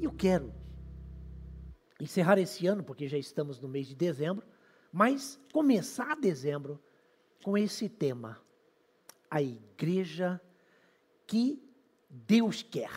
Eu 0.00 0.10
quero 0.10 0.50
encerrar 2.00 2.38
esse 2.38 2.66
ano, 2.66 2.82
porque 2.82 3.06
já 3.06 3.18
estamos 3.18 3.60
no 3.60 3.68
mês 3.68 3.86
de 3.86 3.94
dezembro, 3.94 4.46
mas 4.90 5.38
começar 5.52 6.16
dezembro 6.16 6.80
com 7.44 7.56
esse 7.56 7.86
tema: 7.86 8.40
a 9.30 9.42
igreja 9.42 10.40
que 11.26 11.62
Deus 12.08 12.62
quer. 12.62 12.90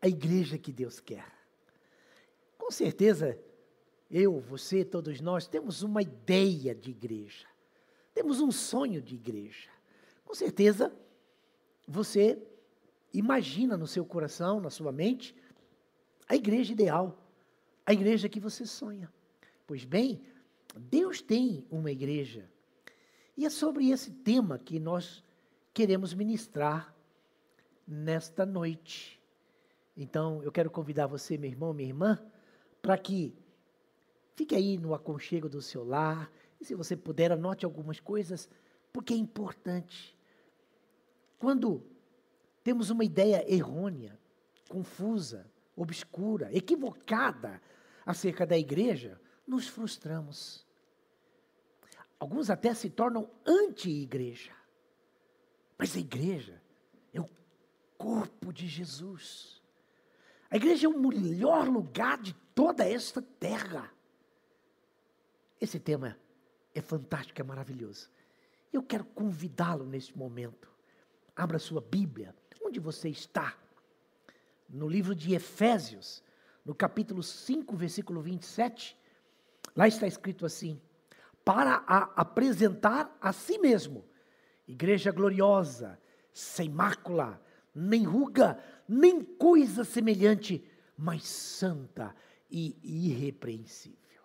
A 0.00 0.08
igreja 0.08 0.56
que 0.58 0.72
Deus 0.72 1.00
quer. 1.00 1.26
Com 2.56 2.70
certeza, 2.70 3.38
eu, 4.10 4.40
você, 4.40 4.84
todos 4.84 5.20
nós 5.20 5.46
temos 5.46 5.82
uma 5.82 6.00
ideia 6.00 6.74
de 6.74 6.90
igreja. 6.90 7.46
Temos 8.14 8.40
um 8.40 8.50
sonho 8.50 9.02
de 9.02 9.16
igreja. 9.16 9.68
Com 10.24 10.34
certeza, 10.34 10.94
você 11.86 12.38
imagina 13.12 13.76
no 13.76 13.86
seu 13.86 14.04
coração, 14.04 14.60
na 14.60 14.70
sua 14.70 14.90
mente, 14.92 15.34
a 16.28 16.34
igreja 16.34 16.72
ideal, 16.72 17.18
a 17.84 17.92
igreja 17.92 18.28
que 18.28 18.40
você 18.40 18.66
sonha. 18.66 19.12
Pois 19.66 19.84
bem, 19.84 20.22
Deus 20.76 21.20
tem 21.20 21.64
uma 21.70 21.90
igreja. 21.90 22.48
E 23.36 23.44
é 23.44 23.50
sobre 23.50 23.90
esse 23.90 24.10
tema 24.10 24.58
que 24.58 24.78
nós 24.78 25.22
queremos 25.72 26.14
ministrar 26.14 26.94
nesta 27.86 28.46
noite. 28.46 29.20
Então, 29.96 30.42
eu 30.42 30.50
quero 30.50 30.70
convidar 30.70 31.06
você, 31.06 31.36
meu 31.36 31.50
irmão, 31.50 31.72
minha 31.72 31.88
irmã, 31.88 32.18
para 32.80 32.96
que 32.98 33.34
fique 34.34 34.54
aí 34.54 34.78
no 34.78 34.94
aconchego 34.94 35.48
do 35.48 35.62
seu 35.62 35.84
lar. 35.84 36.30
E 36.60 36.64
se 36.64 36.74
você 36.74 36.96
puder, 36.96 37.32
anote 37.32 37.64
algumas 37.64 38.00
coisas, 38.00 38.48
porque 38.92 39.14
é 39.14 39.16
importante. 39.16 40.16
Quando 41.38 41.84
temos 42.62 42.90
uma 42.90 43.04
ideia 43.04 43.44
errônea, 43.52 44.18
confusa, 44.68 45.46
obscura, 45.76 46.50
equivocada 46.52 47.60
acerca 48.04 48.46
da 48.46 48.56
igreja, 48.56 49.20
nos 49.46 49.68
frustramos. 49.68 50.66
Alguns 52.18 52.50
até 52.50 52.72
se 52.74 52.88
tornam 52.88 53.30
anti-igreja. 53.44 54.52
Mas 55.76 55.96
a 55.96 56.00
igreja 56.00 56.62
é 57.12 57.20
o 57.20 57.28
corpo 57.98 58.52
de 58.52 58.66
Jesus. 58.66 59.62
A 60.50 60.56
igreja 60.56 60.86
é 60.86 60.88
o 60.88 60.98
melhor 60.98 61.68
lugar 61.68 62.18
de 62.22 62.32
toda 62.54 62.88
esta 62.88 63.20
terra. 63.20 63.92
Esse 65.60 65.80
tema 65.80 66.16
é 66.74 66.80
fantástico, 66.80 67.40
é 67.40 67.44
maravilhoso. 67.44 68.08
Eu 68.72 68.82
quero 68.82 69.04
convidá-lo 69.04 69.84
neste 69.84 70.16
momento. 70.16 70.70
Abra 71.34 71.58
sua 71.58 71.80
Bíblia, 71.80 72.34
onde 72.62 72.78
você 72.78 73.08
está 73.08 73.56
no 74.68 74.88
livro 74.88 75.14
de 75.14 75.34
Efésios, 75.34 76.22
no 76.64 76.74
capítulo 76.74 77.22
5, 77.22 77.76
versículo 77.76 78.20
27, 78.20 78.96
lá 79.76 79.86
está 79.86 80.06
escrito 80.06 80.46
assim: 80.46 80.80
para 81.44 81.84
a 81.86 82.04
apresentar 82.16 83.16
a 83.20 83.32
si 83.32 83.58
mesmo, 83.58 84.04
igreja 84.66 85.12
gloriosa, 85.12 85.98
sem 86.32 86.68
mácula, 86.68 87.40
nem 87.74 88.04
ruga, 88.04 88.58
nem 88.88 89.22
coisa 89.22 89.84
semelhante, 89.84 90.64
mas 90.96 91.24
santa 91.24 92.14
e 92.50 92.78
irrepreensível. 92.82 94.22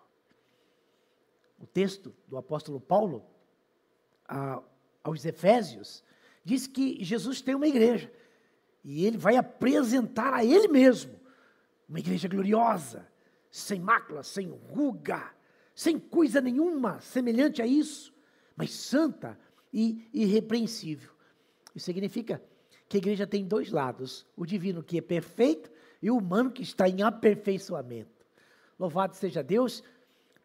O 1.58 1.66
texto 1.66 2.14
do 2.26 2.38
apóstolo 2.38 2.80
Paulo 2.80 3.24
a, 4.26 4.62
aos 5.04 5.24
Efésios 5.24 6.02
diz 6.44 6.66
que 6.66 7.04
Jesus 7.04 7.42
tem 7.42 7.54
uma 7.54 7.68
igreja 7.68 8.10
e 8.84 9.06
ele 9.06 9.18
vai 9.18 9.36
apresentar 9.36 10.32
a 10.34 10.44
ele 10.44 10.68
mesmo 10.68 11.18
uma 11.88 11.98
igreja 11.98 12.28
gloriosa, 12.28 13.06
sem 13.50 13.80
mácula, 13.80 14.22
sem 14.22 14.48
ruga, 14.48 15.34
sem 15.74 15.98
coisa 15.98 16.40
nenhuma 16.40 17.00
semelhante 17.00 17.60
a 17.60 17.66
isso, 17.66 18.14
mas 18.54 18.72
santa 18.72 19.38
e 19.72 20.08
irrepreensível. 20.12 21.10
Isso 21.74 21.86
significa 21.86 22.42
que 22.88 22.96
a 22.96 22.98
igreja 22.98 23.26
tem 23.26 23.44
dois 23.44 23.70
lados: 23.70 24.26
o 24.36 24.44
divino 24.44 24.82
que 24.82 24.98
é 24.98 25.00
perfeito 25.00 25.70
e 26.02 26.10
o 26.10 26.18
humano 26.18 26.50
que 26.50 26.62
está 26.62 26.88
em 26.88 27.02
aperfeiçoamento. 27.02 28.26
Louvado 28.78 29.14
seja 29.14 29.42
Deus, 29.42 29.82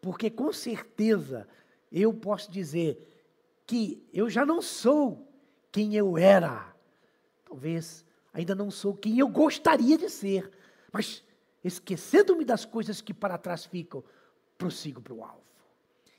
porque 0.02 0.30
com 0.30 0.52
certeza 0.52 1.48
eu 1.92 2.14
posso 2.14 2.52
dizer 2.52 3.08
que 3.66 4.08
eu 4.14 4.30
já 4.30 4.46
não 4.46 4.62
sou 4.62 5.28
quem 5.72 5.96
eu 5.96 6.18
era. 6.18 6.74
Talvez 7.46 8.05
ainda 8.36 8.54
não 8.54 8.70
sou 8.70 8.94
quem 8.94 9.18
eu 9.18 9.30
gostaria 9.30 9.98
de 9.98 10.10
ser, 10.10 10.52
mas 10.92 11.24
esquecendo-me 11.64 12.44
das 12.44 12.66
coisas 12.66 13.00
que 13.00 13.14
para 13.14 13.38
trás 13.38 13.66
ficam, 13.66 14.04
prossigo 14.58 15.02
para 15.02 15.14
o 15.14 15.24
alvo. 15.24 15.42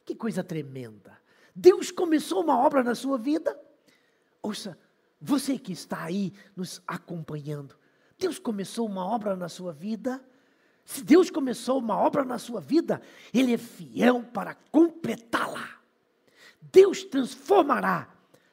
Que 0.04 0.14
coisa 0.14 0.42
tremenda! 0.42 1.18
Deus 1.54 1.90
começou 1.90 2.42
uma 2.42 2.58
obra 2.58 2.82
na 2.82 2.94
sua 2.94 3.18
vida. 3.18 3.58
Ouça, 4.42 4.78
você 5.20 5.58
que 5.58 5.72
está 5.72 6.04
aí 6.04 6.32
nos 6.56 6.80
acompanhando, 6.86 7.76
Deus 8.18 8.38
começou 8.38 8.86
uma 8.86 9.04
obra 9.04 9.36
na 9.36 9.48
sua 9.48 9.72
vida. 9.72 10.24
Se 10.86 11.04
Deus 11.04 11.30
começou 11.30 11.78
uma 11.78 11.96
obra 11.96 12.24
na 12.24 12.38
sua 12.38 12.60
vida, 12.60 13.02
Ele 13.32 13.52
é 13.52 13.58
fiel 13.58 14.22
para 14.22 14.54
completá-la. 14.54 15.80
Deus 16.62 17.04
transformará 17.04 18.08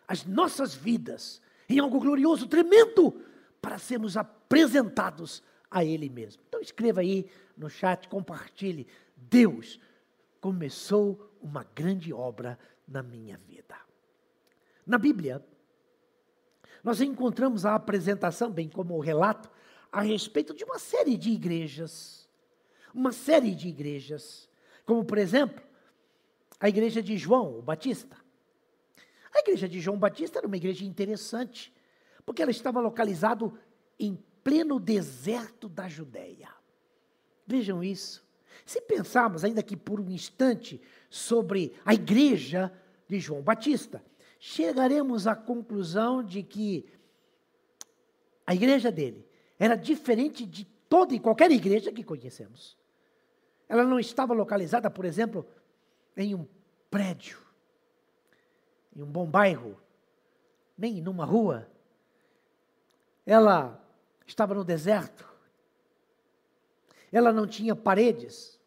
as 0.06 0.26
nossas 0.26 0.76
vidas 0.76 1.42
em 1.70 1.80
algo 1.80 2.00
glorioso, 2.00 2.46
tremendo, 2.48 3.22
para 3.64 3.78
sermos 3.78 4.18
apresentados 4.18 5.42
a 5.72 5.86
Ele 5.86 6.10
mesmo. 6.10 6.44
Então 6.50 6.60
escreva 6.60 7.00
aí 7.00 7.26
no 7.56 7.70
chat, 7.70 8.10
compartilhe. 8.10 8.86
Deus 9.16 9.80
começou 10.42 11.34
uma 11.42 11.66
grande 11.74 12.12
obra 12.12 12.60
na 12.86 13.02
minha 13.02 13.38
vida. 13.38 13.78
Na 14.86 14.98
Bíblia, 14.98 15.42
nós 16.84 17.00
encontramos 17.00 17.66
a 17.66 17.74
apresentação, 17.74 18.52
bem 18.52 18.68
como 18.68 18.98
o 18.98 19.00
relato, 19.00 19.50
a 19.90 20.02
respeito 20.02 20.54
de 20.54 20.66
uma 20.66 20.78
série 20.78 21.16
de 21.16 21.30
igrejas. 21.30 22.28
Uma 22.94 23.14
série 23.14 23.56
de 23.56 23.70
igrejas. 23.70 24.50
Como, 24.86 25.06
por 25.06 25.18
exemplo, 25.18 25.64
a 26.60 26.68
igreja 26.68 27.02
de 27.02 27.18
João 27.18 27.60
o 27.60 27.62
Batista. 27.62 28.18
A 29.34 29.40
igreja 29.40 29.70
de 29.70 29.80
João 29.80 29.98
Batista 29.98 30.40
era 30.40 30.48
uma 30.48 30.58
igreja 30.58 30.84
interessante, 30.84 31.74
porque 32.26 32.42
ela 32.42 32.52
estava 32.52 32.80
localizada 32.80 33.52
em 34.00 34.18
pleno 34.44 34.80
deserto 34.80 35.70
da 35.70 35.88
Judéia. 35.88 36.50
Vejam 37.46 37.84
isso. 37.84 38.24
Se 38.66 38.82
pensarmos, 38.82 39.44
ainda 39.44 39.64
que 39.64 39.76
por 39.76 40.00
um 40.00 40.10
instante, 40.10 40.82
sobre 41.10 41.74
a 41.86 41.94
igreja 41.94 42.72
de 43.08 43.20
João 43.20 43.42
Batista, 43.42 44.04
chegaremos 44.40 45.28
à 45.28 45.36
conclusão 45.36 46.24
de 46.24 46.44
que 46.44 46.86
a 48.46 48.54
igreja 48.54 48.92
dele 48.92 49.28
era 49.58 49.76
diferente 49.76 50.46
de 50.46 50.66
toda 50.90 51.14
e 51.14 51.20
qualquer 51.20 51.52
igreja 51.52 51.92
que 51.92 52.04
conhecemos. 52.04 52.78
Ela 53.68 53.84
não 53.84 54.00
estava 54.00 54.34
localizada, 54.34 54.90
por 54.90 55.06
exemplo, 55.06 55.46
em 56.16 56.36
um 56.36 56.46
prédio, 56.92 57.40
em 58.96 59.02
um 59.02 59.12
bom 59.12 59.26
bairro, 59.26 59.80
nem 60.78 61.02
numa 61.02 61.26
rua, 61.26 61.70
ela 63.26 63.82
estava 64.26 64.54
no 64.54 64.64
deserto. 64.64 65.28
Ela 67.12 67.32
não 67.32 67.48
tinha 67.48 67.76
paredes, 67.76 68.60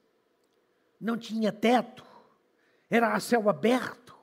não 1.00 1.16
tinha 1.16 1.52
teto, 1.52 2.04
era 2.88 3.12
a 3.14 3.20
céu 3.20 3.48
aberto. 3.48 4.14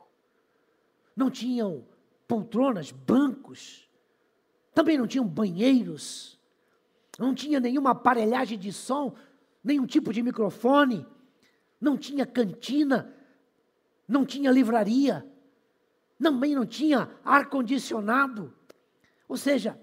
Não 1.15 1.29
tinham 1.29 1.85
poltronas, 2.27 2.89
bancos, 2.91 3.87
também 4.73 4.97
não 4.97 5.05
tinham 5.05 5.27
banheiros, 5.27 6.39
não 7.19 7.35
tinha 7.35 7.59
nenhuma 7.59 7.91
aparelhagem 7.91 8.57
de 8.57 8.73
som, 8.73 9.13
nenhum 9.63 9.85
tipo 9.85 10.11
de 10.11 10.23
microfone, 10.23 11.05
não 11.79 11.97
tinha 11.97 12.25
cantina, 12.25 13.13
não 14.07 14.25
tinha 14.25 14.49
livraria, 14.49 15.23
também 16.19 16.55
não 16.55 16.65
tinha 16.65 17.11
ar-condicionado. 17.23 18.53
Ou 19.27 19.37
seja, 19.37 19.79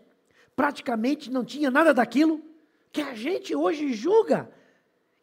praticamente 0.61 1.31
não 1.31 1.43
tinha 1.43 1.71
nada 1.71 1.95
daquilo 1.95 2.45
que 2.93 3.01
a 3.01 3.15
gente 3.15 3.57
hoje 3.57 3.95
julga 3.95 4.53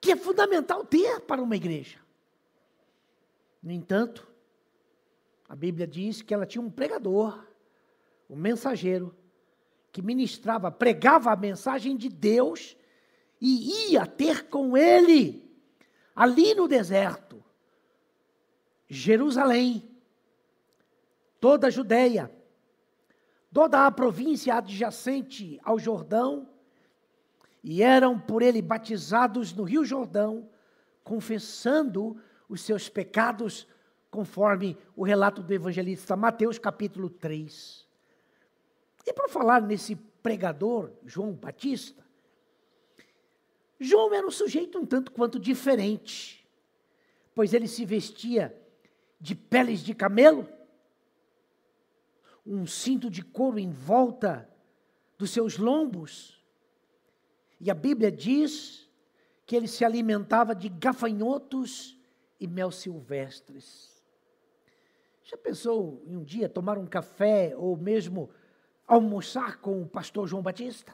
que 0.02 0.12
é 0.12 0.16
fundamental 0.16 0.84
ter 0.84 1.20
para 1.20 1.44
uma 1.44 1.56
igreja. 1.56 2.00
No 3.62 3.72
entanto, 3.72 4.28
a 5.48 5.56
Bíblia 5.56 5.86
diz 5.86 6.24
que 6.24 6.34
ela 6.34 6.48
tinha 6.48 6.60
um 6.60 6.72
pregador, 6.72 7.46
um 8.28 8.36
mensageiro, 8.36 9.16
que 9.92 10.02
ministrava, 10.02 10.72
pregava 10.72 11.32
a 11.32 11.36
mensagem 11.36 11.96
de 11.96 12.10
Deus 12.10 12.76
e 13.40 13.92
ia 13.92 14.08
ter 14.08 14.50
com 14.50 14.76
ele, 14.76 15.48
ali 16.16 16.56
no 16.56 16.68
deserto, 16.68 17.44
Jerusalém, 18.90 19.88
toda 21.40 21.68
a 21.68 21.70
Judéia, 21.70 22.36
toda 23.54 23.86
a 23.86 23.92
província 23.92 24.56
adjacente 24.56 25.60
ao 25.64 25.80
Jordão, 25.80 26.50
e 27.64 27.82
eram 27.82 28.20
por 28.20 28.42
ele 28.42 28.62
batizados 28.62 29.54
no 29.54 29.64
Rio 29.64 29.84
Jordão, 29.84 30.50
confessando 31.04 32.22
os 32.48 32.62
seus 32.62 32.88
pecados, 32.88 33.68
conforme 34.10 34.78
o 34.96 35.04
relato 35.04 35.44
do 35.44 35.54
evangelista 35.54 36.16
Mateus, 36.16 36.58
capítulo 36.58 37.10
3. 37.10 37.86
E 39.06 39.14
para 39.14 39.28
falar 39.28 39.62
nesse 39.62 39.96
pregador, 39.96 40.92
João 41.06 41.34
Batista, 41.34 42.06
João 43.80 44.14
era 44.14 44.26
um 44.26 44.32
sujeito 44.32 44.80
um 44.80 44.86
tanto 44.86 45.12
quanto 45.12 45.40
diferente, 45.40 46.46
pois 47.36 47.54
ele 47.54 47.68
se 47.68 47.86
vestia 47.86 48.56
de 49.20 49.36
peles 49.36 49.82
de 49.82 49.94
camelo, 49.94 50.48
um 52.48 52.66
cinto 52.66 53.10
de 53.10 53.22
couro 53.22 53.60
em 53.60 53.72
volta 53.72 54.50
dos 55.18 55.32
seus 55.32 55.58
lombos, 55.58 56.42
e 57.60 57.72
a 57.72 57.74
Bíblia 57.74 58.12
diz 58.12 58.88
que 59.46 59.56
ele 59.56 59.68
se 59.68 59.84
alimentava 59.84 60.54
de 60.54 60.70
gafanhotos 60.70 61.98
e 62.40 62.48
mel 62.48 62.72
silvestres. 62.72 64.04
Já 65.24 65.36
pensou 65.36 66.02
em 66.06 66.16
um 66.16 66.24
dia 66.24 66.48
tomar 66.48 66.78
um 66.78 66.86
café 66.86 67.54
ou 67.58 67.76
mesmo 67.76 68.30
almoçar 68.86 69.60
com 69.60 69.82
o 69.82 69.88
pastor 69.88 70.28
João 70.28 70.44
Batista? 70.44 70.94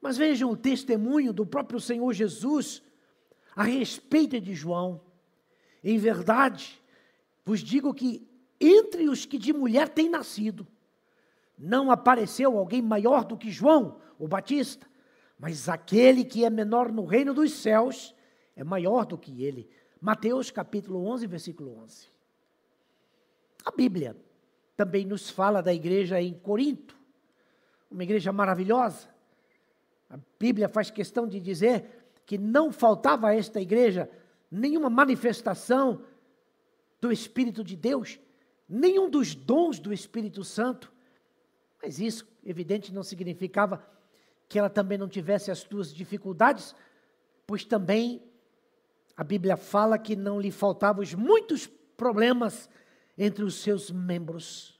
Mas 0.00 0.16
vejam 0.16 0.50
o 0.50 0.56
testemunho 0.56 1.32
do 1.32 1.46
próprio 1.46 1.80
Senhor 1.80 2.12
Jesus 2.12 2.82
a 3.54 3.62
respeito 3.62 4.40
de 4.40 4.54
João. 4.54 5.00
Em 5.82 5.96
verdade, 5.98 6.82
vos 7.44 7.60
digo 7.60 7.94
que 7.94 8.28
entre 8.60 9.08
os 9.08 9.24
que 9.24 9.38
de 9.38 9.52
mulher 9.52 9.88
têm 9.88 10.08
nascido, 10.08 10.66
não 11.58 11.90
apareceu 11.90 12.56
alguém 12.56 12.82
maior 12.82 13.24
do 13.24 13.36
que 13.36 13.50
João, 13.50 13.98
o 14.18 14.28
Batista, 14.28 14.86
mas 15.38 15.68
aquele 15.68 16.24
que 16.24 16.44
é 16.44 16.50
menor 16.50 16.90
no 16.90 17.04
reino 17.04 17.34
dos 17.34 17.52
céus 17.52 18.14
é 18.54 18.64
maior 18.64 19.04
do 19.04 19.18
que 19.18 19.42
ele. 19.44 19.68
Mateus 20.00 20.50
capítulo 20.50 21.06
11, 21.06 21.26
versículo 21.26 21.78
11. 21.78 22.06
A 23.64 23.70
Bíblia 23.70 24.16
também 24.76 25.04
nos 25.04 25.30
fala 25.30 25.62
da 25.62 25.72
igreja 25.72 26.20
em 26.20 26.34
Corinto, 26.34 26.96
uma 27.90 28.02
igreja 28.02 28.32
maravilhosa. 28.32 29.08
A 30.08 30.18
Bíblia 30.38 30.68
faz 30.68 30.90
questão 30.90 31.26
de 31.26 31.40
dizer 31.40 32.10
que 32.24 32.38
não 32.38 32.72
faltava 32.72 33.28
a 33.28 33.34
esta 33.34 33.60
igreja 33.60 34.10
nenhuma 34.50 34.90
manifestação 34.90 36.02
do 37.00 37.12
Espírito 37.12 37.62
de 37.62 37.76
Deus, 37.76 38.18
nenhum 38.68 39.08
dos 39.08 39.34
dons 39.34 39.78
do 39.78 39.92
Espírito 39.92 40.44
Santo. 40.44 40.92
Mas 41.82 41.98
isso, 42.00 42.26
evidente, 42.44 42.92
não 42.92 43.02
significava 43.02 43.86
que 44.48 44.58
ela 44.58 44.70
também 44.70 44.98
não 44.98 45.08
tivesse 45.08 45.50
as 45.50 45.58
suas 45.58 45.92
dificuldades, 45.92 46.74
pois 47.46 47.64
também 47.64 48.22
a 49.16 49.24
Bíblia 49.24 49.56
fala 49.56 49.98
que 49.98 50.14
não 50.14 50.40
lhe 50.40 50.50
faltavam 50.50 51.02
os 51.02 51.14
muitos 51.14 51.66
problemas 51.96 52.68
entre 53.16 53.44
os 53.44 53.56
seus 53.56 53.90
membros. 53.90 54.78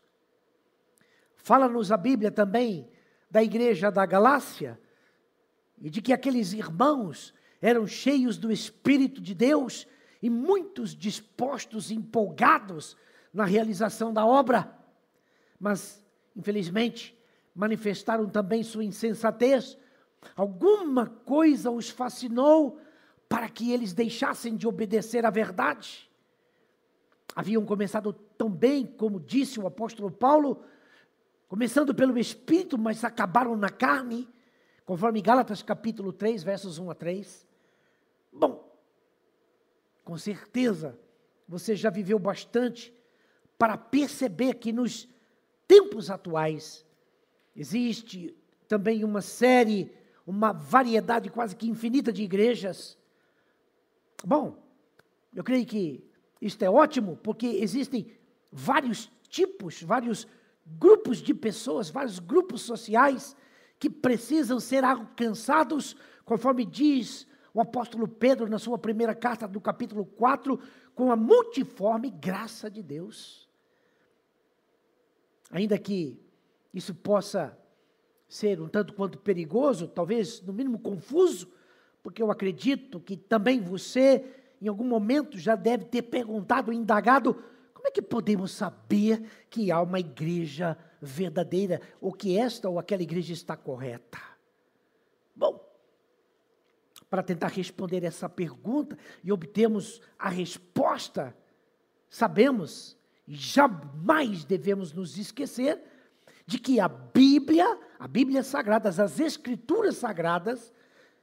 Fala-nos 1.36 1.90
a 1.90 1.96
Bíblia 1.96 2.30
também 2.30 2.90
da 3.30 3.42
igreja 3.42 3.90
da 3.90 4.04
Galácia 4.04 4.78
e 5.78 5.88
de 5.88 6.02
que 6.02 6.12
aqueles 6.12 6.52
irmãos 6.52 7.32
eram 7.60 7.86
cheios 7.86 8.36
do 8.36 8.52
Espírito 8.52 9.20
de 9.20 9.34
Deus 9.34 9.86
e 10.22 10.28
muitos 10.28 10.94
dispostos, 10.94 11.90
empolgados 11.90 12.96
na 13.36 13.44
realização 13.44 14.12
da 14.14 14.24
obra. 14.24 14.74
Mas, 15.60 16.02
infelizmente, 16.34 17.16
manifestaram 17.54 18.26
também 18.28 18.62
sua 18.62 18.82
insensatez. 18.82 19.76
Alguma 20.34 21.06
coisa 21.06 21.70
os 21.70 21.90
fascinou 21.90 22.80
para 23.28 23.48
que 23.50 23.72
eles 23.72 23.92
deixassem 23.92 24.56
de 24.56 24.66
obedecer 24.66 25.26
à 25.26 25.30
verdade. 25.30 26.10
Haviam 27.34 27.64
começado 27.66 28.12
tão 28.12 28.50
bem, 28.50 28.86
como 28.86 29.20
disse 29.20 29.60
o 29.60 29.66
apóstolo 29.66 30.10
Paulo, 30.10 30.64
começando 31.46 31.94
pelo 31.94 32.18
Espírito, 32.18 32.78
mas 32.78 33.04
acabaram 33.04 33.54
na 33.54 33.68
carne, 33.68 34.26
conforme 34.86 35.20
Gálatas 35.20 35.60
capítulo 35.62 36.10
3, 36.10 36.42
versos 36.42 36.78
1 36.78 36.90
a 36.90 36.94
3. 36.94 37.46
Bom, 38.32 38.66
com 40.02 40.16
certeza 40.16 40.98
você 41.46 41.76
já 41.76 41.90
viveu 41.90 42.18
bastante 42.18 42.96
para 43.58 43.76
perceber 43.76 44.55
que 44.55 44.73
nos 44.73 45.08
tempos 45.67 46.11
atuais 46.11 46.87
Existe 47.56 48.37
também 48.69 49.03
uma 49.03 49.23
série, 49.23 49.91
uma 50.26 50.53
variedade 50.53 51.31
quase 51.31 51.56
que 51.56 51.67
infinita 51.67 52.12
de 52.12 52.23
igrejas. 52.23 52.99
Bom, 54.23 54.62
eu 55.35 55.43
creio 55.43 55.64
que 55.64 56.05
isto 56.41 56.62
é 56.62 56.69
ótimo, 56.69 57.17
porque 57.23 57.47
existem 57.47 58.12
vários 58.53 59.11
tipos, 59.31 59.82
vários 59.82 60.29
grupos 60.67 61.19
de 61.19 61.32
pessoas, 61.32 61.88
vários 61.88 62.19
grupos 62.19 62.61
sociais 62.61 63.35
que 63.79 63.88
precisam 63.88 64.61
ser 64.61 64.85
alcançados, 64.85 65.97
conforme 66.25 66.67
diz 66.67 67.26
o 67.55 67.61
apóstolo 67.61 68.06
Pedro 68.06 68.50
na 68.50 68.58
sua 68.58 68.76
primeira 68.76 69.14
carta, 69.14 69.49
do 69.49 69.61
capítulo 69.62 70.05
4, 70.05 70.61
com 70.94 71.11
a 71.11 71.17
multiforme 71.17 72.11
graça 72.11 72.70
de 72.70 72.82
Deus. 72.82 73.45
Ainda 75.50 75.78
que 75.78 76.20
isso 76.72 76.94
possa 76.94 77.56
ser 78.29 78.60
um 78.60 78.69
tanto 78.69 78.93
quanto 78.93 79.19
perigoso, 79.19 79.86
talvez 79.86 80.43
no 80.43 80.53
mínimo 80.53 80.79
confuso, 80.79 81.53
porque 82.03 82.22
eu 82.22 82.31
acredito 82.31 83.00
que 83.00 83.17
também 83.17 83.60
você, 83.60 84.24
em 84.60 84.69
algum 84.69 84.84
momento, 84.84 85.38
já 85.38 85.55
deve 85.55 85.84
ter 85.84 86.03
perguntado, 86.03 86.72
indagado, 86.72 87.34
como 87.72 87.86
é 87.86 87.91
que 87.91 88.03
podemos 88.03 88.50
saber 88.50 89.22
que 89.48 89.70
há 89.70 89.81
uma 89.81 90.00
igreja 90.00 90.76
verdadeira, 91.00 91.81
ou 92.00 92.12
que 92.12 92.36
esta 92.36 92.69
ou 92.69 92.79
aquela 92.79 93.03
igreja 93.03 93.32
está 93.32 93.56
correta? 93.56 94.19
Bom, 95.34 95.65
para 97.08 97.22
tentar 97.22 97.48
responder 97.48 98.03
essa 98.03 98.29
pergunta 98.29 98.98
e 99.22 99.31
obtermos 99.31 100.00
a 100.19 100.29
resposta, 100.29 101.36
sabemos 102.08 102.96
jamais 103.26 104.44
devemos 104.44 104.92
nos 104.92 105.18
esquecer 105.18 105.82
de 106.46 106.58
que 106.58 106.78
a 106.78 106.88
Bíblia, 106.88 107.78
a 107.98 108.06
Bíblia 108.06 108.42
Sagrada, 108.42 108.88
as 108.88 109.18
Escrituras 109.18 109.96
Sagradas, 109.96 110.72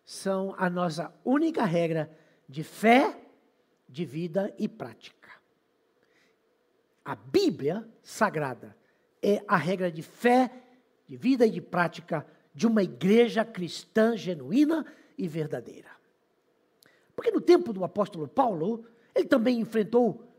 são 0.03 0.53
a 0.57 0.69
nossa 0.69 1.13
única 1.24 1.63
regra 1.63 2.12
de 2.48 2.63
fé, 2.63 3.17
de 3.88 4.03
vida 4.03 4.53
e 4.57 4.67
prática. 4.67 5.29
A 7.05 7.15
Bíblia 7.15 7.88
Sagrada 8.01 8.75
é 9.22 9.43
a 9.48 9.55
regra 9.55 9.91
de 9.91 10.01
fé, 10.01 10.51
de 11.07 11.15
vida 11.15 11.45
e 11.45 11.50
de 11.50 11.62
prática 11.62 12.25
de 12.53 12.67
uma 12.67 12.83
igreja 12.83 13.45
cristã 13.45 14.15
genuína 14.15 14.86
e 15.17 15.27
verdadeira. 15.27 15.89
Porque 17.15 17.31
no 17.31 17.41
tempo 17.41 17.72
do 17.72 17.83
apóstolo 17.83 18.27
Paulo, 18.27 18.86
ele 19.15 19.27
também 19.27 19.60
enfrentou 19.60 20.33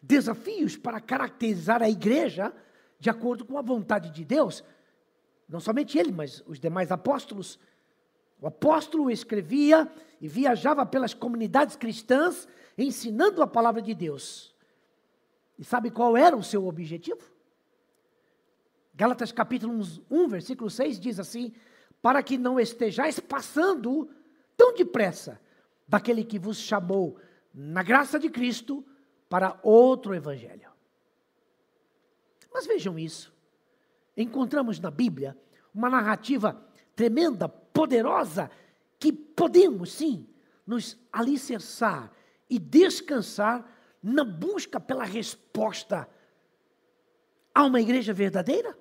desafios 0.00 0.76
para 0.76 1.00
caracterizar 1.00 1.82
a 1.82 1.88
igreja 1.88 2.52
de 2.98 3.10
acordo 3.10 3.44
com 3.44 3.58
a 3.58 3.62
vontade 3.62 4.10
de 4.10 4.24
Deus. 4.24 4.64
Não 5.48 5.60
somente 5.60 5.98
ele, 5.98 6.12
mas 6.12 6.42
os 6.46 6.58
demais 6.58 6.90
apóstolos. 6.90 7.58
O 8.40 8.46
apóstolo 8.46 9.10
escrevia 9.10 9.90
e 10.20 10.28
viajava 10.28 10.84
pelas 10.84 11.14
comunidades 11.14 11.76
cristãs 11.76 12.46
ensinando 12.76 13.42
a 13.42 13.46
palavra 13.46 13.82
de 13.82 13.94
Deus. 13.94 14.54
E 15.58 15.64
sabe 15.64 15.90
qual 15.90 16.16
era 16.16 16.36
o 16.36 16.42
seu 16.42 16.66
objetivo? 16.66 17.20
Gálatas 18.94 19.32
capítulo 19.32 19.80
1, 20.10 20.28
versículo 20.28 20.70
6 20.70 21.00
diz 21.00 21.18
assim: 21.18 21.52
Para 22.00 22.22
que 22.22 22.38
não 22.38 22.60
estejais 22.60 23.18
passando 23.18 24.10
tão 24.56 24.74
depressa 24.74 25.40
daquele 25.86 26.24
que 26.24 26.38
vos 26.38 26.58
chamou 26.58 27.16
na 27.52 27.82
graça 27.82 28.18
de 28.18 28.28
Cristo 28.28 28.84
para 29.28 29.58
outro 29.62 30.14
evangelho. 30.14 30.70
Mas 32.52 32.66
vejam 32.66 32.98
isso. 32.98 33.32
encontramos 34.16 34.80
na 34.80 34.90
Bíblia 34.90 35.36
uma 35.72 35.88
narrativa 35.88 36.60
tremenda, 36.96 37.48
poderosa, 37.48 38.50
que 38.98 39.12
podemos 39.12 39.92
sim 39.92 40.28
nos 40.66 40.98
alicerçar 41.12 42.10
e 42.50 42.58
descansar 42.58 43.64
na 44.02 44.24
busca 44.24 44.80
pela 44.80 45.04
resposta 45.04 46.08
a 47.54 47.64
uma 47.64 47.80
igreja 47.80 48.12
verdadeira? 48.12 48.76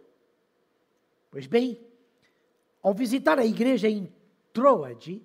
Pois 1.30 1.46
bem, 1.46 1.80
ao 2.82 2.94
visitar 2.94 3.38
a 3.38 3.46
igreja 3.46 3.88
em 3.88 4.12
Troade, 4.51 5.22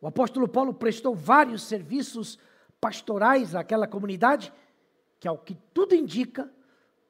o 0.00 0.06
apóstolo 0.06 0.46
Paulo 0.46 0.72
prestou 0.72 1.14
vários 1.14 1.62
serviços 1.62 2.38
pastorais 2.80 3.54
àquela 3.54 3.86
comunidade, 3.86 4.52
que 5.18 5.28
ao 5.28 5.38
que 5.38 5.54
tudo 5.74 5.94
indica, 5.94 6.50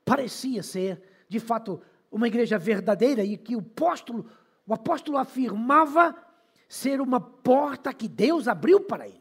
parecia 0.05 0.63
ser, 0.63 1.01
de 1.29 1.39
fato, 1.39 1.81
uma 2.11 2.27
igreja 2.27 2.59
verdadeira 2.59 3.23
e 3.23 3.37
que 3.37 3.55
o 3.55 3.61
apóstolo, 3.61 4.27
o 4.67 4.75
apóstolo 4.75 5.17
afirmava 5.17 6.17
ser 6.69 7.01
uma 7.01 7.21
porta 7.21 7.95
que 7.95 8.09
Deus 8.09 8.49
abriu 8.49 8.81
para 8.81 9.07
ele. 9.07 9.21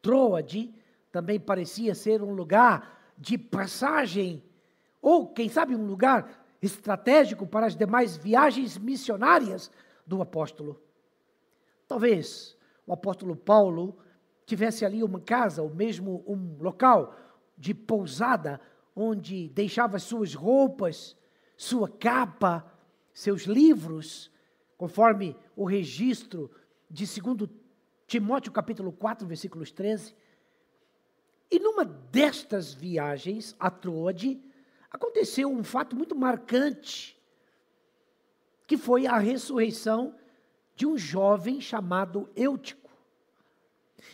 Troade 0.00 0.72
também 1.10 1.40
parecia 1.40 1.94
ser 1.94 2.22
um 2.22 2.32
lugar 2.32 3.12
de 3.18 3.36
passagem, 3.36 4.44
ou 5.00 5.26
quem 5.26 5.48
sabe 5.48 5.74
um 5.74 5.86
lugar 5.86 6.44
estratégico 6.62 7.46
para 7.46 7.66
as 7.66 7.74
demais 7.74 8.16
viagens 8.16 8.78
missionárias 8.78 9.70
do 10.06 10.22
apóstolo. 10.22 10.80
Talvez 11.88 12.56
o 12.86 12.92
apóstolo 12.92 13.34
Paulo 13.34 13.98
tivesse 14.46 14.84
ali 14.84 15.02
uma 15.02 15.20
casa, 15.20 15.60
ou 15.60 15.68
mesmo 15.68 16.24
um 16.26 16.56
local 16.62 17.14
de 17.58 17.74
pousada, 17.74 18.60
onde 18.94 19.48
deixava 19.48 19.98
suas 19.98 20.32
roupas, 20.34 21.16
sua 21.56 21.88
capa, 21.88 22.64
seus 23.12 23.42
livros, 23.42 24.30
conforme 24.78 25.36
o 25.56 25.64
registro 25.64 26.50
de 26.88 27.04
2 27.04 27.50
Timóteo 28.06 28.52
capítulo 28.52 28.92
4, 28.92 29.26
versículos 29.26 29.72
13. 29.72 30.14
E 31.50 31.58
numa 31.58 31.84
destas 31.84 32.72
viagens 32.72 33.56
a 33.58 33.68
Troade, 33.68 34.40
aconteceu 34.90 35.50
um 35.50 35.64
fato 35.64 35.96
muito 35.96 36.14
marcante, 36.14 37.20
que 38.66 38.76
foi 38.76 39.06
a 39.06 39.18
ressurreição 39.18 40.14
de 40.74 40.86
um 40.86 40.96
jovem 40.96 41.60
chamado 41.60 42.30
Eutico. 42.36 42.85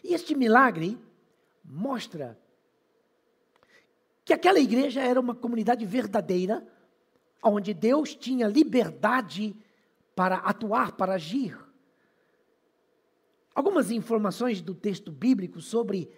E 0.02 0.14
este 0.14 0.34
milagre 0.34 0.98
mostra 1.64 2.38
que 4.24 4.32
aquela 4.32 4.60
igreja 4.60 5.00
era 5.00 5.20
uma 5.20 5.34
comunidade 5.34 5.84
verdadeira, 5.84 6.66
onde 7.42 7.74
Deus 7.74 8.14
tinha 8.14 8.46
liberdade 8.46 9.54
para 10.14 10.36
atuar, 10.36 10.92
para 10.92 11.14
agir. 11.14 11.58
Algumas 13.54 13.90
informações 13.90 14.62
do 14.62 14.74
texto 14.74 15.10
bíblico 15.10 15.60
sobre 15.60 16.10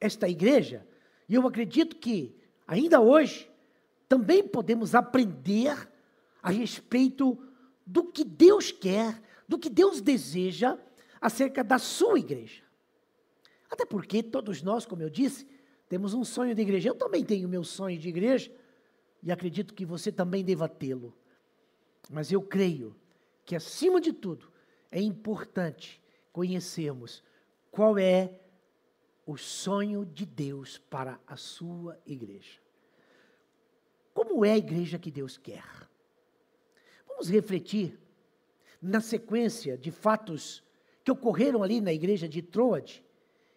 esta 0.00 0.28
igreja, 0.28 0.86
e 1.28 1.34
eu 1.34 1.46
acredito 1.46 1.96
que, 1.96 2.36
ainda 2.66 3.00
hoje, 3.00 3.50
também 4.08 4.46
podemos 4.46 4.94
aprender 4.94 5.88
a 6.42 6.50
respeito 6.50 7.38
do 7.86 8.04
que 8.04 8.24
Deus 8.24 8.70
quer, 8.70 9.22
do 9.48 9.58
que 9.58 9.70
Deus 9.70 10.00
deseja 10.00 10.78
acerca 11.20 11.64
da 11.64 11.78
sua 11.78 12.18
igreja. 12.18 12.63
Até 13.74 13.84
porque 13.84 14.22
todos 14.22 14.62
nós, 14.62 14.86
como 14.86 15.02
eu 15.02 15.10
disse, 15.10 15.48
temos 15.88 16.14
um 16.14 16.22
sonho 16.22 16.54
de 16.54 16.62
igreja. 16.62 16.88
Eu 16.88 16.94
também 16.94 17.24
tenho 17.24 17.48
meu 17.48 17.64
sonho 17.64 17.98
de 17.98 18.08
igreja 18.08 18.48
e 19.20 19.32
acredito 19.32 19.74
que 19.74 19.84
você 19.84 20.12
também 20.12 20.44
deva 20.44 20.68
tê-lo. 20.68 21.12
Mas 22.08 22.30
eu 22.30 22.40
creio 22.40 22.94
que, 23.44 23.56
acima 23.56 24.00
de 24.00 24.12
tudo, 24.12 24.48
é 24.92 25.00
importante 25.00 26.00
conhecermos 26.32 27.20
qual 27.68 27.98
é 27.98 28.38
o 29.26 29.36
sonho 29.36 30.04
de 30.04 30.24
Deus 30.24 30.78
para 30.78 31.18
a 31.26 31.34
sua 31.34 31.98
igreja. 32.06 32.60
Como 34.12 34.44
é 34.44 34.52
a 34.52 34.58
igreja 34.58 35.00
que 35.00 35.10
Deus 35.10 35.36
quer? 35.36 35.64
Vamos 37.08 37.28
refletir 37.28 37.98
na 38.80 39.00
sequência 39.00 39.76
de 39.76 39.90
fatos 39.90 40.62
que 41.02 41.10
ocorreram 41.10 41.60
ali 41.60 41.80
na 41.80 41.92
igreja 41.92 42.28
de 42.28 42.40
Troade 42.40 43.03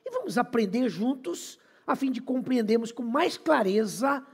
e 0.08 0.10
vamos 0.10 0.38
aprender 0.38 0.88
juntos 0.88 1.60
a 1.86 1.94
fim 1.94 2.10
de 2.10 2.22
compreendermos 2.22 2.94
com 2.94 3.04
mais 3.04 3.38
clareza 3.38 4.26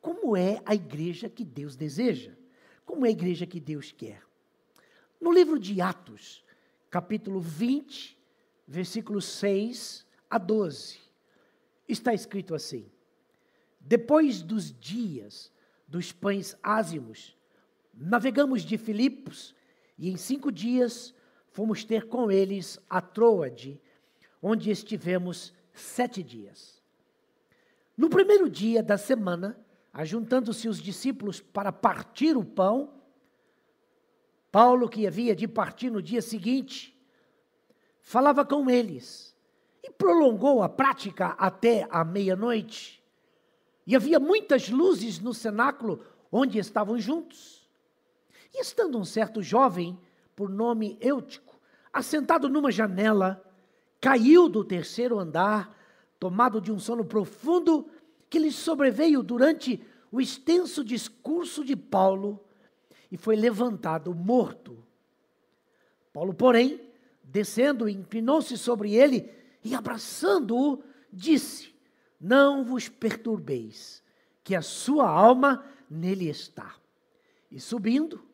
como 0.00 0.36
é 0.36 0.62
a 0.64 0.72
igreja 0.72 1.28
que 1.28 1.44
Deus 1.44 1.74
deseja, 1.74 2.32
como 2.84 3.04
é 3.04 3.08
a 3.08 3.12
igreja 3.12 3.44
que 3.44 3.58
Deus 3.58 3.90
quer. 3.90 4.22
No 5.20 5.32
livro 5.32 5.58
de 5.58 5.80
Atos, 5.80 6.44
capítulo 6.88 7.40
20, 7.40 8.16
versículos 8.68 9.24
6 9.24 10.06
a 10.30 10.38
12, 10.38 11.00
está 11.88 12.14
escrito 12.14 12.54
assim: 12.54 12.88
Depois 13.80 14.42
dos 14.42 14.72
dias 14.78 15.52
dos 15.88 16.12
pães 16.12 16.56
ázimos, 16.62 17.36
navegamos 17.92 18.62
de 18.62 18.78
Filipos 18.78 19.56
e 19.98 20.08
em 20.08 20.16
cinco 20.16 20.52
dias 20.52 21.12
fomos 21.50 21.82
ter 21.82 22.06
com 22.06 22.30
eles 22.30 22.78
a 22.88 23.00
Troade, 23.00 23.80
onde 24.42 24.70
estivemos 24.70 25.52
sete 25.72 26.22
dias. 26.22 26.82
No 27.96 28.10
primeiro 28.10 28.48
dia 28.48 28.82
da 28.82 28.98
semana, 28.98 29.58
ajuntando-se 29.92 30.68
os 30.68 30.80
discípulos 30.80 31.40
para 31.40 31.72
partir 31.72 32.36
o 32.36 32.44
pão, 32.44 32.92
Paulo, 34.52 34.88
que 34.88 35.06
havia 35.06 35.34
de 35.34 35.48
partir 35.48 35.90
no 35.90 36.02
dia 36.02 36.22
seguinte, 36.22 36.98
falava 38.00 38.44
com 38.44 38.70
eles 38.70 39.34
e 39.82 39.90
prolongou 39.90 40.62
a 40.62 40.68
prática 40.68 41.28
até 41.38 41.86
a 41.90 42.04
meia-noite. 42.04 43.02
E 43.86 43.94
havia 43.94 44.18
muitas 44.18 44.68
luzes 44.68 45.20
no 45.20 45.32
cenáculo 45.32 46.04
onde 46.30 46.58
estavam 46.58 46.98
juntos. 46.98 47.68
E 48.52 48.60
estando 48.60 48.98
um 48.98 49.04
certo 49.04 49.42
jovem, 49.42 49.98
por 50.34 50.48
nome 50.50 50.98
Eutico, 51.00 51.58
assentado 51.92 52.48
numa 52.48 52.70
janela, 52.70 53.42
caiu 54.00 54.48
do 54.48 54.64
terceiro 54.64 55.18
andar, 55.18 55.76
tomado 56.18 56.60
de 56.60 56.72
um 56.72 56.78
sono 56.78 57.04
profundo 57.04 57.88
que 58.28 58.38
lhe 58.38 58.50
sobreveio 58.50 59.22
durante 59.22 59.82
o 60.10 60.20
extenso 60.20 60.84
discurso 60.84 61.64
de 61.64 61.76
Paulo 61.76 62.40
e 63.10 63.16
foi 63.16 63.36
levantado 63.36 64.14
morto. 64.14 64.84
Paulo, 66.12 66.32
porém, 66.32 66.80
descendo, 67.22 67.88
inclinou-se 67.88 68.56
sobre 68.56 68.94
ele 68.94 69.30
e, 69.62 69.74
abraçando-o, 69.74 70.82
disse: 71.12 71.74
Não 72.20 72.64
vos 72.64 72.88
perturbeis, 72.88 74.02
que 74.42 74.54
a 74.54 74.62
sua 74.62 75.08
alma 75.08 75.64
nele 75.90 76.28
está. 76.28 76.76
E 77.50 77.60
subindo, 77.60 78.24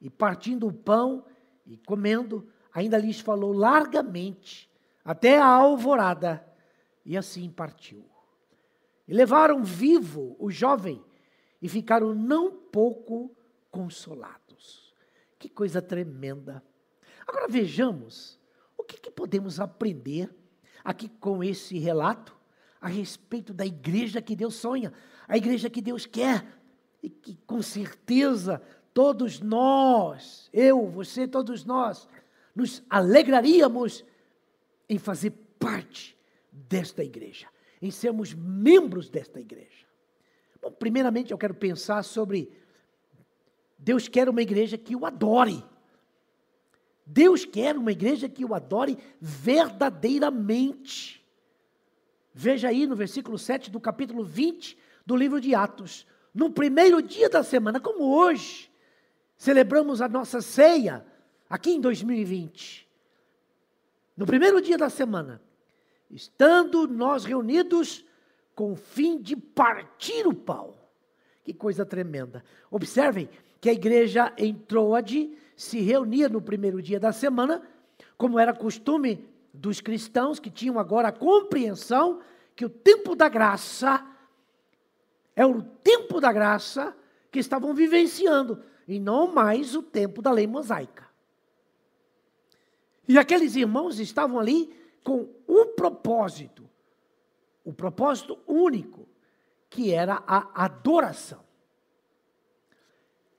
e 0.00 0.10
partindo 0.10 0.66
o 0.66 0.72
pão, 0.72 1.24
e 1.66 1.76
comendo, 1.78 2.46
ainda 2.72 2.98
lhes 2.98 3.20
falou 3.20 3.52
largamente, 3.52 4.70
até 5.04 5.38
a 5.38 5.46
alvorada, 5.46 6.44
e 7.04 7.16
assim 7.16 7.50
partiu. 7.50 8.04
E 9.06 9.12
levaram 9.12 9.62
vivo 9.62 10.34
o 10.38 10.50
jovem 10.50 11.04
e 11.60 11.68
ficaram 11.68 12.14
não 12.14 12.50
pouco 12.50 13.36
consolados. 13.70 14.94
Que 15.38 15.48
coisa 15.48 15.82
tremenda. 15.82 16.64
Agora 17.26 17.46
vejamos 17.46 18.40
o 18.78 18.82
que, 18.82 18.98
que 18.98 19.10
podemos 19.10 19.60
aprender 19.60 20.34
aqui 20.82 21.08
com 21.08 21.44
esse 21.44 21.78
relato 21.78 22.34
a 22.80 22.88
respeito 22.88 23.52
da 23.52 23.64
igreja 23.64 24.22
que 24.22 24.36
Deus 24.36 24.54
sonha, 24.54 24.92
a 25.28 25.36
igreja 25.36 25.68
que 25.68 25.82
Deus 25.82 26.06
quer 26.06 26.46
e 27.02 27.10
que 27.10 27.36
com 27.46 27.60
certeza 27.60 28.60
todos 28.92 29.40
nós, 29.40 30.48
eu, 30.52 30.88
você, 30.88 31.26
todos 31.26 31.64
nós, 31.64 32.08
nos 32.54 32.82
alegraríamos 32.88 34.04
em 34.88 34.98
fazer 34.98 35.30
parte 35.58 36.16
desta 36.52 37.02
igreja 37.02 37.48
em 37.84 37.90
sermos 37.90 38.32
membros 38.32 39.10
desta 39.10 39.40
igreja? 39.40 39.84
Bom, 40.62 40.70
primeiramente 40.70 41.32
eu 41.32 41.38
quero 41.38 41.54
pensar 41.54 42.02
sobre 42.02 42.50
Deus 43.78 44.08
quer 44.08 44.26
uma 44.28 44.40
igreja 44.40 44.78
que 44.78 44.96
o 44.96 45.04
adore. 45.04 45.62
Deus 47.04 47.44
quer 47.44 47.76
uma 47.76 47.92
igreja 47.92 48.26
que 48.26 48.42
o 48.42 48.54
adore 48.54 48.96
verdadeiramente. 49.20 51.22
Veja 52.32 52.68
aí 52.68 52.86
no 52.86 52.96
versículo 52.96 53.38
7 53.38 53.70
do 53.70 53.78
capítulo 53.78 54.24
20 54.24 54.78
do 55.04 55.14
livro 55.14 55.38
de 55.38 55.54
Atos. 55.54 56.06
No 56.32 56.50
primeiro 56.50 57.02
dia 57.02 57.28
da 57.28 57.42
semana, 57.42 57.78
como 57.78 58.16
hoje, 58.16 58.72
celebramos 59.36 60.00
a 60.00 60.08
nossa 60.08 60.40
ceia, 60.40 61.04
aqui 61.50 61.72
em 61.72 61.82
2020. 61.82 62.83
No 64.16 64.26
primeiro 64.26 64.60
dia 64.60 64.78
da 64.78 64.88
semana, 64.88 65.40
estando 66.10 66.86
nós 66.86 67.24
reunidos 67.24 68.04
com 68.54 68.72
o 68.72 68.76
fim 68.76 69.20
de 69.20 69.36
partir 69.36 70.26
o 70.26 70.34
pão. 70.34 70.74
Que 71.42 71.52
coisa 71.52 71.84
tremenda. 71.84 72.44
Observem 72.70 73.28
que 73.60 73.68
a 73.68 73.72
igreja 73.72 74.32
em 74.36 74.54
Troade 74.54 75.36
se 75.56 75.80
reunia 75.80 76.28
no 76.28 76.40
primeiro 76.40 76.80
dia 76.80 77.00
da 77.00 77.12
semana, 77.12 77.62
como 78.16 78.38
era 78.38 78.54
costume 78.54 79.28
dos 79.52 79.80
cristãos 79.80 80.38
que 80.38 80.50
tinham 80.50 80.78
agora 80.78 81.08
a 81.08 81.12
compreensão 81.12 82.20
que 82.56 82.64
o 82.64 82.68
tempo 82.68 83.14
da 83.14 83.28
graça 83.28 84.04
é 85.36 85.44
o 85.44 85.62
tempo 85.62 86.20
da 86.20 86.32
graça 86.32 86.96
que 87.30 87.38
estavam 87.38 87.74
vivenciando 87.74 88.62
e 88.86 89.00
não 89.00 89.32
mais 89.32 89.74
o 89.74 89.82
tempo 89.82 90.22
da 90.22 90.30
lei 90.30 90.46
mosaica. 90.46 91.03
E 93.06 93.18
aqueles 93.18 93.54
irmãos 93.56 93.98
estavam 93.98 94.38
ali 94.38 94.74
com 95.02 95.28
um 95.46 95.74
propósito, 95.74 96.68
o 97.64 97.72
propósito 97.72 98.38
único, 98.46 99.06
que 99.68 99.92
era 99.92 100.22
a 100.26 100.64
adoração. 100.64 101.44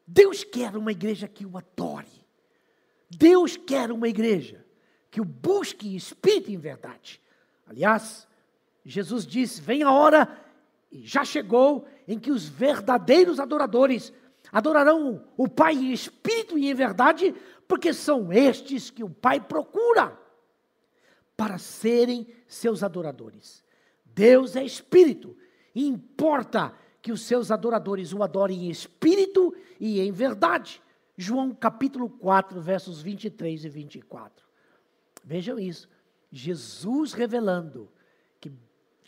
Deus 0.06 0.44
quer 0.44 0.76
uma 0.78 0.92
igreja 0.92 1.28
que 1.28 1.46
o 1.46 1.58
adore. 1.58 2.26
Deus 3.10 3.58
quer 3.58 3.92
uma 3.92 4.08
igreja 4.08 4.64
que 5.10 5.22
o 5.22 5.26
busque 5.26 5.88
em 5.88 5.96
espírito 5.96 6.52
e 6.52 6.56
em 6.56 6.58
verdade. 6.58 7.22
Aliás, 7.66 8.28
Jesus 8.86 9.26
disse: 9.26 9.62
Vem 9.62 9.82
a 9.82 9.92
hora, 9.92 10.30
e 10.92 11.06
já 11.06 11.24
chegou, 11.24 11.88
em 12.08 12.20
que 12.20 12.32
os 12.32 12.48
verdadeiros 12.48 13.40
adoradores 13.40 14.14
adorarão 14.52 15.26
o 15.36 15.48
Pai 15.48 15.74
em 15.74 15.92
espírito 15.92 16.58
e 16.58 16.70
em 16.70 16.74
verdade, 16.74 17.34
porque 17.68 17.94
são 17.94 18.32
estes 18.32 18.90
que 18.90 19.04
o 19.04 19.10
Pai 19.10 19.40
procura 19.40 20.18
para 21.36 21.58
serem 21.58 22.28
seus 22.48 22.84
adoradores. 22.84 23.64
Deus 24.06 24.56
é 24.56 24.64
espírito, 24.64 25.36
e 25.74 25.86
importa 25.86 26.74
que 27.02 27.12
os 27.12 27.22
seus 27.22 27.52
adoradores 27.52 28.14
o 28.14 28.24
adorem 28.24 28.66
em 28.66 28.70
espírito 28.70 29.54
e 29.80 30.00
em 30.00 30.12
verdade. 30.12 30.82
João 31.18 31.54
capítulo 31.54 32.10
4, 32.10 32.60
versos 32.62 33.02
23 33.02 33.66
e 33.66 33.70
24. 33.70 34.46
Vejam 35.24 35.60
isso. 35.60 35.90
Jesus 36.32 37.14
revelando 37.14 37.92
que 38.40 38.52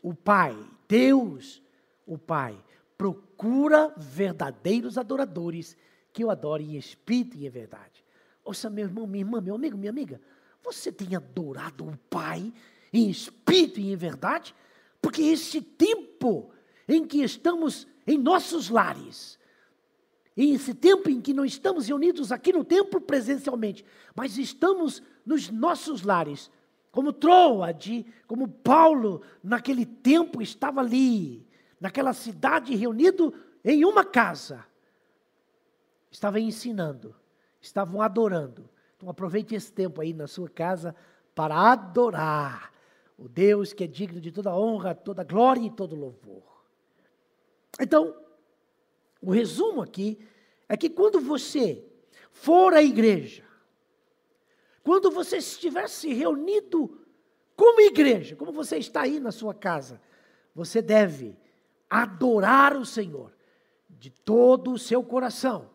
o 0.01 0.13
Pai, 0.13 0.55
Deus, 0.87 1.61
o 2.05 2.17
Pai, 2.17 2.57
procura 2.97 3.93
verdadeiros 3.97 4.97
adoradores 4.97 5.77
que 6.11 6.23
o 6.23 6.29
adorem 6.29 6.75
em 6.75 6.77
espírito 6.77 7.37
e 7.37 7.45
em 7.45 7.49
verdade. 7.49 8.03
Ouça, 8.47 8.69
meu 8.69 8.85
irmão, 8.85 9.05
minha 9.05 9.25
irmã, 9.25 9.41
meu 9.41 9.55
amigo, 9.55 9.77
minha 9.77 9.89
amiga, 9.89 10.21
você 10.63 10.89
tem 10.89 11.17
adorado 11.17 11.85
o 11.85 11.97
Pai 12.09 12.53
em 12.93 13.09
espírito 13.09 13.77
e 13.77 13.91
em 13.91 13.95
verdade? 13.97 14.55
Porque 15.01 15.21
esse 15.21 15.61
tempo 15.61 16.49
em 16.87 17.05
que 17.05 17.21
estamos 17.21 17.85
em 18.07 18.17
nossos 18.17 18.69
lares, 18.69 19.37
em 20.37 20.53
esse 20.53 20.73
tempo 20.73 21.09
em 21.09 21.19
que 21.19 21.33
não 21.33 21.43
estamos 21.43 21.89
reunidos 21.89 22.31
aqui 22.31 22.53
no 22.53 22.63
templo 22.63 23.01
presencialmente, 23.01 23.83
mas 24.15 24.37
estamos 24.37 25.03
nos 25.25 25.49
nossos 25.49 26.03
lares, 26.03 26.49
como 26.89 27.11
Troade, 27.11 28.05
como 28.27 28.47
Paulo, 28.47 29.23
naquele 29.43 29.85
tempo 29.85 30.41
estava 30.41 30.79
ali, 30.79 31.45
naquela 31.81 32.13
cidade, 32.13 32.77
reunido 32.77 33.33
em 33.61 33.83
uma 33.83 34.05
casa, 34.05 34.65
estava 36.09 36.39
ensinando, 36.39 37.13
estavam 37.67 38.01
adorando. 38.01 38.69
Então 38.95 39.09
aproveite 39.09 39.53
esse 39.53 39.71
tempo 39.71 40.01
aí 40.01 40.13
na 40.13 40.27
sua 40.27 40.49
casa 40.49 40.95
para 41.35 41.71
adorar 41.71 42.73
o 43.17 43.27
Deus 43.27 43.73
que 43.73 43.83
é 43.83 43.87
digno 43.87 44.19
de 44.19 44.31
toda 44.31 44.55
honra, 44.55 44.95
toda 44.95 45.23
glória 45.23 45.65
e 45.65 45.69
todo 45.69 45.95
louvor. 45.95 46.43
Então, 47.79 48.15
o 49.21 49.31
resumo 49.31 49.81
aqui 49.81 50.19
é 50.67 50.75
que 50.75 50.89
quando 50.89 51.19
você 51.19 51.83
for 52.31 52.73
à 52.73 52.81
igreja, 52.81 53.43
quando 54.83 55.11
você 55.11 55.37
estiver 55.37 55.87
se 55.89 56.13
reunido 56.13 57.05
como 57.55 57.81
igreja, 57.81 58.35
como 58.35 58.51
você 58.51 58.77
está 58.77 59.01
aí 59.01 59.19
na 59.19 59.31
sua 59.31 59.53
casa, 59.53 60.01
você 60.53 60.81
deve 60.81 61.37
adorar 61.89 62.75
o 62.77 62.85
Senhor 62.85 63.35
de 63.89 64.09
todo 64.11 64.71
o 64.71 64.79
seu 64.79 65.03
coração, 65.03 65.69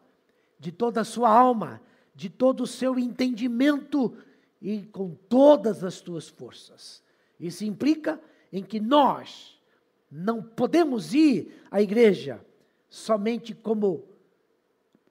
de 0.62 0.70
toda 0.70 1.00
a 1.00 1.04
sua 1.04 1.28
alma, 1.28 1.82
de 2.14 2.30
todo 2.30 2.62
o 2.62 2.68
seu 2.68 2.96
entendimento 2.96 4.16
e 4.60 4.82
com 4.82 5.12
todas 5.28 5.82
as 5.82 5.94
suas 5.94 6.28
forças. 6.28 7.02
Isso 7.40 7.64
implica 7.64 8.20
em 8.52 8.62
que 8.62 8.78
nós 8.78 9.60
não 10.08 10.40
podemos 10.40 11.14
ir 11.14 11.64
à 11.68 11.82
igreja 11.82 12.40
somente 12.88 13.52
como 13.52 14.04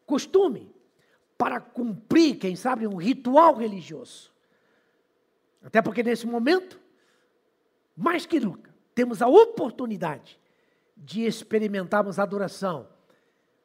costume, 0.06 0.74
para 1.38 1.60
cumprir, 1.60 2.38
quem 2.38 2.56
sabe, 2.56 2.88
um 2.88 2.96
ritual 2.96 3.54
religioso. 3.56 4.32
Até 5.62 5.82
porque 5.82 6.02
nesse 6.02 6.26
momento, 6.26 6.80
mais 7.94 8.26
que 8.26 8.40
nunca, 8.40 8.74
temos 8.96 9.22
a 9.22 9.28
oportunidade 9.28 10.40
de 10.96 11.26
experimentarmos 11.26 12.20
adoração 12.20 12.88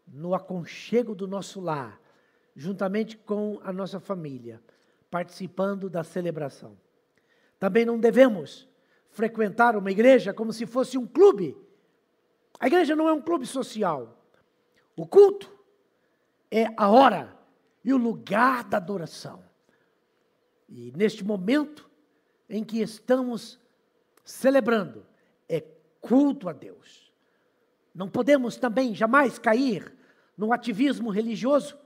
no 0.06 0.34
aconchego 0.34 1.14
do 1.14 1.26
nosso 1.26 1.60
lar, 1.60 2.00
juntamente 2.54 3.16
com 3.16 3.58
a 3.62 3.72
nossa 3.72 3.98
família, 3.98 4.62
participando 5.10 5.90
da 5.90 6.04
celebração. 6.04 6.76
Também 7.58 7.84
não 7.84 7.98
devemos 7.98 8.68
frequentar 9.10 9.76
uma 9.76 9.90
igreja 9.90 10.32
como 10.32 10.52
se 10.52 10.66
fosse 10.66 10.96
um 10.96 11.06
clube. 11.06 11.56
A 12.60 12.66
igreja 12.66 12.94
não 12.94 13.08
é 13.08 13.12
um 13.12 13.20
clube 13.20 13.46
social. 13.46 14.22
O 14.94 15.06
culto 15.06 15.50
é 16.50 16.66
a 16.76 16.88
hora 16.88 17.36
e 17.84 17.92
o 17.92 17.96
lugar 17.96 18.64
da 18.64 18.76
adoração. 18.76 19.44
E 20.68 20.92
neste 20.96 21.24
momento 21.24 21.88
em 22.48 22.64
que 22.64 22.80
estamos 22.80 23.58
celebrando, 24.24 25.06
é 25.48 25.60
culto 26.00 26.48
a 26.48 26.52
Deus. 26.52 27.12
Não 27.94 28.08
podemos 28.08 28.56
também 28.56 28.94
jamais 28.94 29.38
cair 29.38 29.95
no 30.36 30.52
ativismo 30.52 31.10
religioso, 31.10 31.76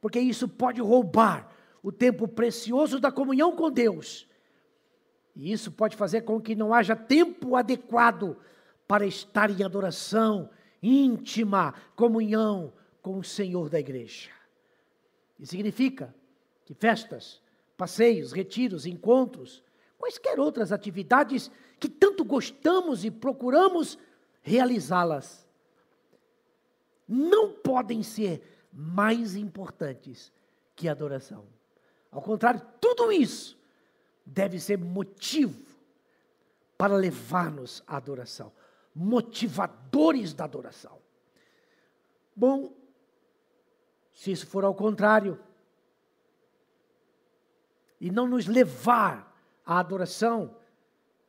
porque 0.00 0.20
isso 0.20 0.48
pode 0.48 0.80
roubar 0.80 1.50
o 1.82 1.90
tempo 1.90 2.26
precioso 2.28 3.00
da 3.00 3.10
comunhão 3.10 3.54
com 3.54 3.70
Deus. 3.70 4.28
E 5.34 5.52
isso 5.52 5.70
pode 5.70 5.96
fazer 5.96 6.22
com 6.22 6.40
que 6.40 6.54
não 6.54 6.72
haja 6.72 6.96
tempo 6.96 7.56
adequado 7.56 8.36
para 8.86 9.06
estar 9.06 9.50
em 9.50 9.62
adoração 9.62 10.48
íntima, 10.82 11.74
comunhão 11.94 12.72
com 13.02 13.18
o 13.18 13.24
Senhor 13.24 13.68
da 13.68 13.78
igreja. 13.78 14.30
Isso 15.38 15.50
significa 15.50 16.14
que 16.64 16.74
festas, 16.74 17.40
passeios, 17.76 18.32
retiros, 18.32 18.86
encontros, 18.86 19.62
quaisquer 19.98 20.40
outras 20.40 20.72
atividades 20.72 21.50
que 21.78 21.88
tanto 21.88 22.24
gostamos 22.24 23.04
e 23.04 23.10
procuramos 23.10 23.98
realizá-las, 24.42 25.45
não 27.08 27.52
podem 27.52 28.02
ser 28.02 28.68
mais 28.72 29.36
importantes 29.36 30.32
que 30.74 30.88
a 30.88 30.92
adoração. 30.92 31.46
Ao 32.10 32.20
contrário, 32.20 32.60
tudo 32.80 33.12
isso 33.12 33.58
deve 34.24 34.58
ser 34.58 34.78
motivo 34.78 35.64
para 36.76 36.96
levar-nos 36.96 37.82
à 37.86 37.96
adoração, 37.96 38.52
motivadores 38.94 40.34
da 40.34 40.44
adoração. 40.44 40.98
Bom, 42.34 42.74
se 44.12 44.32
isso 44.32 44.46
for 44.46 44.64
ao 44.64 44.74
contrário, 44.74 45.38
e 48.00 48.10
não 48.10 48.28
nos 48.28 48.46
levar 48.46 49.34
à 49.64 49.78
adoração, 49.78 50.54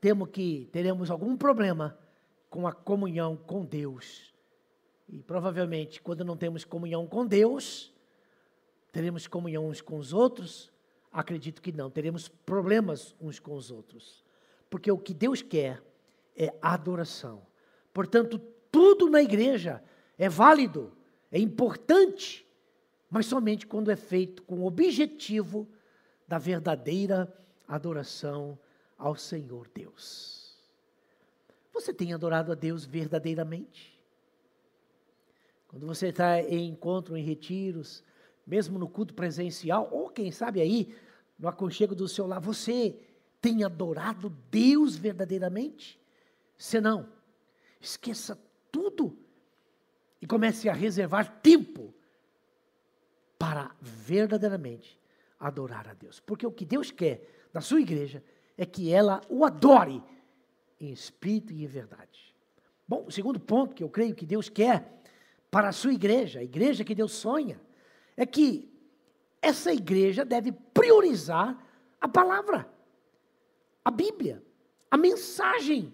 temos 0.02 0.30
que 0.30 0.70
teremos 0.72 1.10
algum 1.10 1.38
problema 1.38 1.98
com 2.50 2.68
a 2.68 2.74
comunhão 2.74 3.38
com 3.38 3.64
Deus 3.64 4.34
e 5.10 5.20
provavelmente, 5.20 6.02
quando 6.02 6.26
não 6.26 6.36
temos 6.36 6.66
comunhão 6.66 7.08
com 7.08 7.26
Deus, 7.26 7.94
teremos 8.92 9.26
comunhão 9.26 9.68
uns 9.68 9.82
com 9.82 9.98
os 9.98 10.12
outros? 10.12 10.72
Acredito 11.12 11.62
que 11.62 11.72
não, 11.72 11.90
teremos 11.90 12.28
problemas 12.28 13.16
uns 13.20 13.40
com 13.40 13.56
os 13.56 13.72
outros. 13.72 14.24
Porque 14.70 14.92
o 14.92 14.98
que 14.98 15.14
Deus 15.14 15.42
quer 15.42 15.82
é 16.36 16.54
adoração. 16.62 17.42
Portanto, 17.94 18.38
tudo 18.70 19.10
na 19.10 19.22
igreja 19.22 19.82
é 20.18 20.28
válido, 20.28 20.92
é 21.32 21.40
importante, 21.40 22.46
mas 23.10 23.26
somente 23.26 23.66
quando 23.66 23.90
é 23.90 23.96
feito 23.96 24.44
com 24.44 24.60
o 24.60 24.66
objetivo 24.66 25.68
da 26.28 26.38
verdadeira 26.38 27.34
adoração 27.66 28.60
ao 28.98 29.16
Senhor 29.16 29.70
Deus. 29.74 30.58
Você 31.72 31.94
tem 31.94 32.14
adorado 32.14 32.52
a 32.52 32.56
Deus 32.56 32.84
verdadeiramente? 32.84 33.97
Quando 35.78 35.94
você 35.94 36.08
está 36.08 36.42
em 36.42 36.70
encontro, 36.70 37.16
em 37.16 37.24
retiros, 37.24 38.04
mesmo 38.48 38.80
no 38.80 38.90
culto 38.90 39.14
presencial, 39.14 39.88
ou 39.92 40.10
quem 40.10 40.32
sabe 40.32 40.60
aí, 40.60 40.96
no 41.38 41.48
aconchego 41.48 41.94
do 41.94 42.08
seu 42.08 42.26
lar, 42.26 42.42
você 42.42 43.00
tem 43.40 43.64
adorado 43.64 44.36
Deus 44.50 44.96
verdadeiramente? 44.96 46.02
Se 46.58 46.82
não, 46.82 47.08
esqueça 47.80 48.36
tudo 48.72 49.16
e 50.20 50.26
comece 50.26 50.68
a 50.68 50.74
reservar 50.74 51.42
tempo 51.42 51.94
para 53.38 53.76
verdadeiramente 53.80 55.00
adorar 55.40 55.88
a 55.88 55.94
Deus. 55.94 56.20
Porque 56.20 56.48
o 56.48 56.52
que 56.52 56.66
Deus 56.66 56.90
quer 56.90 57.22
da 57.54 57.62
sua 57.62 57.82
igreja 57.82 58.24
é 58.58 58.66
que 58.66 58.92
ela 58.92 59.22
o 59.30 59.46
adore 59.46 60.02
em 60.82 60.92
espírito 60.92 61.54
e 61.54 61.64
em 61.64 61.68
verdade. 61.68 62.36
Bom, 62.88 63.06
o 63.06 63.12
segundo 63.12 63.40
ponto 63.40 63.76
que 63.76 63.84
eu 63.84 63.90
creio 63.90 64.16
que 64.16 64.26
Deus 64.26 64.50
quer 64.50 64.97
para 65.50 65.70
a 65.70 65.72
sua 65.72 65.94
igreja, 65.94 66.40
a 66.40 66.44
igreja 66.44 66.84
que 66.84 66.96
Deus 66.96 67.14
sonha, 67.14 67.60
é 68.16 68.26
que 68.26 68.72
essa 69.42 69.72
igreja 69.72 70.26
deve 70.26 70.52
priorizar 70.52 71.58
a 72.02 72.08
palavra, 72.08 72.70
a 73.84 73.92
Bíblia, 73.92 74.44
a 74.90 74.98
mensagem. 74.98 75.94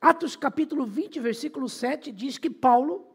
Atos 0.00 0.36
capítulo 0.36 0.86
20, 0.86 1.18
versículo 1.20 1.68
7 1.68 2.12
diz 2.12 2.38
que 2.38 2.50
Paulo, 2.50 3.06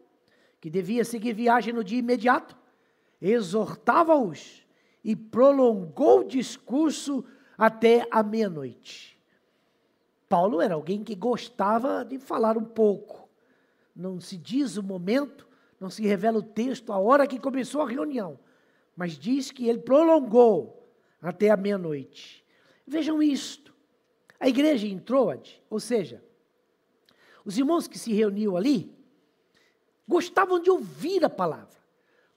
que 0.60 0.70
devia 0.70 1.06
seguir 1.06 1.34
viagem 1.34 1.74
no 1.74 1.84
dia 1.84 2.00
imediato, 2.00 2.58
exortava-os 3.22 4.66
e 5.04 5.16
prolongou 5.16 6.22
o 6.22 6.28
discurso 6.28 7.24
até 7.58 8.08
a 8.12 8.24
meia-noite. 8.24 9.20
Paulo 10.28 10.62
era 10.62 10.76
alguém 10.76 11.04
que 11.04 11.14
gostava 11.14 12.06
de 12.06 12.18
falar 12.18 12.58
um 12.58 12.64
pouco. 12.64 13.21
Não 13.96 14.20
se 14.20 14.38
diz 14.38 14.78
o 14.78 14.84
momento, 14.84 15.48
não 15.80 15.90
se 15.90 16.04
revela 16.04 16.40
o 16.40 16.44
texto, 16.44 16.94
a 16.94 16.98
hora 16.98 17.28
que 17.28 17.40
começou 17.40 17.82
a 17.82 17.90
reunião, 17.90 18.40
mas 18.96 19.18
diz 19.18 19.52
que 19.52 19.68
ele 19.68 19.80
prolongou 19.80 20.90
até 21.22 21.50
a 21.50 21.58
meia-noite. 21.58 22.46
Vejam 22.86 23.22
isto. 23.22 23.74
A 24.40 24.48
igreja 24.48 24.88
em 24.88 24.98
Troade, 24.98 25.62
ou 25.70 25.80
seja, 25.80 26.24
os 27.46 27.58
irmãos 27.58 27.88
que 27.88 27.98
se 27.98 28.12
reuniam 28.14 28.56
ali, 28.56 28.92
gostavam 30.08 30.60
de 30.60 30.70
ouvir 30.70 31.24
a 31.24 31.30
palavra, 31.30 31.78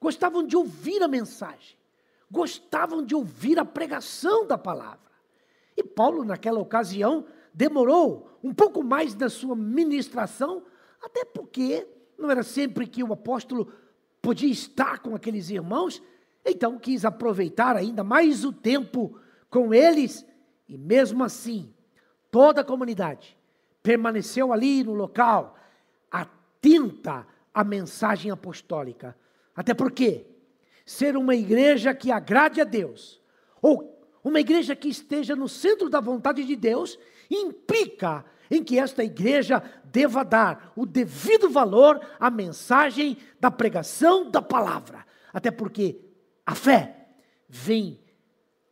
gostavam 0.01 0.47
de 0.47 0.57
ouvir 0.57 1.03
a 1.03 1.09
mensagem, 1.09 1.77
gostavam 2.31 3.03
de 3.05 3.15
ouvir 3.15 3.59
a 3.59 3.65
pregação 3.65 4.47
da 4.47 4.59
palavra. 4.59 5.11
E 5.77 5.83
Paulo, 5.83 6.25
naquela 6.25 6.61
ocasião, 6.61 7.27
demorou 7.53 8.39
um 8.43 8.53
pouco 8.53 8.83
mais 8.83 9.15
da 9.15 9.29
sua 9.29 9.57
ministração, 9.57 10.63
até 11.05 11.25
porque 11.25 11.87
não 12.19 12.31
era 12.31 12.43
sempre 12.43 12.87
que 12.87 13.05
o 13.05 13.13
apóstolo 13.13 13.71
podia 14.23 14.51
estar 14.51 15.01
com 15.01 15.15
aqueles 15.15 15.51
irmãos, 15.51 16.03
então 16.45 16.79
quis 16.79 17.05
aproveitar 17.05 17.77
ainda 17.77 18.03
mais 18.03 18.45
o 18.45 18.53
tempo 18.53 19.19
com 19.51 19.75
eles, 19.75 20.27
e 20.69 20.79
mesmo 20.79 21.23
assim, 21.23 21.73
toda 22.31 22.63
a 22.63 22.65
comunidade 22.65 23.37
permaneceu 23.83 24.51
ali 24.51 24.83
no 24.83 24.95
local, 24.95 25.57
atenta 26.11 27.27
à 27.53 27.63
mensagem 27.63 28.31
apostólica. 28.31 29.15
Até 29.55 29.75
porque 29.75 30.27
ser 30.87 31.19
uma 31.19 31.37
igreja 31.37 31.95
que 31.95 32.11
agrade 32.11 32.63
a 32.63 32.65
Deus, 32.65 33.21
ou 33.61 34.03
uma 34.25 34.41
igreja 34.41 34.75
que 34.75 34.89
esteja 34.89 35.37
no 35.37 35.49
centro 35.49 35.91
da 35.91 36.01
vontade 36.01 36.45
de 36.45 36.57
Deus, 36.57 36.99
implica 37.31 38.25
em 38.51 38.63
que 38.63 38.79
esta 38.79 39.03
igreja 39.03 39.63
deva 39.85 40.25
dar 40.25 40.73
o 40.77 40.85
devido 40.85 41.51
valor 41.51 42.01
à 42.19 42.31
mensagem 42.31 43.17
da 43.41 43.51
pregação 43.51 44.31
da 44.31 44.43
palavra. 44.43 45.07
Até 45.33 45.51
porque 45.51 46.01
a 46.45 46.55
fé 46.55 47.09
vem 47.49 48.01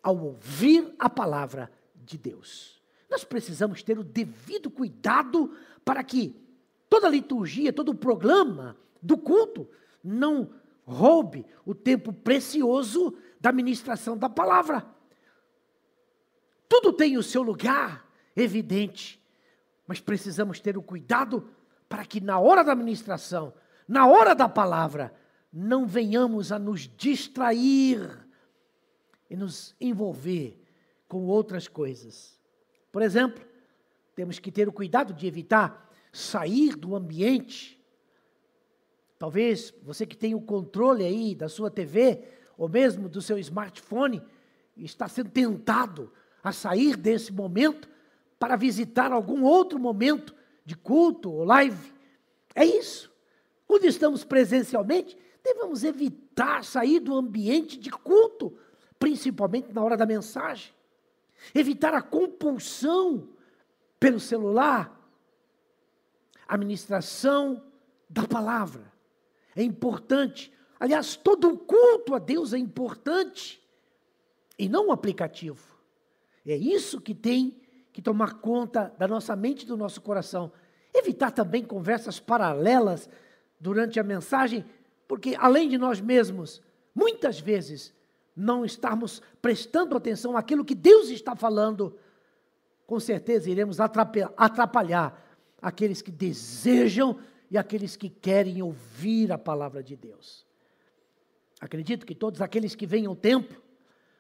ao 0.03 0.19
ouvir 0.19 0.95
a 0.99 1.09
palavra 1.09 1.71
de 1.95 2.19
Deus. 2.19 2.83
Nós 3.09 3.25
precisamos 3.25 3.83
ter 3.83 3.99
o 3.99 4.05
devido 4.05 4.71
cuidado 4.71 5.55
para 5.85 6.03
que 6.03 6.35
toda 6.89 7.07
a 7.07 7.11
liturgia, 7.11 7.73
todo 7.73 7.91
o 7.91 7.95
programa 7.95 8.77
do 9.01 9.17
culto 9.17 9.69
não 10.03 10.51
roube 10.85 11.47
o 11.65 11.75
tempo 11.75 12.13
precioso 12.13 13.17
da 13.41 13.53
ministração 13.53 14.17
da 14.17 14.29
palavra. 14.29 14.85
Tudo 16.69 16.93
tem 16.93 17.17
o 17.17 17.23
seu 17.23 17.43
lugar, 17.43 18.07
evidente. 18.35 19.22
Mas 19.87 20.01
precisamos 20.01 20.61
ter 20.61 20.77
o 20.77 20.83
cuidado 20.83 21.49
para 21.89 22.05
que 22.05 22.21
na 22.21 22.39
hora 22.39 22.63
da 22.63 22.75
ministração, 22.75 23.53
na 23.87 24.07
hora 24.07 24.35
da 24.35 24.49
palavra, 24.49 25.15
não 25.53 25.87
venhamos 25.87 26.51
a 26.51 26.59
nos 26.59 26.89
distrair 26.97 28.27
e 29.29 29.37
nos 29.37 29.75
envolver 29.81 30.59
com 31.07 31.27
outras 31.27 31.69
coisas. 31.69 32.41
Por 32.91 33.03
exemplo, 33.03 33.45
temos 34.15 34.39
que 34.39 34.51
ter 34.51 34.69
o 34.69 34.73
cuidado 34.73 35.13
de 35.13 35.27
evitar 35.27 35.91
sair 36.13 36.77
do 36.77 36.95
ambiente. 36.95 37.79
Talvez 39.19 39.75
você 39.83 40.07
que 40.07 40.17
tem 40.17 40.35
o 40.35 40.41
controle 40.41 41.05
aí 41.05 41.35
da 41.35 41.49
sua 41.49 41.71
TV, 41.71 42.25
ou 42.57 42.69
mesmo 42.69 43.09
do 43.09 43.21
seu 43.21 43.39
smartphone, 43.39 44.23
está 44.77 45.09
sendo 45.09 45.31
tentado 45.31 46.13
a 46.43 46.53
sair 46.53 46.97
desse 46.97 47.33
momento 47.33 47.89
para 48.43 48.57
visitar 48.57 49.13
algum 49.13 49.45
outro 49.45 49.79
momento 49.79 50.35
de 50.65 50.77
culto 50.77 51.31
ou 51.31 51.45
live. 51.45 51.95
É 52.57 52.65
isso. 52.65 53.09
Quando 53.69 53.85
estamos 53.85 54.25
presencialmente, 54.25 55.17
devemos 55.45 55.85
evitar 55.85 56.65
sair 56.65 56.99
do 56.99 57.15
ambiente 57.15 57.79
de 57.79 57.89
culto, 57.89 58.59
principalmente 58.99 59.73
na 59.73 59.81
hora 59.81 59.97
da 59.97 60.05
mensagem. 60.05 60.75
Evitar 61.55 61.95
a 61.95 62.03
compulsão 62.03 63.29
pelo 64.01 64.19
celular. 64.19 64.93
A 66.49 66.59
ministração 66.59 67.63
da 68.11 68.27
palavra 68.27 68.93
é 69.55 69.63
importante. 69.63 70.53
Aliás, 70.81 71.15
todo 71.15 71.49
o 71.49 71.59
culto 71.59 72.13
a 72.13 72.19
Deus 72.19 72.53
é 72.53 72.59
importante 72.59 73.63
e 74.59 74.69
não 74.69 74.89
um 74.89 74.93
aplicativo. 74.93 75.79
É 76.45 76.57
isso 76.57 77.01
que 77.01 77.15
tem 77.15 77.62
que 77.93 78.01
tomar 78.01 78.35
conta 78.35 78.93
da 78.99 79.07
nossa 79.07 79.37
mente 79.37 79.63
e 79.63 79.67
do 79.67 79.77
nosso 79.77 80.01
coração. 80.01 80.53
Evitar 80.95 81.31
também 81.31 81.65
conversas 81.65 82.19
paralelas 82.19 83.09
durante 83.61 84.01
a 84.01 84.03
mensagem, 84.05 84.65
porque 85.07 85.37
além 85.39 85.69
de 85.69 85.79
nós 85.79 86.01
mesmos, 86.01 86.63
muitas 86.95 87.39
vezes 87.39 87.95
não 88.35 88.65
estarmos 88.65 89.21
prestando 89.41 89.97
atenção 89.97 90.37
àquilo 90.37 90.65
que 90.65 90.75
Deus 90.75 91.11
está 91.11 91.37
falando, 91.37 91.99
com 92.87 92.99
certeza 92.99 93.51
iremos 93.51 93.79
atrapalhar 93.81 95.23
aqueles 95.61 96.03
que 96.03 96.11
desejam 96.11 97.19
e 97.51 97.59
aqueles 97.59 97.97
que 97.97 98.09
querem 98.09 98.63
ouvir 98.63 99.31
a 99.31 99.39
palavra 99.39 99.83
de 99.83 99.95
Deus. 99.95 100.47
Acredito 101.61 102.07
que 102.07 102.15
todos 102.15 102.41
aqueles 102.41 102.75
que 102.75 102.87
vêm 102.87 103.07
ao 103.07 103.15
templo, 103.15 103.63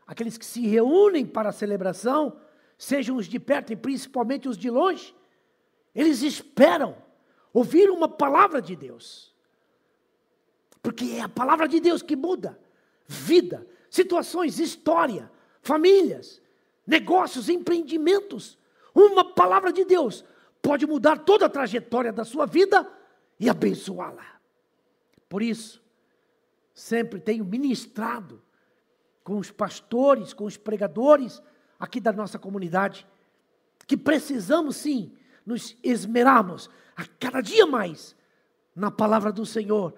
aqueles 0.06 0.38
que 0.38 0.44
se 0.44 0.66
reúnem 0.66 1.26
para 1.26 1.48
a 1.48 1.52
celebração, 1.52 2.36
sejam 2.82 3.14
os 3.16 3.28
de 3.28 3.38
perto 3.38 3.72
e 3.72 3.76
principalmente 3.76 4.48
os 4.48 4.58
de 4.58 4.68
longe, 4.68 5.14
eles 5.94 6.20
esperam 6.20 6.96
ouvir 7.52 7.88
uma 7.88 8.08
palavra 8.08 8.60
de 8.60 8.74
Deus. 8.74 9.32
Porque 10.82 11.04
é 11.12 11.20
a 11.20 11.28
palavra 11.28 11.68
de 11.68 11.78
Deus 11.78 12.02
que 12.02 12.16
muda 12.16 12.58
vida, 13.06 13.64
situações, 13.88 14.58
história, 14.58 15.30
famílias, 15.60 16.42
negócios, 16.84 17.48
empreendimentos. 17.48 18.58
Uma 18.92 19.32
palavra 19.32 19.72
de 19.72 19.84
Deus 19.84 20.24
pode 20.60 20.84
mudar 20.84 21.20
toda 21.20 21.46
a 21.46 21.48
trajetória 21.48 22.12
da 22.12 22.24
sua 22.24 22.46
vida 22.46 22.90
e 23.38 23.48
abençoá-la. 23.48 24.40
Por 25.28 25.40
isso, 25.40 25.80
sempre 26.74 27.20
tenho 27.20 27.44
ministrado 27.44 28.42
com 29.22 29.38
os 29.38 29.52
pastores, 29.52 30.32
com 30.32 30.46
os 30.46 30.56
pregadores, 30.56 31.40
aqui 31.82 31.98
da 31.98 32.12
nossa 32.12 32.38
comunidade, 32.38 33.04
que 33.88 33.96
precisamos 33.96 34.76
sim 34.76 35.10
nos 35.44 35.76
esmerarmos 35.82 36.70
a 36.96 37.04
cada 37.18 37.40
dia 37.40 37.66
mais 37.66 38.14
na 38.72 38.88
palavra 38.88 39.32
do 39.32 39.44
Senhor, 39.44 39.92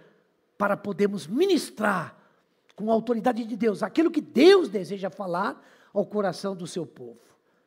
para 0.56 0.78
podermos 0.78 1.26
ministrar 1.26 2.16
com 2.74 2.90
a 2.90 2.94
autoridade 2.94 3.44
de 3.44 3.54
Deus 3.54 3.82
aquilo 3.82 4.10
que 4.10 4.22
Deus 4.22 4.70
deseja 4.70 5.10
falar 5.10 5.62
ao 5.92 6.06
coração 6.06 6.56
do 6.56 6.66
seu 6.66 6.86
povo. 6.86 7.20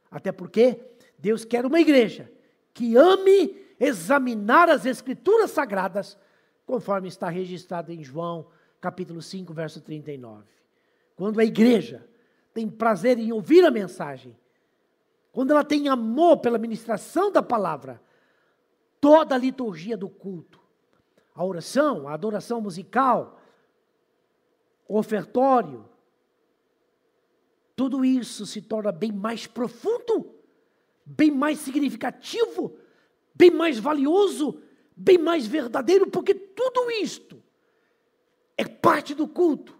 Até 0.10 0.32
porque 0.32 0.82
Deus 1.20 1.46
quer 1.46 1.64
uma 1.64 1.80
igreja 1.80 2.32
que 2.74 2.96
ame 2.98 3.56
examinar 3.80 4.68
as 4.68 4.84
escrituras 4.88 5.52
sagradas, 5.52 6.18
conforme 6.66 7.08
está 7.08 7.30
registrado 7.30 7.92
em 7.92 8.04
João, 8.04 8.48
capítulo 8.82 9.22
5, 9.22 9.54
verso 9.54 9.80
39. 9.80 10.44
Quando 11.16 11.40
a 11.40 11.46
igreja 11.46 12.04
tem 12.58 12.68
prazer 12.68 13.20
em 13.20 13.32
ouvir 13.32 13.64
a 13.64 13.70
mensagem, 13.70 14.36
quando 15.32 15.52
ela 15.52 15.64
tem 15.64 15.88
amor 15.88 16.38
pela 16.38 16.58
ministração 16.58 17.32
da 17.32 17.44
palavra, 17.44 18.02
toda 19.00 19.36
a 19.36 19.38
liturgia 19.38 19.96
do 19.96 20.10
culto, 20.10 20.60
a 21.36 21.46
oração, 21.46 22.08
a 22.08 22.16
adoração 22.16 22.60
musical, 22.60 23.40
o 24.88 24.98
ofertório, 24.98 25.88
tudo 27.76 28.04
isso 28.04 28.44
se 28.48 28.60
torna 28.60 28.92
bem 28.92 29.12
mais 29.12 29.46
profundo, 29.46 30.34
bem 31.06 31.30
mais 31.30 31.60
significativo, 31.60 32.76
bem 33.36 33.52
mais 33.52 33.78
valioso, 33.78 34.64
bem 34.96 35.20
mais 35.20 35.46
verdadeiro, 35.46 36.08
porque 36.10 36.34
tudo 36.34 36.90
isto 36.90 37.40
é 38.58 38.66
parte 38.66 39.14
do 39.14 39.28
culto 39.28 39.78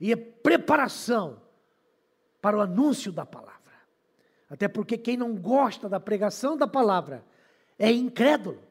e 0.00 0.10
é 0.10 0.16
preparação 0.16 1.46
para 2.40 2.56
o 2.56 2.60
anúncio 2.60 3.12
da 3.12 3.26
palavra. 3.26 3.58
Até 4.48 4.66
porque 4.68 4.96
quem 4.96 5.16
não 5.16 5.34
gosta 5.34 5.88
da 5.88 6.00
pregação 6.00 6.56
da 6.56 6.66
palavra 6.66 7.24
é 7.78 7.90
incrédulo, 7.90 8.62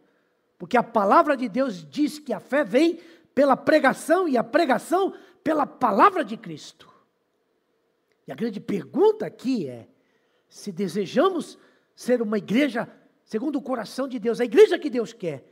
porque 0.57 0.75
a 0.75 0.83
palavra 0.83 1.37
de 1.37 1.47
Deus 1.47 1.85
diz 1.87 2.17
que 2.17 2.33
a 2.33 2.39
fé 2.39 2.63
vem 2.63 2.99
pela 3.35 3.55
pregação 3.55 4.27
e 4.27 4.37
a 4.37 4.43
pregação 4.43 5.13
pela 5.43 5.67
palavra 5.67 6.25
de 6.25 6.35
Cristo. 6.35 6.91
E 8.27 8.31
a 8.31 8.35
grande 8.35 8.59
pergunta 8.59 9.25
aqui 9.25 9.67
é: 9.67 9.87
se 10.49 10.71
desejamos 10.71 11.57
ser 11.95 12.21
uma 12.21 12.37
igreja 12.37 12.89
segundo 13.23 13.57
o 13.57 13.61
coração 13.61 14.07
de 14.07 14.17
Deus, 14.17 14.39
a 14.39 14.45
igreja 14.45 14.79
que 14.79 14.89
Deus 14.89 15.13
quer, 15.13 15.45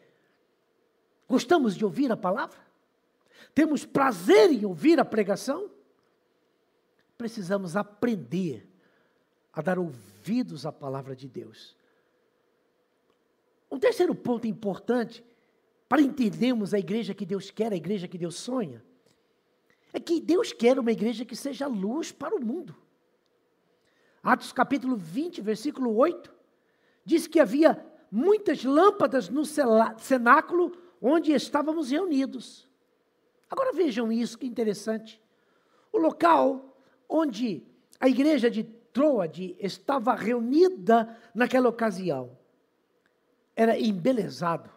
gostamos 1.28 1.75
de 1.75 1.84
ouvir 1.84 2.12
a 2.12 2.17
palavra? 2.17 2.58
Temos 3.54 3.86
prazer 3.86 4.51
em 4.51 4.65
ouvir 4.65 4.99
a 4.99 5.06
pregação? 5.06 5.69
Precisamos 7.17 7.75
aprender 7.75 8.67
a 9.54 9.62
dar 9.62 9.80
ouvidos 9.80 10.65
à 10.65 10.71
palavra 10.71 11.15
de 11.15 11.28
Deus. 11.28 11.75
Um 13.71 13.80
terceiro 13.80 14.13
ponto 14.13 14.45
importante 14.47 15.23
para 15.88 16.01
entendermos 16.01 16.73
a 16.73 16.80
igreja 16.80 17.13
que 17.13 17.25
Deus 17.25 17.51
quer, 17.51 17.71
a 17.71 17.75
igreja 17.75 18.08
que 18.08 18.17
Deus 18.17 18.36
sonha, 18.36 18.84
é 19.93 19.99
que 19.99 20.19
Deus 20.19 20.51
quer 20.51 20.78
uma 20.78 20.91
igreja 20.91 21.23
que 21.23 21.36
seja 21.36 21.67
luz 21.67 22.12
para 22.12 22.36
o 22.36 22.43
mundo. 22.43 22.75
Atos 24.21 24.51
capítulo 24.51 24.97
20, 24.97 25.39
versículo 25.41 25.95
8, 25.95 26.34
diz 27.06 27.28
que 27.28 27.39
havia 27.39 27.86
muitas 28.12 28.63
lâmpadas 28.63 29.30
no 29.30 29.45
cenáculo 29.45 30.75
onde 31.01 31.32
estávamos 31.32 31.91
reunidos. 31.91 32.67
Agora 33.49 33.71
vejam 33.71 34.12
isso, 34.12 34.38
que 34.38 34.47
interessante. 34.47 35.21
O 35.91 35.97
local 35.97 36.75
onde 37.10 37.63
a 38.00 38.08
igreja 38.08 38.50
de 38.50 38.63
Troade 38.63 39.56
estava 39.60 40.15
reunida 40.15 41.18
naquela 41.34 41.68
ocasião 41.68 42.38
era 43.56 43.80
embelezado 43.80 44.70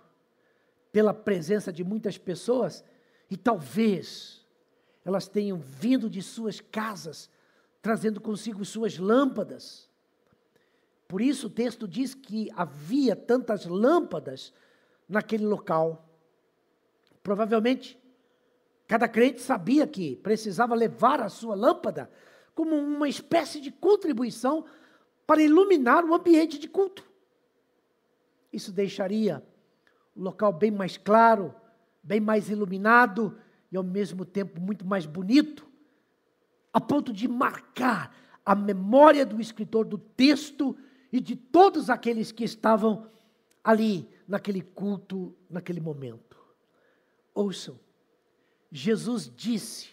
pela 0.91 1.13
presença 1.13 1.73
de 1.73 1.85
muitas 1.85 2.19
pessoas 2.19 2.85
e 3.31 3.37
talvez 3.37 4.45
elas 5.05 5.29
tenham 5.29 5.59
vindo 5.59 6.09
de 6.09 6.23
suas 6.23 6.61
casas 6.61 7.31
trazendo 7.81 8.21
consigo 8.21 8.65
suas 8.65 8.99
lâmpadas. 8.99 9.89
Por 11.07 11.21
isso 11.21 11.47
o 11.47 11.51
texto 11.51 11.89
diz 11.89 12.15
que 12.15 12.51
havia 12.55 13.17
tantas 13.17 13.65
lâmpadas 13.65 14.53
naquele 15.09 15.47
local. 15.47 16.07
Provavelmente 17.23 17.99
Cada 18.89 19.07
crente 19.07 19.43
sabia 19.43 19.87
que 19.87 20.17
precisava 20.17 20.75
levar 20.75 21.21
a 21.21 21.29
sua 21.29 21.55
lâmpada 21.55 22.11
como 22.55 22.75
uma 22.75 23.07
espécie 23.07 23.61
de 23.61 23.71
contribuição 23.71 24.65
para 25.27 25.43
iluminar 25.43 26.07
o 26.07 26.15
ambiente 26.15 26.59
de 26.59 26.67
culto. 26.67 27.07
Isso 28.51 28.73
deixaria 28.73 29.45
o 30.17 30.23
local 30.23 30.55
bem 30.55 30.71
mais 30.71 30.97
claro, 30.97 31.55
bem 32.03 32.19
mais 32.19 32.49
iluminado 32.49 33.39
e 33.71 33.77
ao 33.77 33.85
mesmo 33.85 34.25
tempo 34.25 34.59
muito 34.59 34.87
mais 34.87 35.05
bonito, 35.05 35.69
a 36.73 36.81
ponto 36.81 37.13
de 37.13 37.29
marcar 37.29 38.17
a 38.43 38.55
memória 38.55 39.27
do 39.27 39.39
escritor 39.39 39.85
do 39.85 39.99
texto 39.99 40.75
e 41.13 41.21
de 41.21 41.37
todos 41.37 41.91
aqueles 41.91 42.33
que 42.33 42.43
estavam 42.43 43.07
ali 43.63 44.09
naquele 44.27 44.63
culto, 44.63 45.37
naquele 45.51 45.81
momento. 45.81 46.39
Ouçam, 47.35 47.79
Jesus 48.71 49.31
disse 49.35 49.89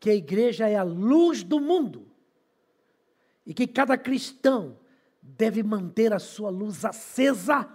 que 0.00 0.10
a 0.10 0.14
igreja 0.14 0.68
é 0.68 0.76
a 0.76 0.82
luz 0.82 1.42
do 1.42 1.60
mundo 1.60 2.06
e 3.44 3.52
que 3.52 3.66
cada 3.66 3.96
cristão 3.96 4.78
deve 5.22 5.62
manter 5.62 6.12
a 6.12 6.18
sua 6.18 6.50
luz 6.50 6.84
acesa 6.84 7.68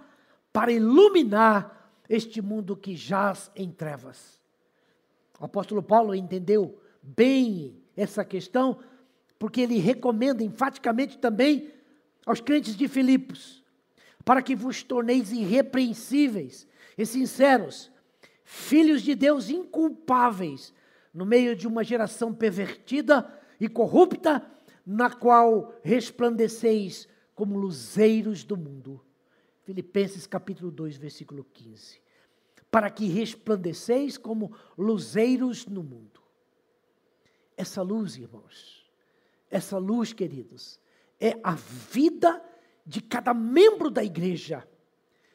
para 0.52 0.72
iluminar 0.72 1.92
este 2.08 2.40
mundo 2.40 2.76
que 2.76 2.96
jaz 2.96 3.50
em 3.56 3.70
trevas. 3.70 4.40
O 5.38 5.44
apóstolo 5.44 5.82
Paulo 5.82 6.14
entendeu 6.14 6.80
bem 7.02 7.76
essa 7.96 8.24
questão, 8.24 8.78
porque 9.38 9.60
ele 9.60 9.78
recomenda 9.78 10.42
enfaticamente 10.42 11.18
também 11.18 11.72
aos 12.24 12.40
crentes 12.40 12.76
de 12.76 12.88
Filipos, 12.88 13.62
para 14.24 14.42
que 14.42 14.56
vos 14.56 14.82
torneis 14.82 15.32
irrepreensíveis 15.32 16.66
e 16.96 17.04
sinceros, 17.04 17.90
filhos 18.44 19.02
de 19.02 19.14
Deus 19.14 19.48
inculpáveis, 19.48 20.72
no 21.12 21.24
meio 21.24 21.56
de 21.56 21.66
uma 21.66 21.82
geração 21.82 22.32
pervertida 22.32 23.26
e 23.58 23.68
corrupta, 23.68 24.44
na 24.86 25.10
qual 25.10 25.74
resplandeceis 25.82 27.08
como 27.34 27.58
luzeiros 27.58 28.44
do 28.44 28.56
mundo. 28.56 29.00
Filipenses 29.62 30.26
capítulo 30.26 30.70
2, 30.70 30.96
versículo 30.96 31.44
15. 31.52 32.00
Para 32.70 32.90
que 32.90 33.06
resplandeceis 33.06 34.18
como 34.18 34.52
luzeiros 34.76 35.66
no 35.66 35.82
mundo. 35.82 36.20
Essa 37.56 37.80
luz, 37.82 38.16
irmãos, 38.16 38.84
essa 39.50 39.78
luz, 39.78 40.12
queridos, 40.12 40.80
é 41.20 41.38
a 41.42 41.54
vida 41.54 42.42
de 42.84 43.00
cada 43.00 43.32
membro 43.32 43.90
da 43.90 44.04
igreja. 44.04 44.66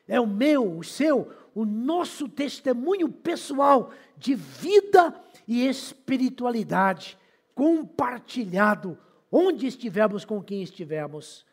É 0.09 0.19
o 0.19 0.27
meu, 0.27 0.77
o 0.77 0.83
seu, 0.83 1.31
o 1.55 1.63
nosso 1.63 2.27
testemunho 2.27 3.09
pessoal 3.09 3.91
de 4.17 4.35
vida 4.35 5.15
e 5.47 5.65
espiritualidade 5.65 7.17
compartilhado 7.53 8.97
onde 9.31 9.67
estivermos 9.67 10.25
com 10.25 10.41
quem 10.41 10.63
estivermos. 10.63 11.45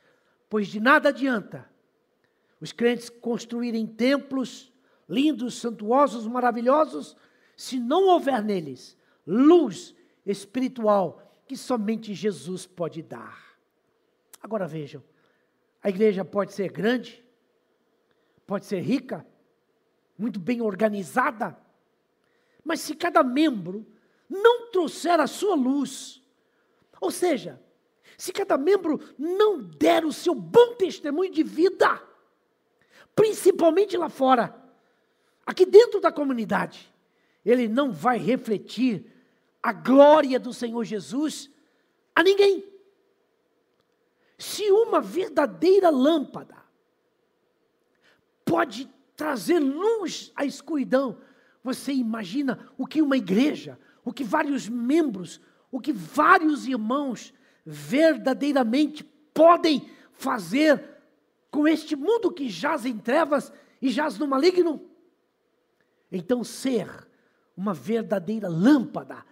Pois 0.49 0.69
de 0.69 0.81
nada 0.81 1.11
adianta 1.11 1.69
os 2.61 2.73
crentes 2.73 3.11
construírem 3.11 3.87
templos 3.87 4.73
lindos, 5.09 5.55
santuosos, 5.61 6.27
maravilhosos, 6.27 7.17
se 7.57 7.79
não 7.79 8.09
houver 8.09 8.43
neles 8.43 8.97
luz 9.27 9.95
espiritual 10.25 11.23
que 11.47 11.57
somente 11.57 12.15
Jesus 12.15 12.67
pode 12.67 13.03
dar. 13.03 13.57
Agora 14.43 14.67
vejam, 14.67 15.03
a 15.83 15.89
igreja 15.89 16.25
pode 16.25 16.53
ser 16.53 16.71
grande, 16.71 17.25
pode 18.47 18.67
ser 18.67 18.81
rica, 18.81 19.27
muito 20.17 20.39
bem 20.39 20.63
organizada, 20.63 21.59
mas 22.65 22.81
se 22.81 22.95
cada 22.95 23.23
membro 23.23 23.87
não 24.29 24.71
trouxer 24.71 25.21
a 25.21 25.27
sua 25.27 25.55
luz, 25.55 26.23
ou 27.01 27.11
seja, 27.11 27.61
se 28.17 28.33
cada 28.33 28.57
membro 28.57 29.01
não 29.19 29.61
der 29.61 30.05
o 30.05 30.13
seu 30.13 30.35
bom 30.35 30.75
testemunho 30.75 31.31
de 31.31 31.43
vida, 31.43 32.03
principalmente 33.15 33.97
lá 33.97 34.09
fora, 34.09 34.55
aqui 35.45 35.67
dentro 35.67 36.01
da 36.01 36.11
comunidade, 36.11 36.93
ele 37.45 37.69
não 37.69 37.93
vai 37.93 38.19
refletir 38.19 39.13
a 39.63 39.73
glória 39.73 40.39
do 40.41 40.53
Senhor 40.53 40.85
Jesus 40.85 41.51
a 42.15 42.23
ninguém. 42.23 42.65
Se 44.39 44.71
uma 44.71 45.01
verdadeira 45.01 45.91
lâmpada 45.91 46.66
pode 48.57 48.89
trazer 49.15 49.59
luz 49.59 50.33
à 50.35 50.43
escuridão. 50.47 51.19
Você 51.63 51.93
imagina 51.93 52.71
o 52.79 52.87
que 52.87 53.03
uma 53.03 53.19
igreja, 53.19 53.79
o 54.03 54.15
que 54.15 54.25
vários 54.25 54.67
membros, 54.67 55.43
o 55.71 55.79
que 55.79 55.93
vários 55.93 56.67
irmãos 56.67 57.35
verdadeiramente 57.67 59.05
podem 59.35 59.91
fazer 60.11 60.83
com 61.51 61.69
este 61.69 61.95
mundo 61.95 62.33
que 62.33 62.49
jaz 62.49 62.87
em 62.87 62.97
trevas 62.97 63.53
e 63.83 63.91
jaz 63.91 64.19
no 64.19 64.27
maligno? 64.27 64.81
Então, 66.11 66.43
ser 66.43 66.89
uma 67.55 67.75
verdadeira 67.75 68.49
lâmpada 68.49 69.23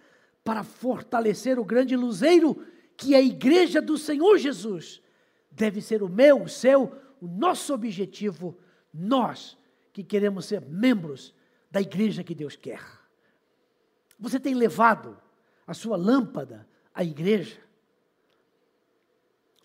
para 0.43 0.63
fortalecer 0.63 1.57
o 1.57 1.65
grande 1.65 1.95
luzeiro 1.95 2.63
que 2.95 3.15
é 3.15 3.17
a 3.17 3.23
igreja 3.23 3.81
do 3.81 3.97
Senhor 3.97 4.37
Jesus, 4.37 5.01
deve 5.49 5.81
ser 5.81 6.03
o 6.03 6.09
meu, 6.09 6.43
o 6.43 6.47
seu, 6.47 6.93
o 7.19 7.25
nosso 7.25 7.73
objetivo. 7.73 8.55
Nós 8.97 9.57
que 9.91 10.03
queremos 10.03 10.45
ser 10.45 10.61
membros 10.61 11.33
da 11.69 11.81
igreja 11.81 12.23
que 12.23 12.33
Deus 12.33 12.55
quer. 12.55 12.81
Você 14.17 14.39
tem 14.39 14.53
levado 14.53 15.19
a 15.67 15.73
sua 15.73 15.97
lâmpada 15.97 16.65
à 16.93 17.03
igreja? 17.03 17.59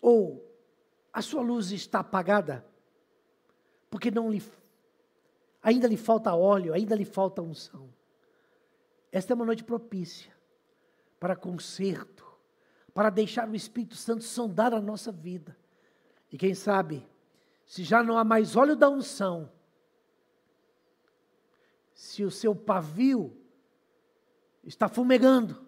Ou 0.01 0.45
a 1.13 1.23
sua 1.23 1.43
luz 1.43 1.71
está 1.71 2.01
apagada? 2.01 2.67
Porque 3.89 4.11
não 4.11 4.31
lhe 4.31 4.43
ainda 5.63 5.87
lhe 5.87 5.97
falta 5.97 6.35
óleo, 6.35 6.73
ainda 6.73 6.97
lhe 6.97 7.05
falta 7.05 7.43
unção. 7.43 7.89
Esta 9.13 9.33
é 9.33 9.35
uma 9.35 9.45
noite 9.45 9.63
propícia 9.63 10.33
para 11.19 11.37
conserto, 11.37 12.27
para 12.95 13.11
deixar 13.11 13.49
o 13.49 13.55
Espírito 13.55 13.95
Santo 13.95 14.25
sondar 14.25 14.73
a 14.73 14.81
nossa 14.81 15.13
vida. 15.13 15.57
E 16.33 16.39
quem 16.39 16.55
sabe, 16.55 17.07
se 17.71 17.85
já 17.85 18.03
não 18.03 18.19
há 18.19 18.25
mais 18.25 18.57
óleo 18.57 18.75
da 18.75 18.91
unção, 18.91 19.49
se 21.95 22.25
o 22.25 22.31
seu 22.31 22.53
pavio 22.53 23.41
está 24.65 24.89
fumegando, 24.89 25.65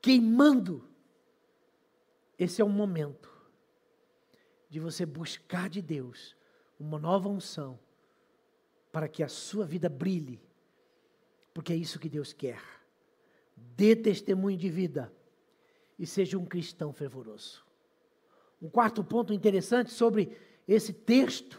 queimando, 0.00 0.88
esse 2.38 2.62
é 2.62 2.64
o 2.64 2.68
momento 2.70 3.30
de 4.70 4.80
você 4.80 5.04
buscar 5.04 5.68
de 5.68 5.82
Deus 5.82 6.34
uma 6.80 6.98
nova 6.98 7.28
unção 7.28 7.78
para 8.90 9.06
que 9.06 9.22
a 9.22 9.28
sua 9.28 9.66
vida 9.66 9.90
brilhe, 9.90 10.40
porque 11.52 11.74
é 11.74 11.76
isso 11.76 11.98
que 11.98 12.08
Deus 12.08 12.32
quer. 12.32 12.62
Dê 13.54 13.94
testemunho 13.94 14.56
de 14.56 14.70
vida 14.70 15.12
e 15.98 16.06
seja 16.06 16.38
um 16.38 16.46
cristão 16.46 16.90
fervoroso. 16.90 17.62
Um 18.62 18.70
quarto 18.70 19.04
ponto 19.04 19.34
interessante 19.34 19.90
sobre 19.90 20.47
esse 20.74 20.92
texto 20.92 21.58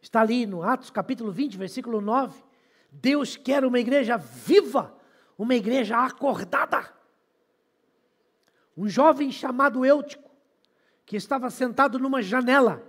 está 0.00 0.20
ali 0.20 0.46
no 0.46 0.62
Atos 0.62 0.88
capítulo 0.88 1.32
20, 1.32 1.58
versículo 1.58 2.00
9. 2.00 2.44
Deus 2.92 3.36
quer 3.36 3.64
uma 3.64 3.80
igreja 3.80 4.16
viva, 4.16 4.96
uma 5.36 5.56
igreja 5.56 5.98
acordada. 5.98 6.94
Um 8.76 8.88
jovem 8.88 9.32
chamado 9.32 9.84
Eutico, 9.84 10.30
que 11.04 11.16
estava 11.16 11.50
sentado 11.50 11.98
numa 11.98 12.22
janela, 12.22 12.86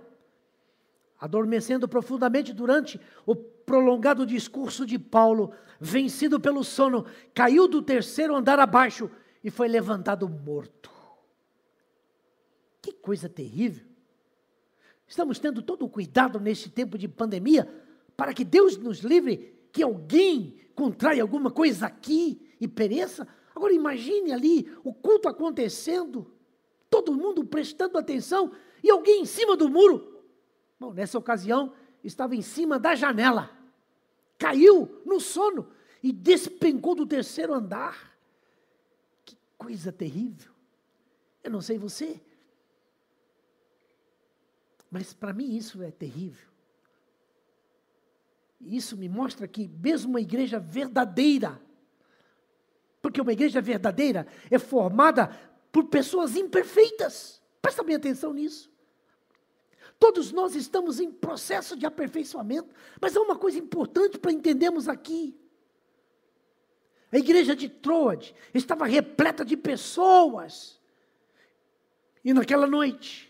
adormecendo 1.18 1.88
profundamente 1.88 2.52
durante 2.52 3.00
o 3.24 3.34
prolongado 3.34 4.24
discurso 4.24 4.86
de 4.86 4.96
Paulo, 4.96 5.52
vencido 5.80 6.38
pelo 6.38 6.62
sono, 6.62 7.04
caiu 7.34 7.66
do 7.66 7.82
terceiro 7.82 8.36
andar 8.36 8.60
abaixo 8.60 9.10
e 9.42 9.50
foi 9.50 9.66
levantado 9.66 10.28
morto. 10.28 10.90
Que 12.80 12.92
coisa 12.92 13.28
terrível! 13.28 13.95
Estamos 15.06 15.38
tendo 15.38 15.62
todo 15.62 15.84
o 15.84 15.88
cuidado 15.88 16.40
neste 16.40 16.68
tempo 16.68 16.98
de 16.98 17.06
pandemia 17.06 17.68
para 18.16 18.34
que 18.34 18.44
Deus 18.44 18.76
nos 18.76 19.00
livre 19.00 19.54
que 19.72 19.82
alguém 19.82 20.58
contraia 20.74 21.22
alguma 21.22 21.50
coisa 21.50 21.86
aqui 21.86 22.54
e 22.60 22.66
pereça. 22.66 23.26
Agora 23.54 23.72
imagine 23.72 24.32
ali 24.32 24.70
o 24.82 24.92
culto 24.92 25.28
acontecendo, 25.28 26.30
todo 26.90 27.14
mundo 27.14 27.44
prestando 27.44 27.98
atenção 27.98 28.52
e 28.82 28.90
alguém 28.90 29.22
em 29.22 29.26
cima 29.26 29.56
do 29.56 29.68
muro. 29.68 30.22
Bom, 30.78 30.92
nessa 30.92 31.18
ocasião 31.18 31.72
estava 32.02 32.34
em 32.34 32.42
cima 32.42 32.78
da 32.78 32.94
janela, 32.94 33.50
caiu 34.38 35.02
no 35.04 35.20
sono 35.20 35.68
e 36.02 36.12
despencou 36.12 36.94
do 36.94 37.06
terceiro 37.06 37.54
andar. 37.54 38.16
Que 39.24 39.36
coisa 39.56 39.90
terrível. 39.90 40.52
Eu 41.42 41.50
não 41.50 41.60
sei 41.60 41.78
você, 41.78 42.20
mas 44.90 45.12
para 45.12 45.32
mim 45.32 45.56
isso 45.56 45.82
é 45.82 45.90
terrível. 45.90 46.48
Isso 48.60 48.96
me 48.96 49.08
mostra 49.08 49.46
que, 49.46 49.68
mesmo 49.68 50.10
uma 50.10 50.20
igreja 50.20 50.58
verdadeira, 50.58 51.60
porque 53.02 53.20
uma 53.20 53.32
igreja 53.32 53.60
verdadeira 53.60 54.26
é 54.50 54.58
formada 54.58 55.28
por 55.70 55.84
pessoas 55.84 56.36
imperfeitas. 56.36 57.42
Presta 57.60 57.82
bem 57.82 57.96
atenção 57.96 58.32
nisso. 58.32 58.70
Todos 59.98 60.32
nós 60.32 60.54
estamos 60.54 61.00
em 61.00 61.10
processo 61.10 61.76
de 61.76 61.86
aperfeiçoamento, 61.86 62.74
mas 63.00 63.16
há 63.16 63.20
uma 63.20 63.36
coisa 63.36 63.58
importante 63.58 64.18
para 64.18 64.32
entendermos 64.32 64.88
aqui. 64.88 65.38
A 67.12 67.18
igreja 67.18 67.54
de 67.54 67.68
Troade 67.68 68.34
estava 68.52 68.84
repleta 68.86 69.44
de 69.44 69.56
pessoas. 69.56 70.80
E 72.24 72.34
naquela 72.34 72.66
noite, 72.66 73.25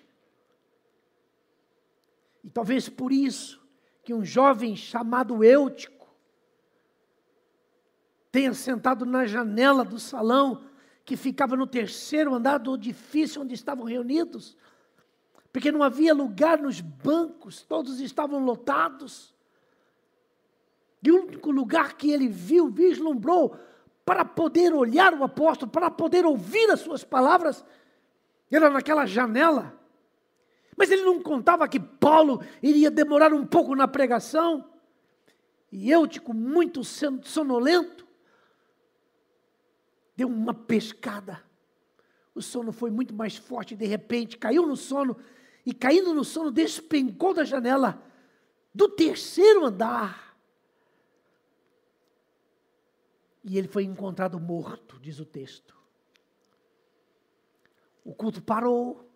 e 2.46 2.50
talvez 2.50 2.88
por 2.88 3.10
isso, 3.10 3.60
que 4.04 4.14
um 4.14 4.24
jovem 4.24 4.76
chamado 4.76 5.42
Eutico 5.42 6.06
tenha 8.30 8.54
sentado 8.54 9.04
na 9.04 9.26
janela 9.26 9.84
do 9.84 9.98
salão 9.98 10.62
que 11.04 11.16
ficava 11.16 11.56
no 11.56 11.66
terceiro 11.66 12.32
andar 12.32 12.58
do 12.58 12.76
edifício 12.76 13.42
onde 13.42 13.52
estavam 13.52 13.84
reunidos, 13.84 14.56
porque 15.52 15.72
não 15.72 15.82
havia 15.82 16.14
lugar 16.14 16.58
nos 16.58 16.80
bancos, 16.80 17.62
todos 17.62 17.98
estavam 17.98 18.44
lotados. 18.44 19.34
E 21.02 21.10
o 21.10 21.24
único 21.24 21.50
lugar 21.50 21.94
que 21.96 22.12
ele 22.12 22.28
viu, 22.28 22.68
vislumbrou, 22.68 23.56
para 24.04 24.24
poder 24.24 24.72
olhar 24.72 25.12
o 25.14 25.24
apóstolo, 25.24 25.68
para 25.68 25.90
poder 25.90 26.24
ouvir 26.24 26.70
as 26.70 26.78
suas 26.78 27.02
palavras, 27.02 27.64
era 28.48 28.70
naquela 28.70 29.04
janela 29.04 29.75
mas 30.76 30.90
ele 30.90 31.02
não 31.02 31.22
contava 31.22 31.66
que 31.66 31.80
Paulo 31.80 32.40
iria 32.62 32.90
demorar 32.90 33.32
um 33.32 33.46
pouco 33.46 33.74
na 33.74 33.88
pregação. 33.88 34.70
E 35.72 35.90
Eutico, 35.90 36.34
muito 36.34 36.82
sonolento, 36.84 38.06
deu 40.16 40.28
uma 40.28 40.54
pescada. 40.54 41.42
O 42.34 42.42
sono 42.42 42.72
foi 42.72 42.90
muito 42.90 43.14
mais 43.14 43.36
forte, 43.36 43.74
de 43.74 43.86
repente 43.86 44.36
caiu 44.36 44.66
no 44.66 44.76
sono, 44.76 45.16
e 45.64 45.72
caindo 45.72 46.14
no 46.14 46.24
sono, 46.24 46.50
despencou 46.50 47.32
da 47.32 47.44
janela 47.44 48.02
do 48.74 48.88
terceiro 48.88 49.64
andar. 49.64 50.36
E 53.42 53.56
ele 53.56 53.68
foi 53.68 53.84
encontrado 53.84 54.38
morto, 54.38 54.98
diz 55.00 55.18
o 55.18 55.24
texto. 55.24 55.74
O 58.04 58.14
culto 58.14 58.42
parou. 58.42 59.08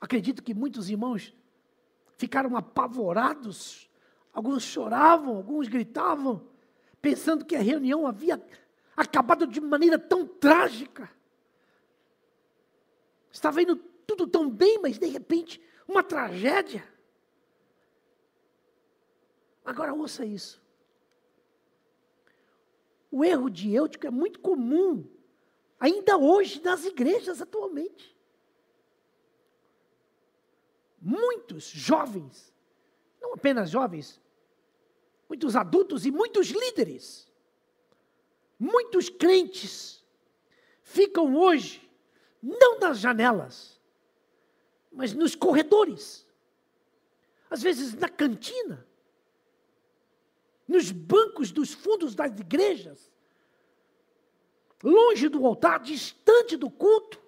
Acredito 0.00 0.42
que 0.42 0.54
muitos 0.54 0.88
irmãos 0.88 1.36
ficaram 2.16 2.56
apavorados, 2.56 3.90
alguns 4.32 4.62
choravam, 4.62 5.36
alguns 5.36 5.68
gritavam, 5.68 6.48
pensando 7.02 7.44
que 7.44 7.54
a 7.54 7.60
reunião 7.60 8.06
havia 8.06 8.42
acabado 8.96 9.46
de 9.46 9.60
maneira 9.60 9.98
tão 9.98 10.26
trágica. 10.26 11.10
Estava 13.30 13.60
indo 13.60 13.76
tudo 13.76 14.26
tão 14.26 14.48
bem, 14.48 14.78
mas 14.80 14.98
de 14.98 15.06
repente, 15.06 15.62
uma 15.86 16.02
tragédia. 16.02 16.82
Agora 19.64 19.92
ouça 19.92 20.24
isso. 20.24 20.62
O 23.10 23.24
erro 23.24 23.50
de 23.50 23.74
Eutico 23.74 24.06
é 24.06 24.10
muito 24.10 24.40
comum, 24.40 25.04
ainda 25.78 26.16
hoje, 26.16 26.62
nas 26.62 26.84
igrejas 26.84 27.42
atualmente 27.42 28.19
muitos 31.00 31.64
jovens, 31.64 32.52
não 33.20 33.34
apenas 33.34 33.70
jovens, 33.70 34.20
muitos 35.28 35.56
adultos 35.56 36.04
e 36.04 36.10
muitos 36.10 36.48
líderes, 36.48 37.28
muitos 38.58 39.08
crentes, 39.08 40.04
ficam 40.82 41.36
hoje, 41.36 41.88
não 42.42 42.78
nas 42.78 42.98
janelas, 42.98 43.80
mas 44.92 45.14
nos 45.14 45.34
corredores, 45.34 46.26
às 47.48 47.62
vezes 47.62 47.94
na 47.94 48.08
cantina, 48.08 48.86
nos 50.66 50.90
bancos 50.90 51.50
dos 51.50 51.72
fundos 51.72 52.14
das 52.14 52.38
igrejas, 52.38 53.10
longe 54.82 55.28
do 55.28 55.44
altar, 55.46 55.80
distante 55.80 56.56
do 56.56 56.70
culto, 56.70 57.19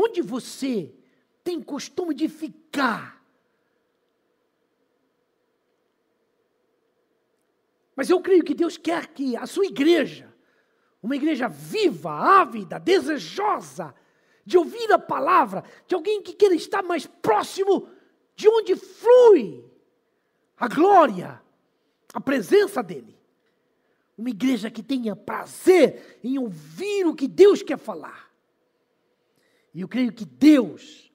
Onde 0.00 0.22
você 0.22 0.94
tem 1.42 1.60
costume 1.60 2.14
de 2.14 2.28
ficar? 2.28 3.20
Mas 7.96 8.08
eu 8.08 8.20
creio 8.20 8.44
que 8.44 8.54
Deus 8.54 8.76
quer 8.76 9.08
que 9.08 9.36
a 9.36 9.44
sua 9.44 9.66
igreja, 9.66 10.32
uma 11.02 11.16
igreja 11.16 11.48
viva, 11.48 12.12
ávida, 12.12 12.78
desejosa 12.78 13.92
de 14.44 14.56
ouvir 14.56 14.92
a 14.92 15.00
palavra, 15.00 15.64
de 15.84 15.96
alguém 15.96 16.22
que 16.22 16.32
queira 16.32 16.54
estar 16.54 16.82
mais 16.84 17.04
próximo 17.04 17.88
de 18.36 18.48
onde 18.48 18.76
flui 18.76 19.64
a 20.56 20.68
glória, 20.68 21.42
a 22.14 22.20
presença 22.20 22.84
dEle. 22.84 23.18
Uma 24.16 24.30
igreja 24.30 24.70
que 24.70 24.82
tenha 24.82 25.16
prazer 25.16 26.20
em 26.22 26.38
ouvir 26.38 27.04
o 27.04 27.16
que 27.16 27.26
Deus 27.26 27.64
quer 27.64 27.78
falar. 27.78 28.27
E 29.74 29.80
eu 29.80 29.88
creio 29.88 30.12
que 30.12 30.24
Deus, 30.24 31.12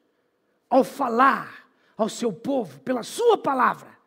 ao 0.69 0.83
falar 0.83 1.67
ao 1.97 2.09
seu 2.09 2.31
povo 2.31 2.79
pela 2.81 3.03
sua 3.03 3.37
palavra, 3.37 3.97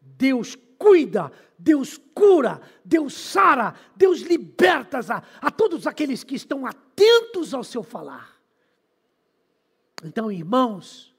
Deus 0.00 0.56
cuida, 0.78 1.32
Deus 1.58 1.98
cura, 2.14 2.60
Deus 2.84 3.14
sara, 3.14 3.74
Deus 3.96 4.20
liberta 4.20 5.00
a, 5.00 5.22
a 5.40 5.50
todos 5.50 5.86
aqueles 5.86 6.22
que 6.22 6.34
estão 6.34 6.66
atentos 6.66 7.54
ao 7.54 7.64
seu 7.64 7.82
falar. 7.82 8.36
Então, 10.04 10.30
irmãos, 10.30 11.14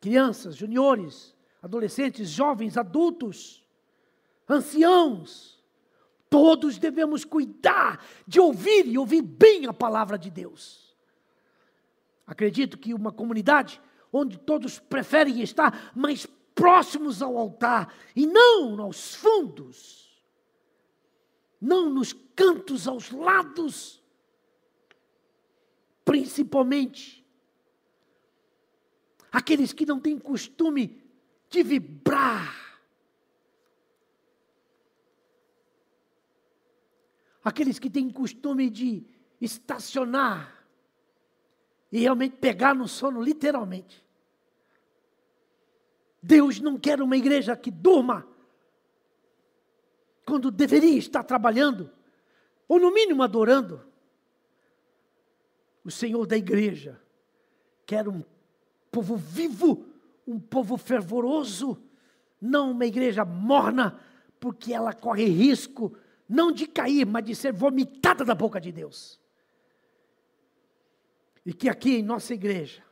crianças, 0.00 0.54
juniores, 0.54 1.34
adolescentes, 1.62 2.28
jovens, 2.28 2.76
adultos, 2.76 3.64
anciãos, 4.48 5.62
todos 6.28 6.78
devemos 6.78 7.24
cuidar 7.24 8.04
de 8.26 8.38
ouvir 8.38 8.86
e 8.86 8.98
ouvir 8.98 9.22
bem 9.22 9.66
a 9.66 9.72
palavra 9.72 10.18
de 10.18 10.30
Deus. 10.30 10.85
Acredito 12.26 12.76
que 12.76 12.92
uma 12.92 13.12
comunidade 13.12 13.80
onde 14.12 14.38
todos 14.38 14.78
preferem 14.78 15.40
estar 15.40 15.92
mais 15.94 16.26
próximos 16.54 17.22
ao 17.22 17.36
altar 17.36 17.94
e 18.14 18.26
não 18.26 18.80
aos 18.80 19.14
fundos, 19.14 20.24
não 21.60 21.90
nos 21.90 22.12
cantos 22.34 22.88
aos 22.88 23.10
lados, 23.10 24.02
principalmente 26.04 27.24
aqueles 29.30 29.72
que 29.72 29.86
não 29.86 30.00
têm 30.00 30.18
costume 30.18 31.04
de 31.48 31.62
vibrar, 31.62 32.80
aqueles 37.44 37.78
que 37.78 37.90
têm 37.90 38.10
costume 38.10 38.68
de 38.70 39.06
estacionar 39.40 40.55
e 41.96 42.00
realmente 42.00 42.36
pegar 42.36 42.74
no 42.74 42.86
sono, 42.86 43.22
literalmente. 43.22 44.04
Deus 46.22 46.60
não 46.60 46.78
quer 46.78 47.00
uma 47.00 47.16
igreja 47.16 47.56
que 47.56 47.70
durma 47.70 48.28
quando 50.26 50.50
deveria 50.50 50.98
estar 50.98 51.22
trabalhando, 51.22 51.90
ou 52.68 52.78
no 52.78 52.92
mínimo 52.92 53.22
adorando. 53.22 53.80
O 55.82 55.90
Senhor 55.90 56.26
da 56.26 56.36
igreja 56.36 57.00
quer 57.86 58.06
um 58.06 58.22
povo 58.90 59.16
vivo, 59.16 59.86
um 60.26 60.38
povo 60.38 60.76
fervoroso, 60.76 61.82
não 62.38 62.72
uma 62.72 62.84
igreja 62.84 63.24
morna, 63.24 63.98
porque 64.38 64.74
ela 64.74 64.92
corre 64.92 65.24
risco 65.24 65.96
não 66.28 66.52
de 66.52 66.66
cair, 66.66 67.06
mas 67.06 67.24
de 67.24 67.34
ser 67.34 67.54
vomitada 67.54 68.22
da 68.22 68.34
boca 68.34 68.60
de 68.60 68.70
Deus. 68.70 69.18
E 71.46 71.52
que 71.52 71.68
aqui 71.68 71.98
em 71.98 72.02
nossa 72.02 72.34
igreja 72.34 72.84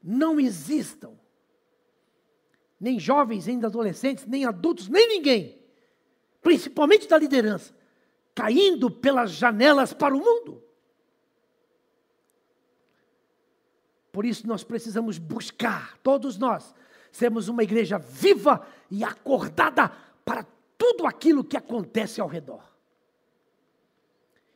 não 0.00 0.38
existam 0.38 1.18
nem 2.78 3.00
jovens, 3.00 3.46
nem 3.46 3.64
adolescentes, 3.64 4.24
nem 4.26 4.44
adultos, 4.44 4.88
nem 4.88 5.08
ninguém, 5.08 5.60
principalmente 6.40 7.08
da 7.08 7.18
liderança, 7.18 7.74
caindo 8.32 8.88
pelas 8.88 9.32
janelas 9.32 9.92
para 9.92 10.14
o 10.14 10.20
mundo. 10.20 10.62
Por 14.12 14.24
isso 14.24 14.46
nós 14.46 14.62
precisamos 14.62 15.18
buscar, 15.18 15.98
todos 15.98 16.38
nós, 16.38 16.72
sermos 17.10 17.48
uma 17.48 17.64
igreja 17.64 17.98
viva 17.98 18.64
e 18.88 19.02
acordada 19.02 19.88
para 20.24 20.46
tudo 20.78 21.06
aquilo 21.06 21.42
que 21.42 21.56
acontece 21.56 22.20
ao 22.20 22.28
redor. 22.28 22.62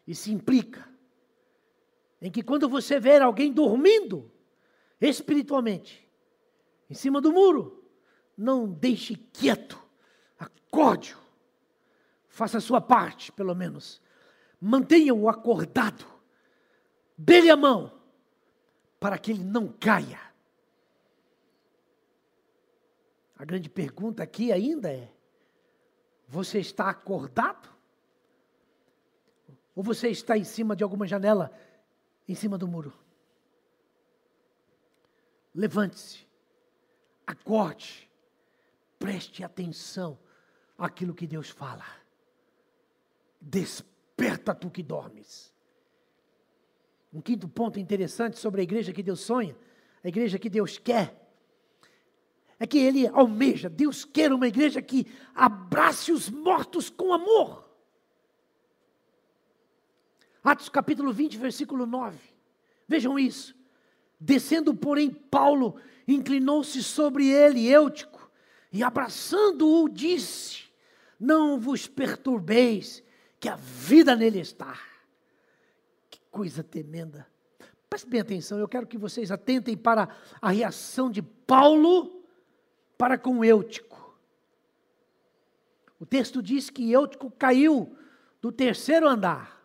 Isso 0.07 0.31
implica 0.31 0.89
em 2.21 2.31
que 2.31 2.43
quando 2.43 2.69
você 2.69 3.01
ver 3.01 3.23
alguém 3.23 3.53
dormindo 3.53 4.31
espiritualmente, 5.01 6.07
em 6.89 6.95
cima 6.95 7.21
do 7.21 7.33
muro, 7.33 7.85
não 8.37 8.69
deixe 8.69 9.15
quieto, 9.17 9.81
acorde-o, 10.39 11.19
faça 12.29 12.59
a 12.59 12.61
sua 12.61 12.81
parte, 12.81 13.33
pelo 13.33 13.55
menos, 13.55 14.01
mantenha-o 14.61 15.29
acordado, 15.29 16.05
dê-lhe 17.17 17.51
a 17.51 17.57
mão, 17.57 17.99
para 18.99 19.19
que 19.19 19.31
ele 19.31 19.45
não 19.45 19.69
caia. 19.69 20.21
A 23.37 23.45
grande 23.45 23.71
pergunta 23.71 24.23
aqui 24.23 24.53
ainda 24.53 24.93
é: 24.93 25.11
você 26.29 26.59
está 26.59 26.91
acordado? 26.91 27.71
Ou 29.75 29.83
você 29.83 30.11
está 30.11 30.37
em 30.37 30.45
cima 30.45 30.77
de 30.77 30.85
alguma 30.85 31.07
janela 31.07 31.51
em 32.29 32.35
cima 32.35 32.57
do 32.57 32.69
muro. 32.69 32.93
Levante-se, 35.55 36.27
acorde, 37.27 38.09
preste 38.99 39.43
atenção 39.43 40.19
àquilo 40.79 41.15
que 41.15 41.27
Deus 41.27 41.51
fala. 41.51 41.85
Desperta 43.41 44.55
tu 44.55 44.71
que 44.71 44.83
dormes. 44.83 45.53
Um 47.13 47.21
quinto 47.21 47.49
ponto 47.49 47.81
interessante 47.81 48.39
sobre 48.39 48.61
a 48.61 48.65
igreja 48.65 48.93
que 48.93 49.03
Deus 49.03 49.21
sonha, 49.21 49.57
a 50.05 50.09
igreja 50.09 50.39
que 50.39 50.49
Deus 50.49 50.79
quer, 50.79 51.17
é 52.59 52.67
que 52.67 52.79
Ele 52.79 53.07
almeja, 53.09 53.71
Deus 53.71 54.05
quer 54.05 54.33
uma 54.33 54.47
igreja 54.47 54.83
que 54.83 55.07
abrace 55.35 56.13
os 56.13 56.29
mortos 56.29 56.91
com 56.91 57.13
amor. 57.13 57.70
Atos 60.43 60.69
capítulo 60.69 61.13
20, 61.13 61.37
versículo 61.37 61.87
9. 61.87 62.19
Vejam 62.89 63.19
isso. 63.19 63.55
Descendo, 64.19 64.75
porém, 64.75 65.11
Paulo 65.11 65.77
inclinou-se 66.09 66.83
sobre 66.83 67.29
ele, 67.29 67.69
Eutico, 67.69 68.31
e 68.73 68.83
abraçando-o, 68.83 69.89
disse: 69.89 70.65
Não 71.19 71.59
vos 71.59 71.87
perturbeis, 71.87 73.03
que 73.39 73.49
a 73.49 73.57
vida 73.57 74.17
nele 74.17 74.41
está. 74.41 74.79
Que 76.11 76.21
coisa 76.31 76.63
tremenda. 76.63 77.27
Preste 77.89 78.09
bem 78.09 78.21
atenção, 78.21 78.59
eu 78.59 78.69
quero 78.69 78.87
que 78.87 78.97
vocês 78.97 79.31
atentem 79.31 79.77
para 79.77 80.09
a 80.41 80.51
reação 80.51 81.11
de 81.11 81.21
Paulo 81.23 82.25
para 82.97 83.19
com 83.19 83.45
Eutico. 83.45 84.17
O 85.99 86.07
texto 86.07 86.43
diz 86.43 86.71
que 86.71 86.91
Eutico 86.91 87.31
caiu 87.31 87.97
do 88.41 88.53
terceiro 88.53 89.09
andar 89.09 89.60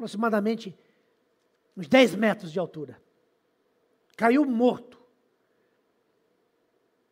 aproximadamente 0.00 0.74
uns 1.76 1.86
10 1.86 2.14
metros 2.14 2.50
de 2.50 2.58
altura. 2.58 3.00
Caiu 4.16 4.46
morto. 4.46 4.98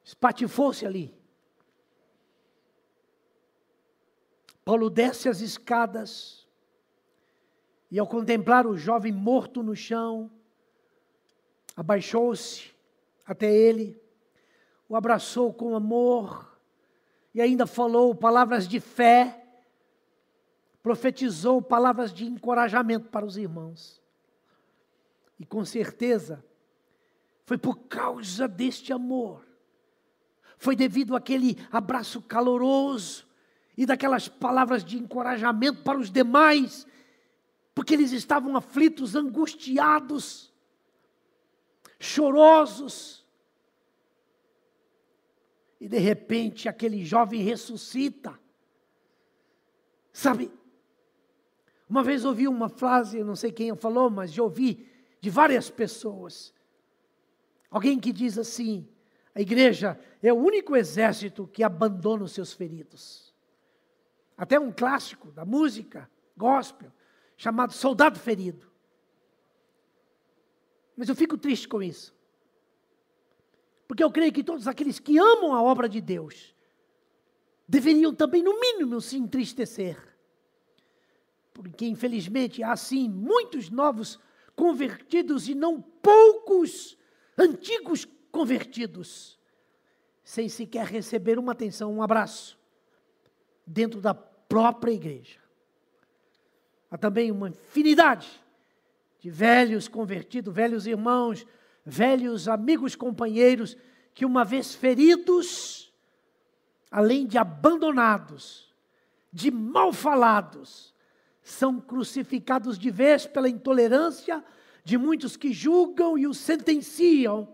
Espatifou-se 0.03 0.87
ali. 0.87 1.15
Paulo 4.65 4.89
desce 4.89 5.29
as 5.29 5.41
escadas 5.41 6.49
e, 7.91 7.99
ao 7.99 8.07
contemplar 8.07 8.67
o 8.67 8.77
jovem 8.77 9.13
morto 9.13 9.63
no 9.63 9.77
chão, 9.77 10.31
abaixou-se 11.77 12.75
até 13.25 13.55
ele, 13.55 14.01
o 14.89 14.97
abraçou 14.97 15.53
com 15.53 15.77
amor 15.77 16.59
e 17.35 17.41
ainda 17.41 17.67
falou 17.67 18.15
palavras 18.15 18.67
de 18.67 18.81
fé 18.81 19.48
profetizou 20.89 21.61
palavras 21.61 22.15
de 22.15 22.25
encorajamento 22.25 23.11
para 23.11 23.27
os 23.27 23.37
irmãos. 23.37 24.01
E 25.39 25.45
com 25.45 25.63
certeza, 25.63 26.43
foi 27.45 27.59
por 27.59 27.81
causa 27.81 28.49
deste 28.49 28.91
amor, 28.91 29.47
foi 30.57 30.75
devido 30.75 31.15
àquele 31.15 31.59
abraço 31.71 32.23
caloroso 32.23 33.27
e 33.77 33.85
daquelas 33.85 34.29
palavras 34.29 34.83
de 34.83 34.97
encorajamento 34.97 35.83
para 35.83 35.99
os 35.99 36.11
demais, 36.11 36.87
porque 37.75 37.93
eles 37.93 38.13
estavam 38.13 38.57
aflitos, 38.57 39.15
angustiados, 39.15 40.51
chorosos. 42.01 43.27
E 45.79 45.87
de 45.87 45.99
repente 45.99 46.67
aquele 46.67 47.05
jovem 47.05 47.43
ressuscita. 47.43 48.41
Sabe, 50.11 50.51
uma 51.89 52.03
vez 52.03 52.25
ouvi 52.25 52.47
uma 52.47 52.69
frase, 52.69 53.25
não 53.25 53.35
sei 53.35 53.51
quem 53.51 53.75
falou, 53.75 54.11
mas 54.11 54.33
já 54.33 54.43
ouvi 54.43 54.87
de 55.21 55.31
várias 55.31 55.71
pessoas. 55.71 56.53
Alguém 57.71 57.99
que 57.99 58.13
diz 58.13 58.37
assim: 58.37 58.87
a 59.35 59.41
igreja 59.41 59.99
é 60.23 60.33
o 60.33 60.37
único 60.37 60.77
exército 60.77 61.47
que 61.47 61.63
abandona 61.63 62.25
os 62.25 62.33
seus 62.33 62.53
feridos. 62.53 63.35
Até 64.37 64.61
um 64.61 64.71
clássico 64.71 65.33
da 65.33 65.45
música 65.45 66.09
gospel, 66.37 66.93
chamado 67.37 67.73
Soldado 67.73 68.19
Ferido. 68.19 68.71
Mas 70.97 71.09
eu 71.09 71.17
fico 71.17 71.39
triste 71.39 71.67
com 71.67 71.83
isso. 71.83 72.15
Porque 73.87 74.05
eu 74.05 74.11
creio 74.11 74.33
que 74.33 74.45
todos 74.45 74.69
aqueles 74.69 74.99
que 74.99 75.19
amam 75.19 75.55
a 75.55 75.63
obra 75.63 75.89
de 75.89 76.01
Deus 76.01 76.55
deveriam 77.67 78.15
também, 78.15 78.43
no 78.43 78.61
mínimo, 78.61 79.01
se 79.01 79.17
entristecer 79.17 80.08
porque 81.63 81.87
infelizmente 81.87 82.63
há 82.63 82.77
sim 82.77 83.09
muitos 83.09 83.69
novos 83.69 84.17
convertidos 84.55 85.49
e 85.49 85.57
não 85.57 85.81
poucos 85.81 86.97
antigos 87.37 88.07
convertidos, 88.31 89.37
sem 90.23 90.49
sequer 90.49 90.87
receber 90.87 91.37
uma 91.37 91.51
atenção, 91.51 91.93
um 91.93 92.01
abraço, 92.01 92.57
dentro 93.67 94.01
da 94.01 94.15
própria 94.15 94.93
igreja. 94.93 95.41
Há 96.89 96.97
também 96.97 97.33
uma 97.33 97.49
infinidade 97.49 98.29
de 99.19 99.29
velhos 99.29 99.89
convertidos, 99.89 100.55
velhos 100.55 100.87
irmãos, 100.87 101.45
velhos 101.85 102.47
amigos, 102.47 102.95
companheiros, 102.95 103.77
que 104.15 104.25
uma 104.25 104.45
vez 104.45 104.77
feridos, 104.77 105.93
além 106.89 107.27
de 107.27 107.37
abandonados, 107.37 108.73
de 109.33 109.51
mal 109.51 109.93
falados, 109.93 110.95
são 111.51 111.81
crucificados 111.81 112.79
de 112.79 112.91
vez 112.91 113.27
pela 113.27 113.49
intolerância, 113.49 114.45
de 114.85 114.99
muitos 114.99 115.37
que 115.37 115.53
julgam 115.53 116.19
e 116.19 116.27
o 116.27 116.35
sentenciam, 116.35 117.49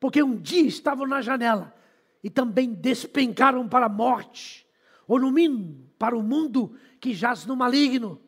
porque 0.00 0.22
um 0.22 0.36
dia 0.36 0.66
estavam 0.66 1.06
na 1.06 1.20
janela 1.20 1.74
e 2.22 2.30
também 2.30 2.72
despencaram 2.72 3.68
para 3.68 3.86
a 3.86 3.88
morte, 3.88 4.66
ou 5.06 5.18
no 5.18 5.30
mínimo 5.30 5.90
para 5.98 6.16
o 6.16 6.22
mundo 6.22 6.76
que 7.00 7.14
jaz 7.14 7.46
no 7.46 7.56
maligno. 7.56 8.20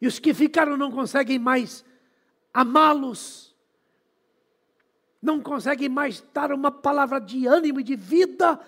E 0.00 0.06
os 0.06 0.18
que 0.18 0.32
ficaram 0.32 0.76
não 0.76 0.90
conseguem 0.90 1.38
mais 1.38 1.84
amá-los, 2.52 3.54
não 5.20 5.40
conseguem 5.40 5.88
mais 5.88 6.24
dar 6.32 6.52
uma 6.52 6.70
palavra 6.70 7.20
de 7.20 7.46
ânimo 7.46 7.80
e 7.80 7.84
de 7.84 7.96
vida, 7.96 8.58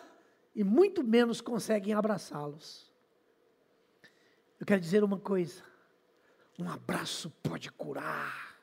e 0.54 0.62
muito 0.62 1.02
menos 1.02 1.40
conseguem 1.40 1.94
abraçá-los. 1.94 2.91
Eu 4.62 4.66
quero 4.66 4.80
dizer 4.80 5.02
uma 5.02 5.18
coisa: 5.18 5.60
um 6.56 6.70
abraço 6.70 7.32
pode 7.42 7.68
curar. 7.72 8.62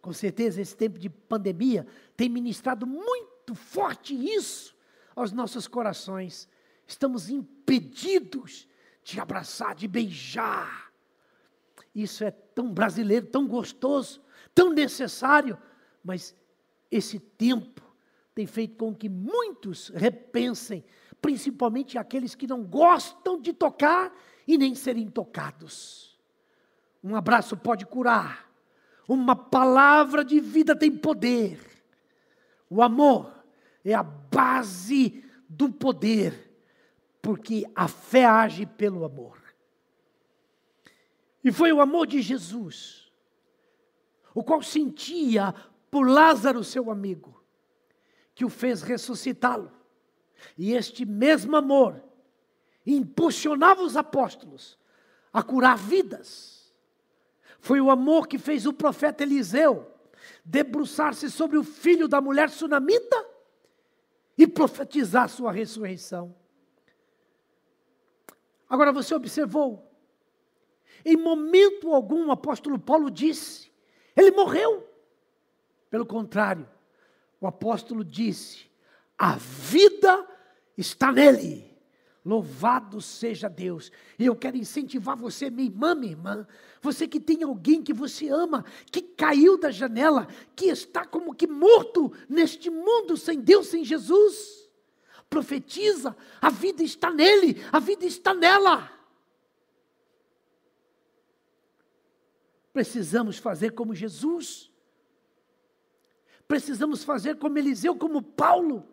Com 0.00 0.12
certeza, 0.12 0.62
esse 0.62 0.76
tempo 0.76 0.96
de 0.96 1.10
pandemia 1.10 1.84
tem 2.16 2.28
ministrado 2.28 2.86
muito 2.86 3.52
forte 3.52 4.14
isso 4.14 4.72
aos 5.16 5.32
nossos 5.32 5.66
corações. 5.66 6.48
Estamos 6.86 7.28
impedidos 7.28 8.68
de 9.02 9.18
abraçar, 9.18 9.74
de 9.74 9.88
beijar. 9.88 10.92
Isso 11.92 12.22
é 12.22 12.30
tão 12.30 12.72
brasileiro, 12.72 13.26
tão 13.26 13.48
gostoso, 13.48 14.22
tão 14.54 14.72
necessário, 14.72 15.58
mas 16.04 16.32
esse 16.92 17.18
tempo 17.18 17.82
tem 18.36 18.46
feito 18.46 18.76
com 18.76 18.94
que 18.94 19.08
muitos 19.08 19.88
repensem, 19.88 20.84
principalmente 21.20 21.98
aqueles 21.98 22.36
que 22.36 22.46
não 22.46 22.62
gostam 22.62 23.40
de 23.40 23.52
tocar 23.52 24.14
e 24.50 24.58
nem 24.58 24.74
serem 24.74 25.08
tocados. 25.08 26.18
Um 27.02 27.14
abraço 27.14 27.56
pode 27.56 27.86
curar, 27.86 28.50
uma 29.08 29.36
palavra 29.36 30.24
de 30.24 30.40
vida 30.40 30.74
tem 30.74 30.90
poder. 30.90 31.60
O 32.68 32.82
amor 32.82 33.32
é 33.84 33.94
a 33.94 34.02
base 34.02 35.24
do 35.48 35.70
poder, 35.70 36.52
porque 37.22 37.64
a 37.76 37.86
fé 37.86 38.24
age 38.24 38.66
pelo 38.66 39.04
amor. 39.04 39.40
E 41.44 41.52
foi 41.52 41.72
o 41.72 41.80
amor 41.80 42.08
de 42.08 42.20
Jesus, 42.20 43.10
o 44.34 44.42
qual 44.42 44.62
sentia 44.62 45.54
por 45.92 46.08
Lázaro, 46.08 46.64
seu 46.64 46.90
amigo, 46.90 47.40
que 48.34 48.44
o 48.44 48.48
fez 48.48 48.82
ressuscitá-lo. 48.82 49.70
E 50.58 50.72
este 50.72 51.04
mesmo 51.04 51.56
amor 51.56 52.09
impulsionava 52.94 53.82
os 53.82 53.96
apóstolos 53.96 54.78
a 55.32 55.42
curar 55.42 55.76
vidas. 55.76 56.72
Foi 57.60 57.80
o 57.80 57.90
amor 57.90 58.26
que 58.26 58.38
fez 58.38 58.66
o 58.66 58.72
profeta 58.72 59.22
Eliseu 59.22 59.86
debruçar-se 60.44 61.30
sobre 61.30 61.56
o 61.56 61.64
filho 61.64 62.08
da 62.08 62.20
mulher 62.20 62.50
sunamita 62.50 63.26
e 64.36 64.46
profetizar 64.46 65.28
sua 65.28 65.52
ressurreição. 65.52 66.34
Agora 68.68 68.92
você 68.92 69.14
observou, 69.14 69.90
em 71.04 71.16
momento 71.16 71.92
algum 71.92 72.28
o 72.28 72.30
apóstolo 72.30 72.78
Paulo 72.78 73.10
disse, 73.10 73.70
ele 74.16 74.30
morreu. 74.30 74.86
Pelo 75.88 76.06
contrário, 76.06 76.68
o 77.40 77.46
apóstolo 77.46 78.04
disse, 78.04 78.70
a 79.18 79.36
vida 79.36 80.26
está 80.76 81.10
nele. 81.10 81.69
Louvado 82.24 83.00
seja 83.00 83.48
Deus. 83.48 83.90
E 84.18 84.26
eu 84.26 84.36
quero 84.36 84.56
incentivar 84.56 85.16
você, 85.16 85.48
minha 85.48 85.68
irmã, 85.68 85.94
minha 85.94 86.12
irmã, 86.12 86.46
você 86.80 87.08
que 87.08 87.18
tem 87.18 87.42
alguém 87.42 87.82
que 87.82 87.94
você 87.94 88.28
ama, 88.28 88.64
que 88.92 89.00
caiu 89.00 89.58
da 89.58 89.70
janela, 89.70 90.28
que 90.54 90.66
está 90.66 91.06
como 91.06 91.34
que 91.34 91.46
morto 91.46 92.12
neste 92.28 92.68
mundo 92.68 93.16
sem 93.16 93.40
Deus, 93.40 93.68
sem 93.68 93.84
Jesus. 93.84 94.68
Profetiza, 95.30 96.14
a 96.40 96.50
vida 96.50 96.82
está 96.82 97.10
nele, 97.10 97.56
a 97.72 97.78
vida 97.78 98.04
está 98.04 98.34
nela. 98.34 98.90
Precisamos 102.72 103.38
fazer 103.38 103.70
como 103.70 103.94
Jesus. 103.94 104.70
Precisamos 106.46 107.02
fazer 107.02 107.38
como 107.38 107.56
Eliseu, 107.56 107.96
como 107.96 108.20
Paulo. 108.20 108.86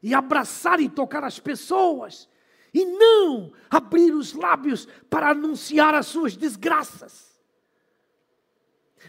E 0.00 0.14
abraçar 0.14 0.78
e 0.78 0.88
tocar 0.88 1.24
as 1.24 1.40
pessoas 1.40 2.28
e 2.76 2.84
não 2.84 3.54
abrir 3.70 4.12
os 4.12 4.34
lábios 4.34 4.86
para 5.08 5.30
anunciar 5.30 5.94
as 5.94 6.04
suas 6.08 6.36
desgraças. 6.36 7.40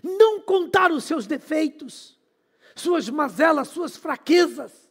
Não 0.02 0.40
contar 0.40 0.90
os 0.90 1.04
seus 1.04 1.28
defeitos, 1.28 2.18
suas 2.74 3.10
mazelas, 3.10 3.68
suas 3.68 3.98
fraquezas, 3.98 4.90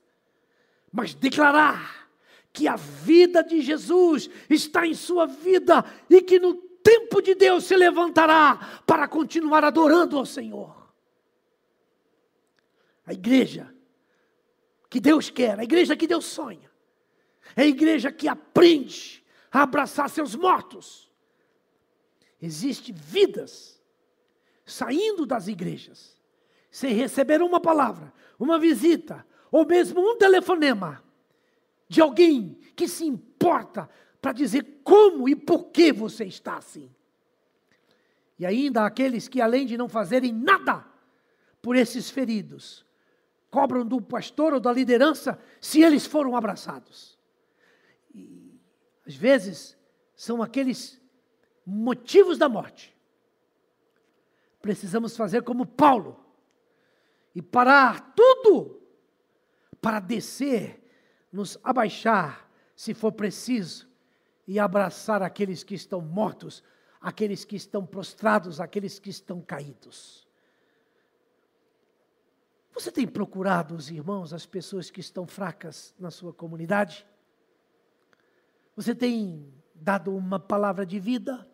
mas 0.93 1.14
declarar 1.14 2.07
que 2.53 2.68
a 2.68 2.77
vida 2.77 3.43
de 3.43 3.62
Jesus 3.62 4.29
está 4.51 4.87
em 4.87 4.93
sua 4.93 5.24
vida 5.24 5.83
e 6.11 6.20
que 6.20 6.39
no 6.39 6.53
tempo 6.53 7.22
de 7.22 7.35
Deus 7.35 7.64
se 7.64 7.74
levantará 7.74 8.83
para 8.87 9.09
continuar 9.09 9.64
adorando 9.64 10.18
ao 10.18 10.27
Senhor. 10.27 10.93
A 13.07 13.14
igreja 13.14 13.74
que 14.91 15.01
Deus 15.01 15.31
quer, 15.31 15.59
a 15.59 15.64
igreja 15.64 15.97
que 15.97 16.07
Deus 16.07 16.27
sonha, 16.27 16.76
é 17.55 17.62
a 17.62 17.66
igreja 17.66 18.11
que 18.11 18.26
aprende 18.26 19.24
a 19.53 19.62
abraçar 19.62 20.09
seus 20.11 20.34
mortos. 20.34 21.11
Existem 22.40 22.94
vidas 22.94 23.80
saindo 24.64 25.24
das 25.24 25.47
igrejas, 25.47 26.20
sem 26.70 26.92
receber 26.92 27.40
uma 27.40 27.61
palavra, 27.61 28.12
uma 28.38 28.59
visita, 28.59 29.24
ou 29.51 29.64
mesmo 29.64 30.01
um 30.01 30.18
telefonema 30.18 31.03
de 31.88 32.01
alguém 32.01 32.59
que 32.74 32.88
se 32.88 33.07
importa 33.07 33.88
para 34.20 34.32
dizer 34.32 34.80
como 34.82 35.28
e 35.28 35.36
por 35.36 35.66
que 35.66 35.92
você 35.92 36.24
está 36.24 36.57
assim. 36.57 36.90
E 38.38 38.44
ainda 38.44 38.84
aqueles 38.84 39.28
que, 39.28 39.40
além 39.40 39.64
de 39.64 39.78
não 39.78 39.88
fazerem 39.88 40.32
nada 40.32 40.84
por 41.62 41.76
esses 41.76 42.11
feridos, 42.11 42.84
cobram 43.51 43.86
do 43.86 44.03
pastor 44.03 44.53
ou 44.53 44.61
da 44.61 44.72
liderança 44.72 45.38
se 45.61 45.80
eles 45.80 46.05
foram 46.05 46.36
abraçados 46.36 47.15
às 49.06 49.14
vezes, 49.14 49.76
são 50.14 50.42
aqueles 50.42 51.00
motivos 51.64 52.38
da 52.38 52.48
morte. 52.48 52.96
Precisamos 54.60 55.16
fazer 55.16 55.42
como 55.42 55.64
Paulo 55.64 56.24
e 57.34 57.42
parar 57.42 58.14
tudo 58.14 58.82
para 59.80 60.00
descer, 60.00 60.82
nos 61.30 61.58
abaixar, 61.62 62.50
se 62.74 62.94
for 62.94 63.12
preciso, 63.12 63.88
e 64.46 64.58
abraçar 64.58 65.22
aqueles 65.22 65.62
que 65.62 65.74
estão 65.74 66.00
mortos, 66.00 66.62
aqueles 67.00 67.44
que 67.44 67.56
estão 67.56 67.84
prostrados, 67.84 68.60
aqueles 68.60 68.98
que 68.98 69.10
estão 69.10 69.40
caídos. 69.40 70.26
Você 72.72 72.92
tem 72.92 73.06
procurado 73.06 73.74
os 73.74 73.90
irmãos, 73.90 74.32
as 74.32 74.44
pessoas 74.44 74.90
que 74.90 75.00
estão 75.00 75.26
fracas 75.26 75.94
na 75.98 76.10
sua 76.10 76.32
comunidade? 76.32 77.06
Você 78.77 78.95
tem 78.95 79.51
dado 79.74 80.14
uma 80.14 80.39
palavra 80.39 80.85
de 80.85 81.01
vida? 81.01 81.49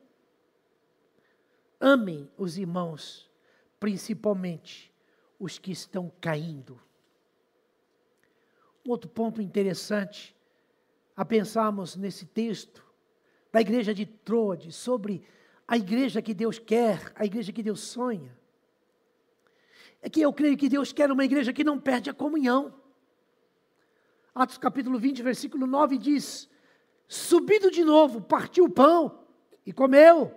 Amem 1.78 2.28
os 2.36 2.58
irmãos, 2.58 3.30
principalmente 3.78 4.92
os 5.38 5.56
que 5.56 5.70
estão 5.70 6.12
caindo. 6.20 6.80
Um 8.84 8.90
outro 8.90 9.08
ponto 9.08 9.40
interessante 9.40 10.36
a 11.16 11.24
pensarmos 11.24 11.94
nesse 11.94 12.26
texto 12.26 12.84
da 13.52 13.60
igreja 13.60 13.94
de 13.94 14.04
Troade, 14.04 14.72
sobre 14.72 15.24
a 15.68 15.76
igreja 15.76 16.20
que 16.20 16.34
Deus 16.34 16.58
quer, 16.58 17.12
a 17.14 17.24
igreja 17.24 17.52
que 17.52 17.62
Deus 17.62 17.80
sonha. 17.80 18.36
É 20.00 20.10
que 20.10 20.20
eu 20.20 20.32
creio 20.32 20.56
que 20.56 20.68
Deus 20.68 20.92
quer 20.92 21.12
uma 21.12 21.24
igreja 21.24 21.52
que 21.52 21.62
não 21.62 21.78
perde 21.78 22.10
a 22.10 22.14
comunhão. 22.14 22.74
Atos 24.34 24.58
capítulo 24.58 24.98
20, 24.98 25.22
versículo 25.22 25.66
9 25.68 25.98
diz: 25.98 26.50
Subindo 27.12 27.70
de 27.70 27.84
novo, 27.84 28.22
partiu 28.22 28.64
o 28.64 28.70
pão 28.70 29.18
e 29.66 29.70
comeu. 29.70 30.34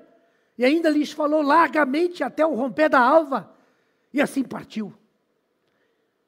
E 0.58 0.66
ainda 0.66 0.90
lhes 0.90 1.10
falou 1.10 1.42
largamente 1.42 2.22
até 2.22 2.46
o 2.46 2.54
romper 2.54 2.90
da 2.90 3.00
alva. 3.00 3.56
E 4.14 4.22
assim 4.22 4.44
partiu. 4.44 4.94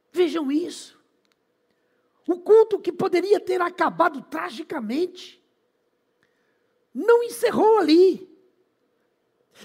Vejam 0.09 0.49
isso. 0.49 0.97
O 2.25 2.39
culto 2.39 2.79
que 2.79 2.93
poderia 2.93 3.41
ter 3.41 3.59
acabado 3.59 4.21
tragicamente, 4.21 5.43
não 6.93 7.21
encerrou 7.23 7.79
ali. 7.79 8.33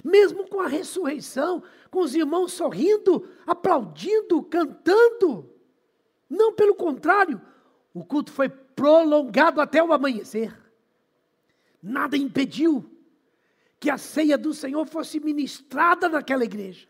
Mesmo 0.02 0.48
com 0.48 0.58
a 0.58 0.66
ressurreição, 0.66 1.62
com 1.92 2.00
os 2.00 2.12
irmãos 2.12 2.54
sorrindo, 2.54 3.28
aplaudindo, 3.46 4.42
cantando. 4.42 5.48
Não, 6.28 6.52
pelo 6.52 6.74
contrário, 6.74 7.40
o 7.94 8.04
culto 8.04 8.32
foi 8.32 8.48
prolongado 8.48 9.60
até 9.60 9.80
o 9.80 9.92
amanhecer 9.92 10.60
nada 11.82 12.16
impediu 12.16 12.88
que 13.80 13.90
a 13.90 13.98
ceia 13.98 14.38
do 14.38 14.54
Senhor 14.54 14.86
fosse 14.86 15.18
ministrada 15.18 16.08
naquela 16.08 16.44
igreja. 16.44 16.86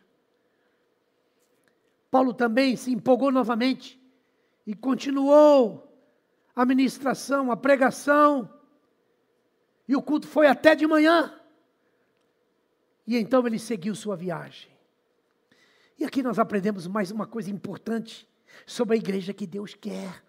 Paulo 2.11 2.35
também 2.35 2.77
se 2.77 2.93
empolgou 2.93 3.33
novamente 3.33 3.99
e 4.67 4.75
continuou 4.75 5.89
a 6.55 6.67
ministração, 6.67 7.51
a 7.51 7.57
pregação, 7.57 8.53
e 9.89 9.97
o 9.97 10.03
culto 10.03 10.29
foi 10.29 10.47
até 10.47 10.75
de 10.75 10.87
manhã. 10.87 11.35
E 13.07 13.17
então 13.17 13.47
ele 13.47 13.59
seguiu 13.59 13.95
sua 13.95 14.15
viagem. 14.15 14.71
E 15.99 16.05
aqui 16.05 16.23
nós 16.23 16.39
aprendemos 16.39 16.87
mais 16.87 17.11
uma 17.11 17.27
coisa 17.27 17.51
importante 17.51 18.29
sobre 18.67 18.97
a 18.97 18.99
igreja 18.99 19.33
que 19.33 19.47
Deus 19.47 19.73
quer, 19.73 20.23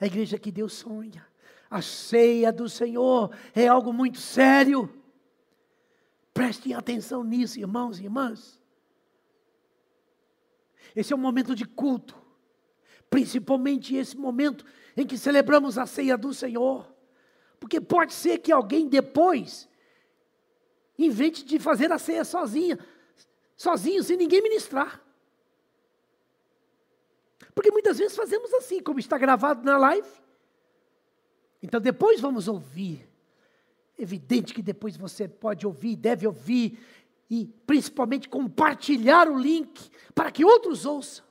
a 0.00 0.06
igreja 0.06 0.36
que 0.36 0.50
Deus 0.50 0.72
sonha. 0.72 1.24
A 1.70 1.82
ceia 1.82 2.50
do 2.50 2.68
Senhor 2.68 3.30
é 3.54 3.66
algo 3.68 3.92
muito 3.92 4.18
sério. 4.18 4.92
Prestem 6.32 6.72
atenção 6.72 7.22
nisso, 7.22 7.58
irmãos 7.58 7.98
e 7.98 8.04
irmãs. 8.04 8.60
Esse 10.96 11.12
é 11.12 11.16
um 11.16 11.18
momento 11.18 11.54
de 11.54 11.66
culto, 11.66 12.16
principalmente 13.10 13.94
esse 13.94 14.16
momento 14.16 14.64
em 14.96 15.06
que 15.06 15.18
celebramos 15.18 15.76
a 15.76 15.86
ceia 15.86 16.16
do 16.16 16.32
Senhor. 16.32 16.92
Porque 17.60 17.80
pode 17.80 18.14
ser 18.14 18.38
que 18.38 18.52
alguém 18.52 18.88
depois 18.88 19.68
invente 20.98 21.44
de 21.44 21.58
fazer 21.58 21.92
a 21.92 21.98
ceia 21.98 22.24
sozinha, 22.24 22.78
sozinho, 23.56 24.02
sem 24.02 24.16
ninguém 24.16 24.42
ministrar. 24.42 25.02
Porque 27.54 27.70
muitas 27.70 27.98
vezes 27.98 28.16
fazemos 28.16 28.52
assim, 28.54 28.80
como 28.80 28.98
está 28.98 29.18
gravado 29.18 29.64
na 29.64 29.76
live. 29.76 30.08
Então 31.62 31.80
depois 31.80 32.20
vamos 32.20 32.48
ouvir. 32.48 33.08
Evidente 33.98 34.54
que 34.54 34.62
depois 34.62 34.96
você 34.96 35.26
pode 35.26 35.66
ouvir, 35.66 35.96
deve 35.96 36.26
ouvir, 36.26 36.78
e 37.30 37.46
principalmente 37.66 38.28
compartilhar 38.28 39.28
o 39.28 39.38
link 39.38 39.90
para 40.14 40.30
que 40.30 40.44
outros 40.44 40.86
ouçam. 40.86 41.24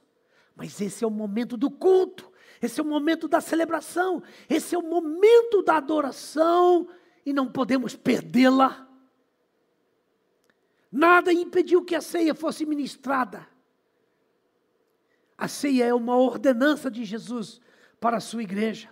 Mas 0.55 0.79
esse 0.81 1.03
é 1.03 1.07
o 1.07 1.11
momento 1.11 1.55
do 1.55 1.71
culto, 1.71 2.31
esse 2.61 2.79
é 2.79 2.83
o 2.83 2.85
momento 2.85 3.27
da 3.27 3.41
celebração, 3.41 4.21
esse 4.49 4.75
é 4.75 4.77
o 4.77 4.83
momento 4.83 5.61
da 5.63 5.77
adoração 5.77 6.87
e 7.25 7.31
não 7.31 7.47
podemos 7.47 7.95
perdê-la. 7.95 8.87
Nada 10.91 11.31
impediu 11.31 11.83
que 11.83 11.95
a 11.95 12.01
ceia 12.01 12.33
fosse 12.33 12.65
ministrada. 12.65 13.47
A 15.37 15.47
ceia 15.47 15.85
é 15.85 15.93
uma 15.93 16.17
ordenança 16.17 16.89
de 16.89 17.05
Jesus 17.05 17.61
para 17.99 18.17
a 18.17 18.21
sua 18.21 18.41
igreja, 18.41 18.89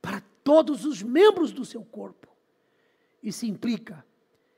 para 0.00 0.22
todos 0.46 0.84
os 0.84 1.02
membros 1.02 1.50
do 1.50 1.64
seu 1.64 1.84
corpo. 1.84 2.28
Isso 3.20 3.44
implica 3.44 4.06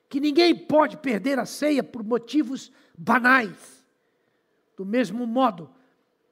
que 0.06 0.20
ninguém 0.20 0.54
pode 0.54 0.98
perder 0.98 1.38
a 1.38 1.46
ceia 1.46 1.82
por 1.82 2.04
motivos 2.04 2.70
banais. 2.96 3.82
Do 4.76 4.84
mesmo 4.84 5.26
modo, 5.26 5.74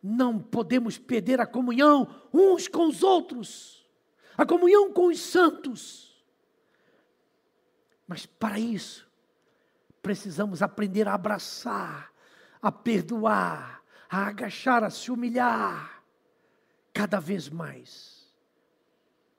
não 0.02 0.38
podemos 0.38 0.98
perder 0.98 1.40
a 1.40 1.46
comunhão 1.46 2.06
uns 2.34 2.68
com 2.68 2.86
os 2.86 3.02
outros, 3.02 3.88
a 4.36 4.44
comunhão 4.44 4.92
com 4.92 5.06
os 5.06 5.18
santos. 5.20 6.22
Mas 8.06 8.26
para 8.26 8.58
isso, 8.58 9.10
precisamos 10.02 10.60
aprender 10.60 11.08
a 11.08 11.14
abraçar, 11.14 12.12
a 12.60 12.70
perdoar, 12.70 13.82
a 14.06 14.26
agachar, 14.26 14.84
a 14.84 14.90
se 14.90 15.10
humilhar 15.10 16.04
cada 16.92 17.18
vez 17.18 17.48
mais. 17.48 18.15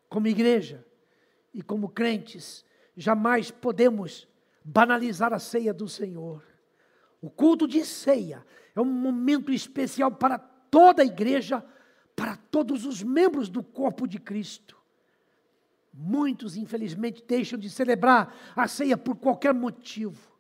Como 0.09 0.27
igreja 0.27 0.85
e 1.53 1.61
como 1.61 1.89
crentes, 1.89 2.65
jamais 2.95 3.51
podemos 3.51 4.27
banalizar 4.63 5.33
a 5.33 5.39
ceia 5.39 5.73
do 5.73 5.87
Senhor. 5.87 6.43
O 7.21 7.29
culto 7.29 7.67
de 7.67 7.83
ceia 7.85 8.45
é 8.75 8.81
um 8.81 8.85
momento 8.85 9.51
especial 9.51 10.11
para 10.11 10.37
toda 10.37 11.01
a 11.01 11.05
igreja, 11.05 11.65
para 12.15 12.35
todos 12.35 12.85
os 12.85 13.01
membros 13.01 13.49
do 13.49 13.63
corpo 13.63 14.07
de 14.07 14.19
Cristo. 14.19 14.77
Muitos, 15.93 16.55
infelizmente, 16.55 17.23
deixam 17.25 17.57
de 17.57 17.69
celebrar 17.69 18.35
a 18.55 18.67
ceia 18.67 18.97
por 18.97 19.15
qualquer 19.15 19.53
motivo. 19.53 20.31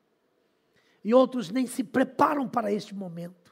E 1.03 1.13
outros 1.13 1.49
nem 1.49 1.65
se 1.65 1.83
preparam 1.83 2.47
para 2.47 2.71
este 2.71 2.93
momento. 2.93 3.46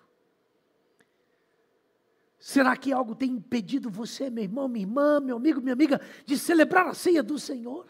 Será 2.45 2.77
que 2.77 2.93
algo 2.93 3.15
tem 3.15 3.31
impedido 3.31 3.89
você, 3.89 4.29
meu 4.29 4.43
irmão, 4.43 4.67
minha 4.67 4.85
irmã, 4.85 5.19
meu 5.19 5.37
amigo, 5.37 5.59
minha 5.59 5.73
amiga, 5.73 5.99
de 6.27 6.37
celebrar 6.37 6.85
a 6.85 6.93
ceia 6.93 7.23
do 7.23 7.39
Senhor? 7.39 7.87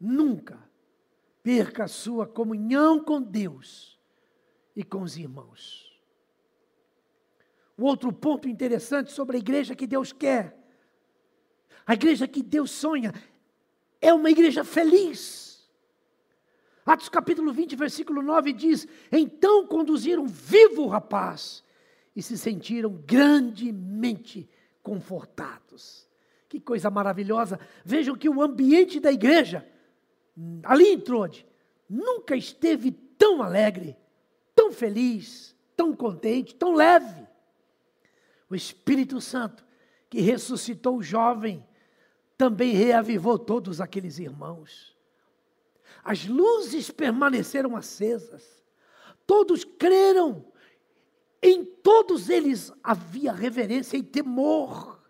Nunca 0.00 0.58
perca 1.44 1.84
a 1.84 1.86
sua 1.86 2.26
comunhão 2.26 2.98
com 2.98 3.22
Deus 3.22 3.96
e 4.74 4.82
com 4.82 5.02
os 5.02 5.16
irmãos. 5.16 5.96
O 7.78 7.84
outro 7.84 8.12
ponto 8.12 8.48
interessante 8.48 9.12
sobre 9.12 9.36
a 9.36 9.38
igreja 9.38 9.76
que 9.76 9.86
Deus 9.86 10.12
quer, 10.12 10.58
a 11.86 11.94
igreja 11.94 12.26
que 12.26 12.42
Deus 12.42 12.72
sonha, 12.72 13.14
é 14.00 14.12
uma 14.12 14.28
igreja 14.28 14.64
feliz. 14.64 15.70
Atos 16.84 17.08
capítulo 17.08 17.52
20, 17.52 17.76
versículo 17.76 18.22
9 18.22 18.52
diz: 18.52 18.88
Então 19.12 19.68
conduziram 19.68 20.26
vivo 20.26 20.82
o 20.82 20.88
rapaz 20.88 21.62
e 22.14 22.22
se 22.22 22.36
sentiram 22.36 22.90
grandemente 23.06 24.48
confortados. 24.82 26.08
Que 26.48 26.60
coisa 26.60 26.90
maravilhosa! 26.90 27.58
Vejam 27.84 28.16
que 28.16 28.28
o 28.28 28.42
ambiente 28.42 29.00
da 29.00 29.10
igreja, 29.10 29.66
ali 30.64 30.88
em 30.92 31.00
Trode, 31.00 31.46
nunca 31.88 32.36
esteve 32.36 32.90
tão 32.90 33.42
alegre, 33.42 33.96
tão 34.54 34.70
feliz, 34.70 35.56
tão 35.74 35.94
contente, 35.94 36.54
tão 36.54 36.74
leve. 36.74 37.26
O 38.50 38.54
Espírito 38.54 39.20
Santo, 39.20 39.64
que 40.10 40.20
ressuscitou 40.20 40.98
o 40.98 41.02
jovem, 41.02 41.66
também 42.36 42.72
reavivou 42.72 43.38
todos 43.38 43.80
aqueles 43.80 44.18
irmãos. 44.18 44.94
As 46.04 46.26
luzes 46.26 46.90
permaneceram 46.90 47.76
acesas, 47.76 48.62
todos 49.26 49.64
creram 49.64 50.51
em 51.42 51.64
todos 51.64 52.30
eles 52.30 52.72
havia 52.82 53.32
reverência 53.32 53.96
e 53.96 54.02
temor. 54.02 55.00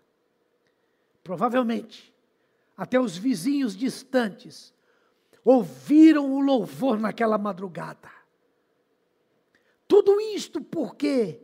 Provavelmente, 1.23 2.13
até 2.75 2.99
os 2.99 3.15
vizinhos 3.15 3.75
distantes 3.75 4.73
ouviram 5.45 6.31
o 6.33 6.39
louvor 6.39 6.99
naquela 6.99 7.37
madrugada. 7.37 8.09
Tudo 9.87 10.19
isto 10.19 10.59
porque 10.59 11.41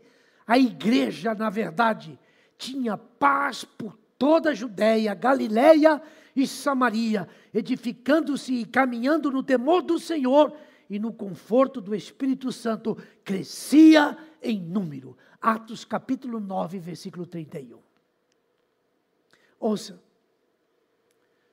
a 0.47 0.57
igreja, 0.57 1.35
na 1.35 1.49
verdade, 1.49 2.17
tinha 2.57 2.97
paz 2.97 3.63
por 3.63 3.95
toda 4.17 4.49
a 4.49 4.55
Judéia, 4.55 5.13
Galiléia 5.13 6.01
e 6.35 6.47
Samaria, 6.47 7.29
edificando-se 7.53 8.53
e 8.53 8.65
caminhando 8.65 9.31
no 9.31 9.43
temor 9.43 9.83
do 9.83 9.99
Senhor 9.99 10.53
e 10.89 10.97
no 10.97 11.13
conforto 11.13 11.79
do 11.79 11.93
Espírito 11.93 12.51
Santo, 12.51 12.97
crescia 13.23 14.17
em 14.41 14.59
número. 14.59 15.17
Atos 15.41 15.85
capítulo 15.85 16.39
9, 16.39 16.79
versículo 16.79 17.25
31. 17.25 17.79
Ouça, 19.59 20.01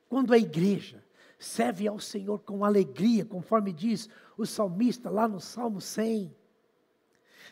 quando 0.08 0.32
a 0.32 0.38
igreja 0.38 1.04
serve 1.38 1.86
ao 1.86 1.98
Senhor 1.98 2.40
com 2.40 2.64
alegria, 2.64 3.24
conforme 3.24 3.72
diz 3.72 4.08
o 4.36 4.46
salmista 4.46 5.10
lá 5.10 5.26
no 5.28 5.40
Salmo 5.40 5.80
100, 5.80 6.34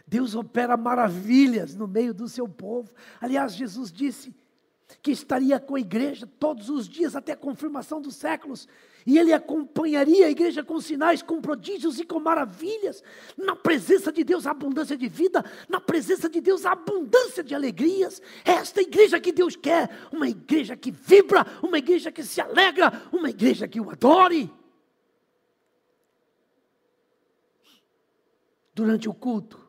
Deus 0.06 0.34
opera 0.34 0.76
maravilhas 0.76 1.74
no 1.74 1.88
meio 1.88 2.12
do 2.12 2.28
seu 2.28 2.48
povo. 2.48 2.92
Aliás, 3.20 3.54
Jesus 3.54 3.90
disse: 3.90 4.34
que 5.02 5.10
estaria 5.10 5.58
com 5.60 5.74
a 5.74 5.80
igreja 5.80 6.28
todos 6.38 6.68
os 6.70 6.88
dias 6.88 7.14
até 7.14 7.32
a 7.32 7.36
confirmação 7.36 8.00
dos 8.00 8.16
séculos, 8.16 8.68
e 9.06 9.18
ele 9.18 9.32
acompanharia 9.32 10.26
a 10.26 10.30
igreja 10.30 10.64
com 10.64 10.80
sinais, 10.80 11.22
com 11.22 11.40
prodígios 11.40 11.98
e 11.98 12.04
com 12.04 12.18
maravilhas. 12.18 13.02
Na 13.36 13.54
presença 13.54 14.10
de 14.10 14.24
Deus, 14.24 14.46
a 14.46 14.52
abundância 14.52 14.96
de 14.96 15.08
vida, 15.08 15.44
na 15.68 15.78
presença 15.78 16.28
de 16.28 16.40
Deus, 16.40 16.64
a 16.64 16.72
abundância 16.72 17.44
de 17.44 17.54
alegrias. 17.54 18.22
É 18.44 18.52
esta 18.52 18.80
igreja 18.80 19.20
que 19.20 19.30
Deus 19.30 19.56
quer, 19.56 19.90
uma 20.10 20.28
igreja 20.28 20.74
que 20.74 20.90
vibra, 20.90 21.46
uma 21.62 21.78
igreja 21.78 22.10
que 22.10 22.22
se 22.22 22.40
alegra, 22.40 23.02
uma 23.12 23.28
igreja 23.28 23.68
que 23.68 23.80
o 23.80 23.90
adore. 23.90 24.50
Durante 28.74 29.08
o 29.08 29.14
culto, 29.14 29.60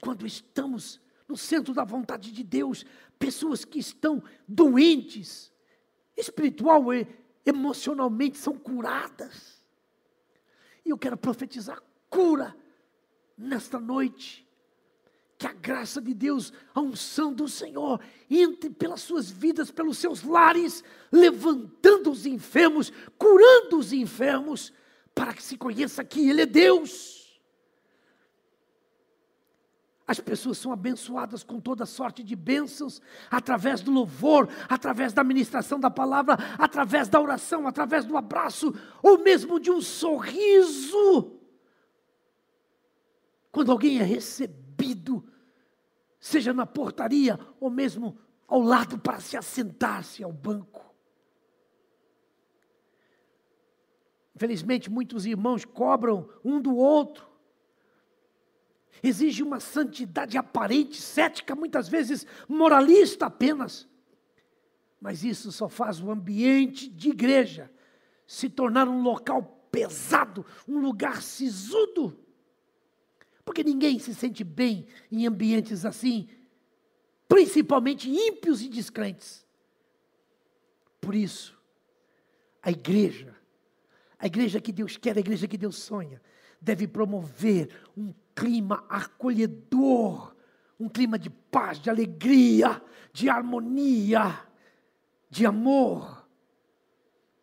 quando 0.00 0.26
estamos 0.26 1.00
no 1.28 1.36
centro 1.36 1.72
da 1.72 1.84
vontade 1.84 2.30
de 2.30 2.42
Deus, 2.42 2.84
pessoas 3.18 3.64
que 3.64 3.78
estão 3.78 4.22
doentes, 4.46 5.50
espiritual 6.16 6.92
e 6.92 7.06
emocionalmente 7.44 8.38
são 8.38 8.58
curadas. 8.58 9.62
E 10.84 10.90
eu 10.90 10.98
quero 10.98 11.16
profetizar 11.16 11.82
cura 12.10 12.54
nesta 13.36 13.80
noite. 13.80 14.44
que 15.36 15.48
a 15.48 15.52
graça 15.52 16.00
de 16.00 16.14
Deus, 16.14 16.52
a 16.72 16.80
unção 16.80 17.32
do 17.32 17.48
Senhor, 17.48 18.00
entre 18.30 18.70
pelas 18.70 19.00
suas 19.00 19.30
vidas, 19.30 19.70
pelos 19.70 19.98
seus 19.98 20.22
lares, 20.22 20.84
levantando 21.10 22.10
os 22.10 22.24
enfermos, 22.24 22.92
curando 23.18 23.78
os 23.78 23.92
enfermos, 23.92 24.72
para 25.14 25.34
que 25.34 25.42
se 25.42 25.56
conheça 25.56 26.04
que 26.04 26.28
Ele 26.28 26.42
é 26.42 26.46
Deus. 26.46 27.23
As 30.06 30.20
pessoas 30.20 30.58
são 30.58 30.70
abençoadas 30.70 31.42
com 31.42 31.58
toda 31.58 31.86
sorte 31.86 32.22
de 32.22 32.36
bênçãos, 32.36 33.00
através 33.30 33.80
do 33.80 33.90
louvor, 33.90 34.48
através 34.68 35.14
da 35.14 35.24
ministração 35.24 35.80
da 35.80 35.90
palavra, 35.90 36.36
através 36.58 37.08
da 37.08 37.20
oração, 37.20 37.66
através 37.66 38.04
do 38.04 38.16
abraço, 38.16 38.74
ou 39.02 39.18
mesmo 39.18 39.58
de 39.58 39.70
um 39.70 39.80
sorriso. 39.80 41.40
Quando 43.50 43.72
alguém 43.72 43.98
é 43.98 44.02
recebido, 44.02 45.24
seja 46.20 46.52
na 46.52 46.66
portaria 46.66 47.38
ou 47.58 47.70
mesmo 47.70 48.18
ao 48.46 48.60
lado 48.60 48.98
para 48.98 49.20
se 49.20 49.38
assentar-se 49.38 50.22
ao 50.22 50.32
banco. 50.32 50.84
Infelizmente, 54.36 54.90
muitos 54.90 55.24
irmãos 55.24 55.64
cobram 55.64 56.28
um 56.44 56.60
do 56.60 56.76
outro 56.76 57.33
exige 59.02 59.42
uma 59.42 59.60
santidade 59.60 60.36
aparente, 60.38 61.00
cética, 61.00 61.54
muitas 61.54 61.88
vezes 61.88 62.26
moralista 62.48 63.26
apenas. 63.26 63.88
Mas 65.00 65.22
isso 65.22 65.52
só 65.52 65.68
faz 65.68 66.00
o 66.00 66.10
ambiente 66.10 66.88
de 66.88 67.10
igreja 67.10 67.70
se 68.26 68.48
tornar 68.48 68.88
um 68.88 69.02
local 69.02 69.42
pesado, 69.70 70.46
um 70.66 70.78
lugar 70.78 71.20
sisudo. 71.22 72.18
Porque 73.44 73.62
ninguém 73.62 73.98
se 73.98 74.14
sente 74.14 74.42
bem 74.42 74.86
em 75.12 75.26
ambientes 75.26 75.84
assim, 75.84 76.28
principalmente 77.28 78.08
ímpios 78.08 78.62
e 78.62 78.68
descrentes. 78.68 79.44
Por 81.00 81.14
isso, 81.14 81.58
a 82.62 82.70
igreja, 82.70 83.36
a 84.18 84.26
igreja 84.26 84.58
que 84.60 84.72
Deus 84.72 84.96
quer, 84.96 85.16
a 85.16 85.20
igreja 85.20 85.46
que 85.46 85.58
Deus 85.58 85.76
sonha, 85.76 86.22
deve 86.60 86.88
promover 86.88 87.68
um 87.94 88.14
clima 88.34 88.84
acolhedor, 88.88 90.34
um 90.78 90.88
clima 90.88 91.18
de 91.18 91.30
paz, 91.30 91.78
de 91.80 91.88
alegria, 91.88 92.82
de 93.12 93.28
harmonia, 93.28 94.44
de 95.30 95.46
amor. 95.46 96.28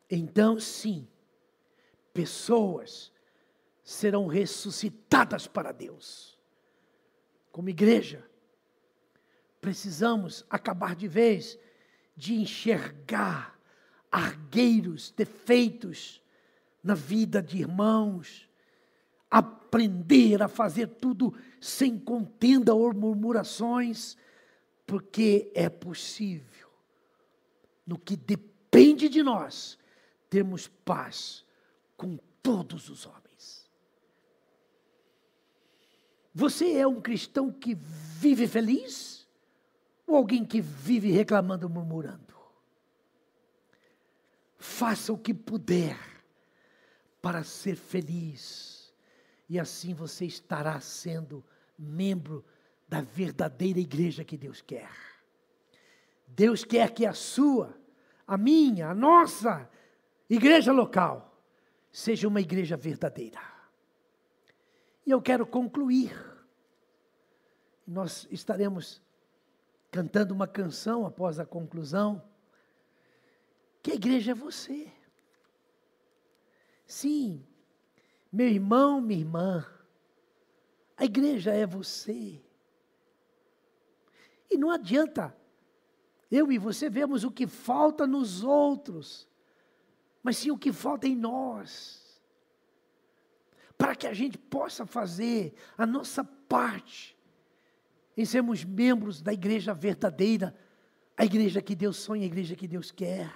Então, 0.10 0.60
sim, 0.60 1.08
pessoas 2.14 3.12
serão 3.84 4.28
ressuscitadas 4.28 5.48
para 5.48 5.72
Deus. 5.72 6.38
Como 7.52 7.70
igreja, 7.70 8.26
precisamos 9.60 10.46
acabar 10.50 10.96
de 10.96 11.08
vez 11.08 11.58
de 12.16 12.36
enxergar 12.36 13.60
argueiros, 14.12 15.12
defeitos 15.12 16.22
na 16.84 16.96
vida 16.96 17.42
de 17.42 17.60
irmãos, 17.60 18.50
aprender 19.72 20.44
a 20.44 20.50
fazer 20.50 20.88
tudo 20.88 21.34
sem 21.62 21.98
contenda 21.98 22.74
ou 22.74 22.94
murmurações, 22.94 24.18
porque 24.86 25.50
é 25.56 25.70
possível, 25.70 26.70
no 27.88 27.98
que 27.98 28.18
depende 28.18 29.08
de 29.08 29.24
nós, 29.24 29.80
termos 30.30 30.68
paz 30.68 31.46
com 31.96 32.18
todos 32.44 32.90
os 32.90 33.06
homens. 33.06 33.72
Você 36.34 36.74
é 36.74 36.86
um 36.86 37.00
cristão 37.00 37.50
que 37.50 37.74
vive 37.74 38.48
feliz 38.48 39.26
ou 40.06 40.18
alguém 40.18 40.44
que 40.44 40.60
vive 40.60 41.12
reclamando, 41.12 41.70
murmurando? 41.70 42.36
Faça 44.58 45.14
o 45.14 45.18
que 45.18 45.34
puder 45.34 45.98
para 47.22 47.44
ser 47.44 47.76
feliz 47.76 48.81
e 49.52 49.60
assim 49.60 49.94
você 49.94 50.26
estará 50.26 50.80
sendo 50.80 51.44
membro 51.78 52.42
da 52.88 53.02
verdadeira 53.02 53.82
igreja 53.82 54.24
que 54.24 54.38
Deus 54.38 54.62
quer. 54.62 54.90
Deus 56.26 56.64
quer 56.64 56.94
que 56.94 57.06
a 57.06 57.14
sua, 57.14 57.78
a 58.26 58.38
minha, 58.38 58.88
a 58.88 58.96
nossa 58.96 59.70
igreja 60.30 60.72
local 60.72 61.38
seja 61.92 62.30
uma 62.30 62.40
igreja 62.40 62.78
verdadeira. 62.78 63.42
E 65.06 65.12
eu 65.12 65.22
quero 65.22 65.46
concluir. 65.46 66.16
Nós 67.86 68.26
estaremos 68.32 69.02
cantando 69.92 70.34
uma 70.34 70.48
canção 70.48 71.06
após 71.06 71.42
a 71.42 71.46
conclusão. 71.46 72.24
Que 73.84 73.92
a 73.92 73.96
igreja 73.96 74.32
é 74.32 74.34
você. 74.34 74.90
Sim, 76.86 77.46
meu 78.32 78.48
irmão, 78.48 79.02
minha 79.02 79.20
irmã, 79.20 79.66
a 80.96 81.06
igreja 81.06 81.52
é 81.52 81.66
você. 81.66 82.42
E 84.50 84.58
não 84.58 84.70
adianta 84.70 85.36
eu 86.32 86.50
e 86.52 86.58
você 86.58 86.90
vemos 86.90 87.26
o 87.26 87.32
que 87.32 87.46
falta 87.46 88.08
nos 88.08 88.42
outros, 88.44 89.28
mas 90.24 90.38
sim 90.38 90.50
o 90.50 90.58
que 90.58 90.72
falta 90.72 91.08
em 91.08 91.16
nós. 91.16 92.22
Para 93.78 93.96
que 93.96 94.08
a 94.08 94.14
gente 94.14 94.38
possa 94.38 94.86
fazer 94.86 95.54
a 95.78 95.86
nossa 95.86 96.24
parte 96.24 97.18
em 98.16 98.24
sermos 98.24 98.64
membros 98.64 99.22
da 99.22 99.34
igreja 99.34 99.74
verdadeira, 99.74 100.56
a 101.18 101.26
igreja 101.26 101.62
que 101.62 101.76
Deus 101.76 101.98
sonha, 101.98 102.24
a 102.24 102.28
igreja 102.28 102.56
que 102.56 102.68
Deus 102.68 102.92
quer. 102.92 103.32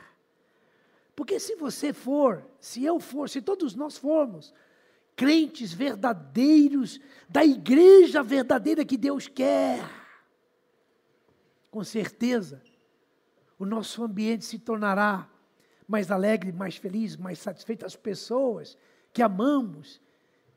Porque 1.15 1.39
se 1.39 1.55
você 1.55 1.91
for, 1.91 2.45
se 2.59 2.83
eu 2.83 2.99
for, 2.99 3.29
se 3.29 3.41
todos 3.41 3.75
nós 3.75 3.97
formos, 3.97 4.53
crentes 5.16 5.74
verdadeiros, 5.74 6.99
da 7.30 7.45
igreja 7.45 8.22
verdadeira 8.22 8.84
que 8.84 8.97
Deus 8.97 9.28
quer. 9.28 9.84
Com 11.72 11.84
certeza, 11.84 12.61
o 13.57 13.66
nosso 13.66 14.03
ambiente 14.03 14.45
se 14.45 14.59
tornará 14.59 15.30
mais 15.88 16.11
alegre, 16.11 16.51
mais 16.51 16.76
feliz, 16.76 17.16
mais 17.16 17.39
satisfeito. 17.39 17.86
As 17.86 17.95
pessoas 17.95 18.78
que 19.13 19.22
amamos, 19.22 20.01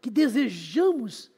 que 0.01 0.11
desejamos, 0.11 1.31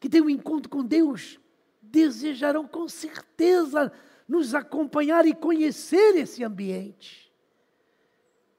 que 0.00 0.08
têm 0.08 0.22
um 0.22 0.30
encontro 0.30 0.70
com 0.70 0.84
Deus, 0.84 1.38
desejarão 1.82 2.66
com 2.66 2.88
certeza 2.88 3.92
nos 4.26 4.54
acompanhar 4.54 5.26
e 5.26 5.34
conhecer 5.34 6.16
esse 6.16 6.42
ambiente. 6.42 7.32